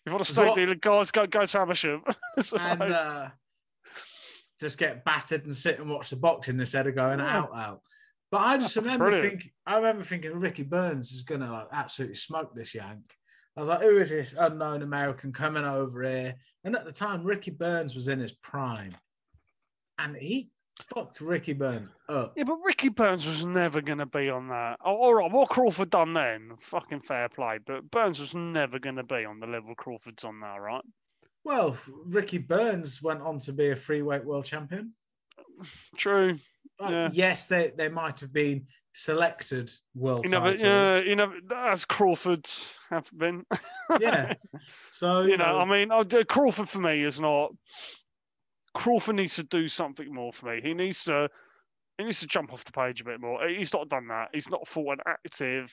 If 0.06 0.12
you 0.12 0.16
want 0.16 0.26
So 0.26 0.42
seg 0.42 0.48
what- 0.48 0.56
dealer, 0.56 0.76
guys, 0.76 1.12
go 1.12 1.26
go 1.28 1.46
to 1.46 1.60
Amersham. 1.60 2.04
So, 2.42 2.58
and 2.62 2.82
uh, 2.82 3.30
just 4.60 4.78
get 4.78 5.04
battered 5.06 5.46
and 5.46 5.56
sit 5.56 5.80
and 5.80 5.90
watch 5.90 6.10
the 6.10 6.16
boxing 6.16 6.60
instead 6.60 6.88
of 6.88 6.96
going 6.96 7.20
Yeah. 7.20 7.38
out 7.40 7.56
out. 7.56 7.82
But 8.32 8.42
I 8.42 8.58
just 8.58 8.74
That's 8.76 8.84
remember 8.86 9.22
thinking, 9.22 9.52
I 9.66 9.76
remember 9.76 10.04
thinking 10.04 10.40
Ricky 10.40 10.64
Burns 10.64 11.12
is 11.12 11.24
gonna 11.24 11.52
like 11.52 11.68
absolutely 11.72 12.16
smoke 12.16 12.56
this 12.56 12.74
yank. 12.74 13.04
I 13.56 13.60
was 13.60 13.70
like, 13.70 13.82
who 13.82 14.00
is 14.00 14.10
this 14.10 14.34
unknown 14.38 14.82
American 14.82 15.32
coming 15.32 15.64
over 15.64 16.02
here? 16.02 16.36
And 16.64 16.76
at 16.76 16.86
the 16.86 16.92
time, 16.92 17.24
Ricky 17.24 17.52
Burns 17.52 17.94
was 17.94 18.08
in 18.08 18.20
his 18.20 18.32
prime, 18.32 18.96
and 20.00 20.16
he 20.18 20.52
fucked 20.94 21.22
Ricky 21.22 21.54
Burns 21.54 21.90
up. 22.10 22.34
yeah, 22.36 22.44
but 22.44 22.58
Ricky 22.64 22.90
Burns 22.90 23.26
was 23.26 23.46
never 23.46 23.82
going 23.82 24.00
to 24.00 24.06
be 24.06 24.30
on 24.30 24.48
that. 24.50 24.78
Oh, 24.84 24.96
all 24.96 25.14
right, 25.14 25.32
what 25.32 25.50
Crawford 25.50 25.90
done 25.90 26.14
then? 26.14 26.52
Fucking 26.60 27.02
fair 27.02 27.30
play. 27.30 27.60
But 27.66 27.90
Burns 27.92 28.20
was 28.20 28.34
never 28.36 28.80
going 28.80 28.96
to 28.98 29.04
be 29.04 29.26
on 29.26 29.40
the 29.40 29.48
level 29.48 29.76
Crawford's 29.76 30.24
on 30.24 30.40
now, 30.40 30.58
right? 30.60 30.84
Well, 31.44 31.78
Ricky 32.06 32.38
Burns 32.38 33.02
went 33.02 33.22
on 33.22 33.38
to 33.40 33.54
be 33.54 33.70
a 33.72 33.76
free 33.76 34.02
weight 34.02 34.26
world 34.26 34.46
champion. 34.46 34.94
True. 35.98 36.38
Like, 36.80 36.92
Yeah. 36.92 37.10
Yes, 37.12 37.48
they, 37.48 37.72
they 37.78 37.90
might 37.90 38.20
have 38.22 38.34
been 38.34 38.66
selected 38.94 39.72
world 39.96 40.24
You 40.26 40.32
never, 40.32 40.56
titles. 40.56 40.62
yeah, 40.62 41.00
you 41.00 41.16
never, 41.16 41.36
as 41.56 41.84
Crawford 41.86 42.48
have 42.90 43.10
been. 43.16 43.46
yeah. 44.00 44.34
So 44.92 45.24
you 45.24 45.36
know, 45.38 45.60
I 45.60 45.66
mean, 45.66 45.92
I 45.92 46.04
do, 46.04 46.24
Crawford 46.24 46.70
for 46.70 46.80
me 46.80 47.04
is 47.04 47.20
not. 47.20 47.52
Crawford 48.74 49.16
needs 49.16 49.36
to 49.36 49.44
do 49.44 49.68
something 49.68 50.14
more 50.14 50.34
for 50.34 50.48
me. 50.48 50.62
He 50.62 50.74
needs 50.74 51.04
to. 51.06 51.30
He 51.98 52.06
needs 52.06 52.22
to 52.22 52.28
jump 52.28 52.52
off 52.54 52.66
the 52.66 52.72
page 52.72 53.02
a 53.02 53.06
bit 53.06 53.22
more. 53.22 53.48
He's 53.48 53.72
not 53.74 53.88
done 53.88 54.08
that. 54.08 54.30
He's 54.34 54.50
not 54.50 54.68
fought 54.68 54.94
an 54.94 55.04
active. 55.06 55.72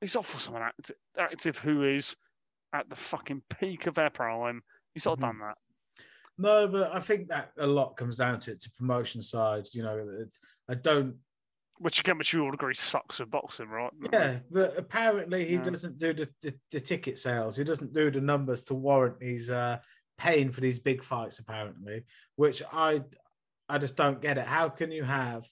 He's 0.00 0.14
not 0.14 0.24
fought 0.24 0.42
someone 0.42 0.62
active, 0.62 0.96
active 1.18 1.58
who 1.58 1.82
is 1.84 2.14
at 2.72 2.88
the 2.88 2.94
fucking 2.94 3.42
peak 3.58 3.86
of 3.88 3.94
their 3.94 4.10
prime. 4.10 4.62
He's 4.94 5.06
not 5.06 5.18
Mhm. 5.18 5.22
done 5.22 5.38
that. 5.40 5.58
No, 6.38 6.68
but 6.68 6.94
I 6.94 7.00
think 7.00 7.28
that 7.28 7.52
a 7.58 7.66
lot 7.66 7.96
comes 7.96 8.16
down 8.18 8.38
to 8.40 8.52
it 8.52 8.60
to 8.60 8.70
promotion 8.70 9.20
side. 9.22 9.66
You 9.72 9.82
know, 9.82 10.26
I 10.68 10.74
don't. 10.74 11.18
Which 11.78 11.98
again, 11.98 12.16
which 12.18 12.32
you 12.32 12.44
all 12.44 12.54
agree 12.54 12.74
sucks 12.74 13.18
with 13.18 13.30
boxing, 13.30 13.68
right? 13.68 13.92
Yeah, 14.12 14.38
but 14.50 14.78
apparently 14.78 15.46
he 15.46 15.54
Yeah. 15.54 15.62
doesn't 15.62 15.98
do 15.98 16.12
the, 16.12 16.32
the, 16.42 16.58
the 16.70 16.80
ticket 16.80 17.18
sales. 17.18 17.56
He 17.56 17.64
doesn't 17.64 17.92
do 17.92 18.10
the 18.10 18.20
numbers 18.20 18.62
to 18.64 18.74
warrant 18.74 19.20
he's 19.20 19.50
uh, 19.50 19.80
paying 20.20 20.52
for 20.52 20.60
these 20.60 20.78
big 20.78 21.02
fights. 21.02 21.38
Apparently, 21.38 22.04
which 22.36 22.62
I 22.72 23.02
I 23.68 23.78
just 23.78 23.96
don't 23.96 24.20
get 24.20 24.38
it. 24.38 24.46
How 24.46 24.68
can 24.68 24.92
you 24.92 25.02
have 25.02 25.46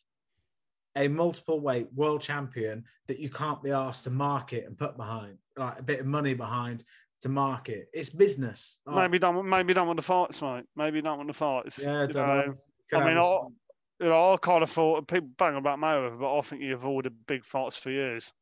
a 0.95 1.09
multiple 1.09 1.61
weight 1.61 1.89
world 1.95 2.21
champion 2.21 2.85
that 3.07 3.19
you 3.19 3.31
can't 3.31 3.63
be 3.63 3.71
asked 3.71 4.05
to 4.05 4.11
market 4.11 4.67
and 4.67 4.77
put 4.77 4.97
behind 4.97 5.39
like 5.57 5.79
a 5.79 5.83
bit 5.83 6.01
of 6.01 6.07
money 6.07 6.35
behind 6.35 6.85
to 7.23 7.29
market? 7.29 7.89
It's 7.93 8.11
business. 8.11 8.81
Like, 8.87 9.11
Maybe 9.11 9.19
don't. 9.19 9.49
Maybe 9.49 9.73
don't 9.73 9.87
want 9.87 9.97
the 9.97 10.03
fights, 10.03 10.43
mate. 10.43 10.65
Maybe 10.77 11.01
don't 11.01 11.17
want 11.17 11.29
the 11.29 11.35
fights. 11.35 11.81
yeah, 11.83 12.03
I 12.03 12.07
don't 12.07 12.15
know. 12.15 12.55
know. 12.93 12.99
I 13.01 13.09
mean, 13.09 13.17
I, 13.17 14.05
you 14.05 14.11
know, 14.11 14.35
I 14.35 14.37
kind 14.37 14.63
of 14.63 14.71
thought 14.71 15.09
people 15.09 15.31
bang 15.39 15.57
about 15.57 15.79
Mayweather, 15.79 16.21
but 16.21 16.37
I 16.37 16.41
think 16.43 16.63
he 16.63 16.71
avoided 16.71 17.27
big 17.27 17.45
fights 17.45 17.77
for 17.77 17.91
years. 17.91 18.33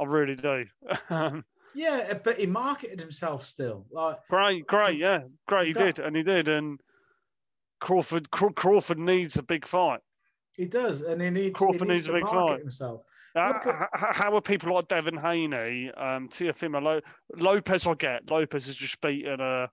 I 0.00 0.04
really 0.04 0.36
do. 0.36 0.64
Um, 1.10 1.44
yeah, 1.76 2.14
but 2.24 2.38
he 2.38 2.46
marketed 2.46 2.98
himself 3.00 3.44
still. 3.44 3.86
Like 3.90 4.16
great, 4.28 4.66
great, 4.66 4.98
yeah, 4.98 5.20
great. 5.46 5.68
He 5.68 5.72
got- 5.74 5.94
did, 5.96 5.98
and 6.04 6.16
he 6.16 6.22
did, 6.22 6.48
and 6.48 6.80
Crawford, 7.80 8.30
Craw- 8.30 8.52
Crawford 8.52 8.98
needs 8.98 9.36
a 9.36 9.42
big 9.42 9.66
fight. 9.66 10.00
he 10.56 10.64
does, 10.66 11.02
and 11.02 11.20
he 11.20 11.28
needs, 11.30 11.58
Crawford 11.58 11.82
he 11.82 11.88
needs, 11.88 11.98
needs 12.00 12.04
a 12.04 12.08
to 12.08 12.12
big 12.14 12.24
market 12.24 12.52
fight. 12.54 12.60
himself. 12.60 13.02
Uh, 13.34 13.52
at- 13.64 13.88
how 14.14 14.34
are 14.34 14.40
people 14.40 14.74
like 14.74 14.88
Devin 14.88 15.18
Haney, 15.18 15.90
um, 15.90 16.28
Teofimo 16.30 16.82
Lo- 16.82 17.00
Lopez? 17.36 17.86
I 17.86 17.92
get 17.94 18.30
Lopez 18.30 18.66
has 18.66 18.74
just 18.74 18.98
beaten 19.02 19.40
a 19.40 19.68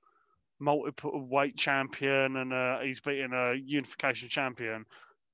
multiple 0.60 1.26
weight 1.30 1.56
champion, 1.58 2.36
and 2.36 2.52
uh, 2.54 2.80
he's 2.80 3.00
beaten 3.00 3.32
a 3.34 3.54
unification 3.56 4.28
champion. 4.28 4.86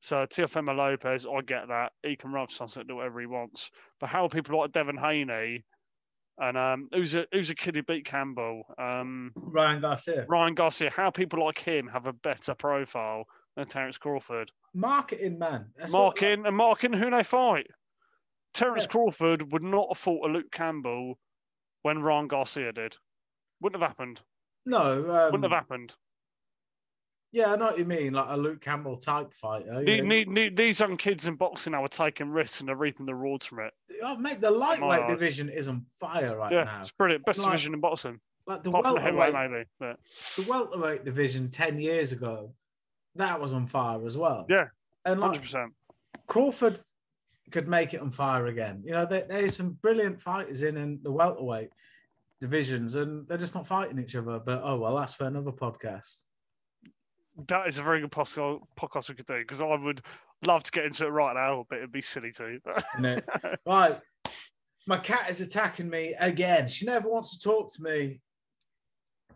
So 0.02 0.18
Teofimo 0.28 0.76
Lopez, 0.78 1.26
I 1.26 1.42
get 1.42 1.68
that 1.70 1.92
he 2.04 2.16
can 2.16 2.32
run 2.32 2.48
sunset, 2.48 2.88
do 2.88 2.98
whatever 2.98 3.20
he 3.20 3.26
wants. 3.26 3.72
But 4.00 4.10
how 4.10 4.26
are 4.26 4.30
people 4.30 4.60
like 4.60 4.72
Devin 4.72 4.98
Haney, 4.98 5.64
and 6.40 6.58
um, 6.58 6.90
who's 6.94 7.16
a 7.16 7.26
who's 7.32 7.50
a 7.50 7.56
kid 7.56 7.76
who 7.76 7.84
beat 7.84 8.06
Campbell, 8.06 8.64
um, 8.78 9.32
Ryan 9.36 9.82
Garcia. 9.82 10.26
Ryan 10.28 10.56
Garcia? 10.56 10.90
How 10.90 11.10
people 11.10 11.44
like 11.44 11.60
him 11.60 11.88
have 11.88 12.08
a 12.08 12.14
better 12.14 12.56
profile 12.56 13.26
than 13.56 13.68
Terence 13.68 13.98
Crawford? 13.98 14.52
Marketing, 14.74 15.38
man. 15.38 15.68
That's 15.78 15.92
Marking 15.92 16.46
and 16.46 16.56
marketing 16.56 17.00
who 17.00 17.10
they 17.10 17.24
fight. 17.24 17.68
Terence 18.54 18.84
Yeah. 18.84 18.90
Crawford 18.92 19.52
would 19.52 19.64
not 19.64 19.88
have 19.90 19.98
fought 19.98 20.28
a 20.28 20.32
Luke 20.32 20.52
Campbell 20.52 21.20
when 21.84 22.02
Ryan 22.02 22.28
Garcia 22.28 22.72
did. 22.72 22.96
Wouldn't 23.62 23.82
have 23.82 23.90
happened. 23.90 24.22
no, 24.66 25.02
Wouldn't 25.02 25.36
um, 25.36 25.42
have 25.44 25.52
happened. 25.52 25.96
Yeah, 27.32 27.54
I 27.54 27.56
know 27.56 27.66
what 27.68 27.78
you 27.78 27.86
mean, 27.86 28.14
like 28.14 28.28
a 28.30 28.38
Luke 28.38 28.62
Campbell 28.62 28.98
type 28.98 29.34
fighter. 29.34 29.84
The- 29.84 29.92
you 29.92 30.04
know. 30.04 30.16
the- 30.16 30.26
the- 30.34 30.50
these 30.50 30.80
young 30.80 30.98
kids 30.98 31.28
in 31.28 31.36
boxing 31.36 31.72
now 31.72 31.84
are 31.84 31.88
taking 31.88 32.30
risks 32.30 32.60
and 32.60 32.68
they're 32.70 32.76
reaping 32.76 33.06
the 33.06 33.16
rewards 33.16 33.46
from 33.46 33.60
it. 33.60 33.74
Oh, 34.04 34.16
mate, 34.18 34.42
the 34.42 34.52
lightweight 34.52 35.08
division 35.08 35.50
is 35.50 35.68
on 35.68 35.86
fire 36.00 36.38
right 36.38 36.52
yeah, 36.52 36.64
now. 36.64 36.82
it's 36.82 36.92
brilliant. 36.92 37.26
Best 37.26 37.40
Like- 37.40 37.52
division 37.52 37.74
in 37.74 37.80
boxing. 37.80 38.20
Like 38.48 38.64
the 38.64 38.72
Apart 38.72 38.86
welterweight, 38.96 39.34
maybe. 39.34 39.64
But 39.80 40.00
the 40.36 40.42
welterweight 40.50 41.06
division 41.06 41.52
ten 41.52 41.80
years 41.80 42.12
ago, 42.12 42.56
that 43.14 43.40
was 43.40 43.54
on 43.54 43.68
fire 43.68 44.04
as 44.08 44.18
well. 44.18 44.48
Yeah, 44.50 44.70
and 45.06 45.20
like 45.20 45.42
100%. 45.44 45.68
Crawford 46.26 46.80
could 47.52 47.68
make 47.68 47.94
it 47.94 48.02
on 48.02 48.10
fire 48.10 48.48
again. 48.48 48.82
You 48.84 48.94
know, 48.94 49.06
there, 49.06 49.26
there's 49.30 49.56
some 49.56 49.74
brilliant 49.74 50.20
fighters 50.20 50.64
in 50.64 50.78
in 50.78 51.00
the 51.04 51.12
welterweight 51.12 51.70
divisions, 52.42 52.96
and 52.96 53.28
they're 53.28 53.38
just 53.38 53.54
not 53.54 53.68
fighting 53.68 54.00
each 54.00 54.16
other. 54.16 54.40
But 54.40 54.62
oh 54.64 54.80
well, 54.80 54.96
that's 54.96 55.14
for 55.14 55.26
another 55.26 55.52
podcast. 55.52 56.24
That 57.48 57.68
is 57.68 57.78
a 57.78 57.84
very 57.84 58.02
good 58.02 58.12
podcast, 58.12 58.60
podcast 58.80 59.10
we 59.10 59.16
could 59.16 59.26
do 59.26 59.40
because 59.40 59.62
I 59.62 59.76
would 59.76 60.02
love 60.46 60.64
to 60.64 60.72
get 60.72 60.86
into 60.86 61.06
it 61.06 61.10
right 61.10 61.36
now, 61.36 61.66
but 61.70 61.78
it'd 61.78 61.92
be 61.92 62.02
silly 62.02 62.32
to. 62.34 62.60
right, 63.66 64.00
my 64.88 64.98
cat 64.98 65.30
is 65.30 65.42
attacking 65.42 65.90
me 65.90 66.16
again. 66.20 66.68
She 66.68 66.86
never 66.86 67.10
wants 67.10 67.38
to 67.38 67.44
talk 67.50 67.72
to 67.74 67.84
me 67.84 68.22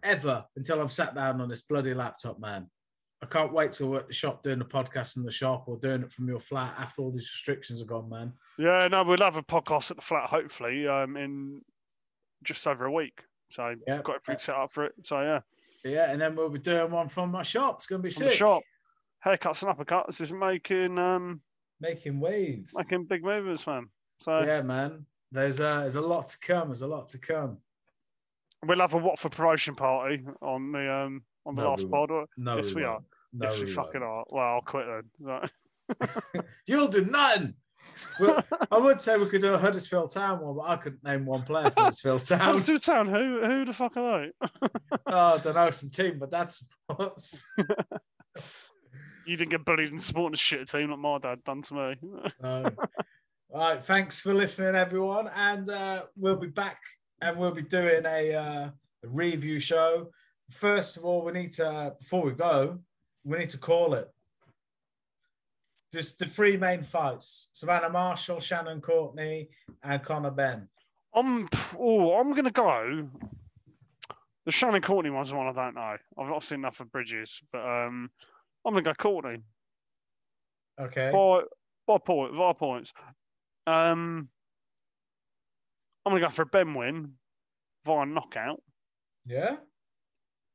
ever 0.02 0.46
until 0.56 0.82
I'm 0.82 0.89
sat 0.89 1.16
down 1.16 1.42
on 1.42 1.50
this 1.50 1.62
bloody 1.62 1.94
laptop, 1.94 2.39
man. 2.39 2.70
I 3.22 3.26
can't 3.26 3.54
wait 3.54 3.72
till 3.72 3.89
we're 3.89 4.00
at 4.00 4.08
the 4.08 4.13
shop 4.13 4.44
doing 4.44 4.60
the 4.60 4.66
podcast 4.66 5.16
in 5.16 5.24
the 5.24 5.32
shop 5.32 5.63
or 5.68 5.78
doing 5.78 6.02
it 6.02 6.12
from 6.12 6.28
your 6.28 6.42
flat 6.42 6.76
after 6.78 7.02
all 7.02 7.12
these 7.12 7.22
restrictions 7.22 7.82
are 7.82 7.86
gone, 7.86 8.10
man. 8.10 8.34
yeah, 8.60 8.86
no, 8.89 9.04
we'll 9.04 9.18
have 9.20 9.38
a 9.38 9.44
podcast 9.44 9.92
at 9.92 9.98
the 9.98 10.04
flat 10.04 10.30
hopefully 10.30 10.86
um, 10.88 11.16
in 11.16 11.62
just 12.44 12.68
over 12.68 12.86
a 12.86 12.92
week. 12.92 13.22
So 13.50 13.76
Yeah. 13.88 14.01
got 14.01 14.16
everything 14.16 14.39
set 14.39 14.56
up 14.56 14.72
for 14.72 14.86
it. 14.86 14.93
So 15.06 15.22
yeah. 15.22 15.39
Yeah, 15.84 16.12
and 16.12 16.20
then 16.22 16.36
we'll 16.36 16.50
be 16.50 16.60
doing 16.60 16.92
one 16.92 17.10
from 17.10 17.32
my 17.32 17.44
shop. 17.44 17.78
It's 17.80 17.88
gonna 17.88 18.02
be 18.04 18.10
from 18.10 18.24
sick. 18.24 18.40
shop. 18.40 18.64
Haircuts 19.26 19.64
and 19.64 19.78
uppercuts 19.78 20.22
is 20.22 20.32
making 20.34 20.98
um 21.00 21.42
Making 21.82 22.20
waves. 22.20 22.74
making 22.76 23.06
big 23.06 23.24
movements, 23.24 23.66
man. 23.68 23.90
So 24.22 24.42
yeah, 24.44 24.62
man. 24.62 25.06
There's 25.32 25.60
uh, 25.60 25.82
there's 25.82 25.96
a 25.96 26.02
lot 26.02 26.28
to 26.28 26.38
come. 26.40 26.68
There's 26.70 26.84
a 26.84 26.88
lot 26.88 27.08
to 27.10 27.18
come. 27.18 27.58
we'll 28.66 28.80
have 28.80 28.94
a 28.94 28.98
Watford 28.98 29.32
promotion 29.34 29.76
party 29.76 30.22
on 30.42 30.72
the 30.72 30.94
um 30.94 31.24
on 31.46 31.56
the 31.56 31.64
No, 31.64 31.70
last 31.72 31.84
we 31.86 31.90
pod. 31.90 32.10
No, 32.38 32.56
Yes, 32.56 32.74
we 32.74 32.84
are. 32.84 33.00
No, 33.34 33.46
yes, 33.48 33.58
we, 33.60 33.66
we 33.66 33.72
fucking 33.72 34.02
won't. 34.02 34.04
are. 34.04 34.26
Well, 34.30 34.46
I'll 34.46 34.62
quit 34.62 34.86
then. 35.20 36.44
You'll 36.66 36.88
do 36.88 37.04
nothing. 37.06 37.56
Well, 38.20 38.44
I 38.72 38.78
would 38.78 39.02
say 39.02 39.18
we 39.18 39.28
could 39.28 39.41
do 39.41 39.54
a 39.54 39.58
Huddersfield 39.58 40.12
Town 40.12 40.39
one, 40.41 40.56
but 40.56 40.64
I 40.64 40.76
couldn't 40.78 41.04
name 41.04 41.26
one 41.26 41.44
player 41.44 41.70
for 41.70 41.82
Huddersfield 41.82 42.24
Town. 42.28 42.39
Huddersfield 42.39 42.84
Town, 42.84 43.08
who 43.08 43.46
who 43.46 43.66
the 43.66 43.74
fuck 43.74 43.98
are 43.98 44.22
they? 44.22 44.32
oh, 45.08 45.36
I 45.36 45.38
don't 45.39 45.56
know, 45.56 45.70
some 45.70 45.89
team, 45.89 46.20
but 46.20 46.32
that's 46.32 46.66
supports. 46.89 47.44
You 49.26 49.38
didn't 49.38 49.52
get 49.52 49.64
bullied 49.64 49.91
in 49.91 50.00
supporting 50.00 50.34
a 50.34 50.38
shit 50.38 50.70
team 50.70 50.89
like 50.89 51.00
my 51.00 51.18
dad 51.18 51.44
done 51.46 51.62
to 51.62 51.74
me. 51.74 51.96
No. 52.41 52.66
All 53.54 53.62
right, 53.62 53.82
thanks 53.84 54.20
for 54.20 54.34
listening, 54.34 54.76
everyone, 54.76 55.30
and 55.34 55.70
uh, 55.70 56.04
we'll 56.18 56.36
be 56.36 56.48
back 56.48 56.80
and 57.22 57.38
we'll 57.38 57.52
be 57.52 57.62
doing 57.62 58.04
a, 58.06 58.34
uh, 58.34 58.70
a 59.04 59.08
review 59.08 59.60
show 59.60 60.10
first 60.54 60.98
of 60.98 61.06
all, 61.06 61.24
we 61.24 61.32
need 61.32 61.52
to 61.54 61.96
before 62.00 62.24
we 62.24 62.32
go, 62.32 62.80
we 63.24 63.38
need 63.38 63.50
to 63.50 63.58
call 63.58 63.94
it. 63.94 64.10
Just 65.94 66.18
the 66.18 66.26
three 66.26 66.58
main 66.58 66.82
fights: 66.82 67.50
Savannah 67.54 67.91
Marshall, 67.91 68.39
Shannon 68.39 68.82
Courtenay, 68.82 69.48
and 69.84 70.04
Conor 70.04 70.32
Benn. 70.32 70.68
I'm 71.14 71.48
oh, 71.78 72.16
I'm 72.16 72.34
gonna 72.34 72.50
go. 72.50 73.08
The 74.46 74.52
Shannon 74.52 74.82
Courtenay 74.82 75.12
one's 75.12 75.30
the 75.30 75.36
one 75.36 75.48
I 75.48 75.52
don't 75.54 75.76
know. 75.76 75.96
I've 76.18 76.30
not 76.30 76.41
seen 76.41 76.62
enough 76.62 76.80
of 76.80 76.91
Bridges, 76.91 77.39
but 77.52 77.60
um, 77.60 78.10
I'm 78.66 78.74
gonna 78.74 78.82
go 78.82 78.96
Courtenay 78.96 79.38
Okay. 80.82 81.12
by 81.14 81.41
by 81.86 82.00
point 82.00 82.36
by 82.36 82.54
points. 82.54 82.91
Um, 83.68 84.30
I'm 86.08 86.12
gonna 86.14 86.22
go 86.22 86.30
for 86.30 86.41
a 86.41 86.48
Benn 86.48 86.74
win 86.74 87.14
via 87.86 88.08
knockout. 88.08 88.64
Yeah. 89.28 89.58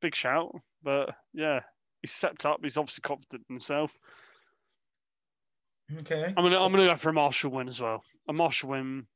Big 0.01 0.15
shout, 0.15 0.53
but 0.83 1.15
yeah, 1.33 1.61
he's 2.01 2.11
stepped 2.11 2.45
up. 2.45 2.59
He's 2.61 2.75
obviously 2.75 3.03
confident 3.03 3.45
in 3.49 3.55
himself. 3.55 3.97
Okay. 5.99 6.25
I'm 6.25 6.43
gonna 6.43 6.61
I'm 6.61 6.71
gonna 6.71 6.87
go 6.87 6.95
for 6.95 7.09
a 7.09 7.13
Marshall 7.13 7.51
win 7.51 7.67
as 7.67 7.81
well. 7.81 8.03
A 8.27 8.33
Marshall 8.33 8.69
win 8.69 9.07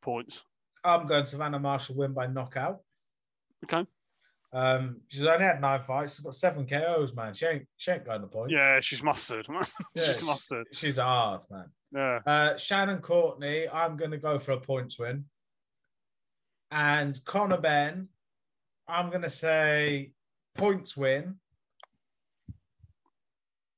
points. 0.00 0.44
I'm 0.84 1.06
going 1.06 1.24
Savannah 1.24 1.60
Marshall 1.60 1.96
win 1.96 2.12
by 2.12 2.26
knockout. 2.26 2.80
Okay. 3.64 3.86
Um, 4.52 5.00
she's 5.08 5.24
only 5.24 5.44
had 5.44 5.60
nine 5.60 5.80
fights. 5.82 6.16
She's 6.16 6.24
got 6.24 6.34
seven 6.34 6.66
KOs, 6.66 7.14
man. 7.14 7.32
She 7.32 7.46
ain't 7.46 7.66
she 7.76 7.90
ain't 7.92 8.04
going 8.04 8.20
the 8.20 8.26
points. 8.26 8.52
Yeah, 8.52 8.80
she's 8.80 9.02
mustard. 9.02 9.46
Yeah, 9.94 10.04
she's 10.04 10.20
she- 10.20 10.26
mustard. 10.26 10.66
She's 10.72 10.98
hard, 10.98 11.42
man. 11.50 11.66
Yeah. 11.94 12.18
Uh, 12.26 12.56
Shannon 12.56 12.98
Courtenay, 12.98 13.68
I'm 13.68 13.96
to 14.10 14.18
go 14.18 14.38
for 14.38 14.52
a 14.52 14.60
points 14.60 14.98
win. 14.98 15.24
And 16.70 17.18
Conor 17.24 17.58
Benn, 17.58 18.08
I'm 18.88 19.10
to 19.22 19.30
say 19.30 20.12
points 20.56 20.96
win. 20.96 21.36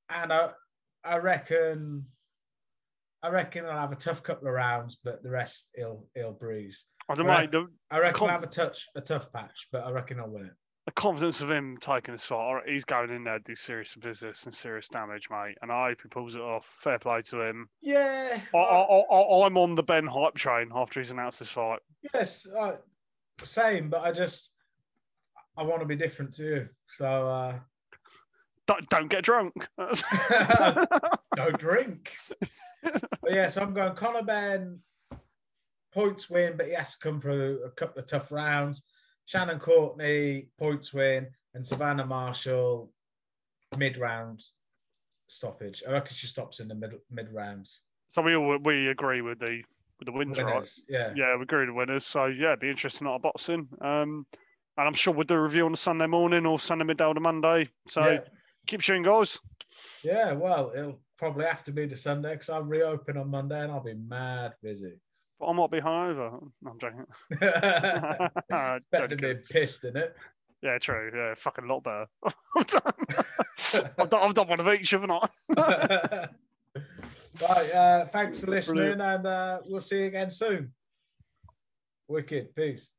And 0.08 0.32
I, 0.32 0.50
I 1.04 1.16
reckon, 1.18 2.06
I 3.22 3.28
reckon 3.28 3.66
I'll 3.66 3.80
have 3.80 3.92
a 3.92 3.96
tough 3.96 4.22
couple 4.22 4.48
of 4.48 4.54
rounds, 4.54 4.96
but 5.02 5.22
the 5.22 5.30
rest 5.30 5.70
he'll 5.74 6.06
he'll 6.14 6.32
breeze. 6.32 6.86
I 7.08 7.14
don't 7.14 7.26
Right. 7.26 7.40
mind 7.40 7.52
the, 7.52 7.66
I 7.90 7.98
reckon 7.98 8.14
Com- 8.16 8.28
I'll 8.28 8.34
have 8.34 8.42
a 8.42 8.46
touch 8.46 8.86
a 8.94 9.00
tough 9.00 9.32
patch, 9.32 9.68
but 9.72 9.84
I 9.84 9.90
reckon 9.90 10.18
I'll 10.20 10.30
win 10.30 10.46
it. 10.46 10.52
the 10.86 10.92
confidence 10.92 11.40
of 11.40 11.50
him 11.50 11.76
taking 11.80 12.12
this 12.14 12.24
fight. 12.24 12.62
He's 12.66 12.84
going 12.84 13.10
in 13.10 13.24
there 13.24 13.38
to 13.38 13.44
do 13.44 13.54
serious 13.54 13.94
business 13.94 14.44
and 14.44 14.54
serious 14.54 14.88
damage, 14.88 15.28
mate. 15.30 15.56
And 15.62 15.70
I 15.72 15.88
hope 15.88 15.98
he 16.02 16.08
pulls 16.08 16.34
it 16.34 16.40
off. 16.42 16.66
Fair 16.80 16.98
play 16.98 17.20
to 17.22 17.40
him. 17.42 17.68
Yeah. 17.80 18.38
I, 18.54 18.58
I, 18.58 19.00
I, 19.00 19.46
I'm 19.46 19.56
on 19.58 19.74
the 19.74 19.82
Benn 19.82 20.06
hype 20.06 20.34
train 20.34 20.70
after 20.74 21.00
he's 21.00 21.10
announced 21.10 21.38
this 21.38 21.50
fight. 21.50 21.80
yes. 22.14 22.46
Uh, 22.46 22.76
same, 23.42 23.88
but 23.90 24.00
I 24.02 24.12
just 24.12 24.50
I 25.56 25.62
want 25.62 25.80
to 25.80 25.86
be 25.86 25.96
different 25.96 26.32
to 26.34 26.42
you. 26.44 26.68
So 26.88 27.06
uh, 27.28 27.58
Don't, 28.66 28.88
don't 28.88 29.08
get 29.08 29.24
drunk. 29.24 29.54
no 29.78 31.50
drink. 31.58 32.16
but 32.82 33.30
yeah, 33.30 33.48
so 33.48 33.62
I'm 33.62 33.74
going 33.74 33.94
Conor 33.94 34.22
Benn 34.22 34.80
points 35.92 36.28
win, 36.30 36.56
but 36.56 36.66
he 36.66 36.72
has 36.72 36.96
to 36.96 36.98
come 36.98 37.20
through 37.20 37.60
a 37.64 37.70
couple 37.70 38.00
of 38.00 38.08
tough 38.08 38.32
rounds. 38.32 38.82
Shannon 39.26 39.58
Courtenay 39.58 40.46
points 40.58 40.92
win, 40.92 41.28
and 41.54 41.66
Savannah 41.66 42.06
Marshall 42.06 42.90
mid 43.76 43.96
round 43.96 44.42
stoppage. 45.26 45.82
I 45.86 45.92
reckon 45.92 46.14
she 46.14 46.26
stops 46.26 46.60
in 46.60 46.68
the 46.68 46.74
mid 46.74 46.94
mid 47.10 47.32
rounds. 47.32 47.82
so 48.12 48.22
we 48.22 48.36
all 48.36 48.58
we 48.58 48.88
agree 48.88 49.22
with 49.22 49.38
the 49.38 49.62
with 49.98 50.06
the 50.06 50.12
wins, 50.12 50.36
right? 50.36 50.46
Winners, 50.46 50.82
yeah. 50.88 51.12
Yeah, 51.14 51.36
we 51.36 51.42
agree 51.42 51.60
with 51.60 51.68
the 51.68 51.74
winners. 51.74 52.04
So 52.04 52.26
yeah, 52.26 52.48
it'd 52.48 52.60
be 52.60 52.70
interesting 52.70 53.06
out 53.06 53.16
of 53.16 53.22
boxing. 53.22 53.68
Um, 53.80 54.26
and 54.76 54.88
I'm 54.88 54.94
sure 54.94 55.14
we'll 55.14 55.24
do 55.24 55.34
a 55.34 55.42
review 55.42 55.66
on 55.66 55.70
the 55.70 55.78
Sunday 55.78 56.06
morning 56.06 56.46
or 56.46 56.58
Sunday 56.58 56.84
midday 56.84 57.04
or 57.04 57.14
Monday. 57.14 57.68
So 57.88 58.04
yeah. 58.04 58.18
Keep 58.66 58.80
shooting, 58.80 59.02
goals. 59.02 59.40
Yeah, 60.02 60.32
well, 60.32 60.72
it'll 60.76 61.00
probably 61.18 61.46
have 61.46 61.64
to 61.64 61.72
be 61.72 61.86
the 61.86 61.96
Sunday 61.96 62.32
because 62.32 62.48
I'll 62.50 62.62
reopen 62.62 63.16
on 63.16 63.30
Monday 63.30 63.60
and 63.62 63.72
I'll 63.72 63.82
be 63.82 63.94
mad 63.94 64.54
busy. 64.62 64.92
But 65.40 65.46
I 65.46 65.52
might 65.52 65.70
be 65.70 65.80
hungover. 65.80 66.40
No, 66.62 66.70
I'm 66.70 66.78
joking. 66.78 67.06
Better 67.40 68.80
than 68.90 69.08
Joking. 69.08 69.18
being 69.18 69.38
pissed 69.50 69.84
in 69.84 69.96
it. 69.96 70.14
Yeah, 70.62 70.78
true. 70.78 71.10
Yeah, 71.14 71.34
fucking 71.34 71.66
lot 71.66 71.82
better. 71.84 72.06
I've, 72.56 72.66
done, 72.66 72.82
I've, 73.98 74.10
done, 74.10 74.20
I've 74.22 74.34
done 74.34 74.48
one 74.48 74.60
of 74.60 74.68
each, 74.68 74.90
haven't 74.92 75.10
I? 75.10 75.28
right, 77.40 77.70
uh, 77.74 78.06
thanks 78.06 78.42
for 78.42 78.50
listening, 78.50 78.76
Brilliant. 78.76 79.02
and 79.02 79.26
uh, 79.26 79.60
we'll 79.66 79.80
see 79.80 80.00
you 80.00 80.06
again 80.06 80.30
soon. 80.30 80.72
Wicked, 82.08 82.54
peace. 82.54 82.92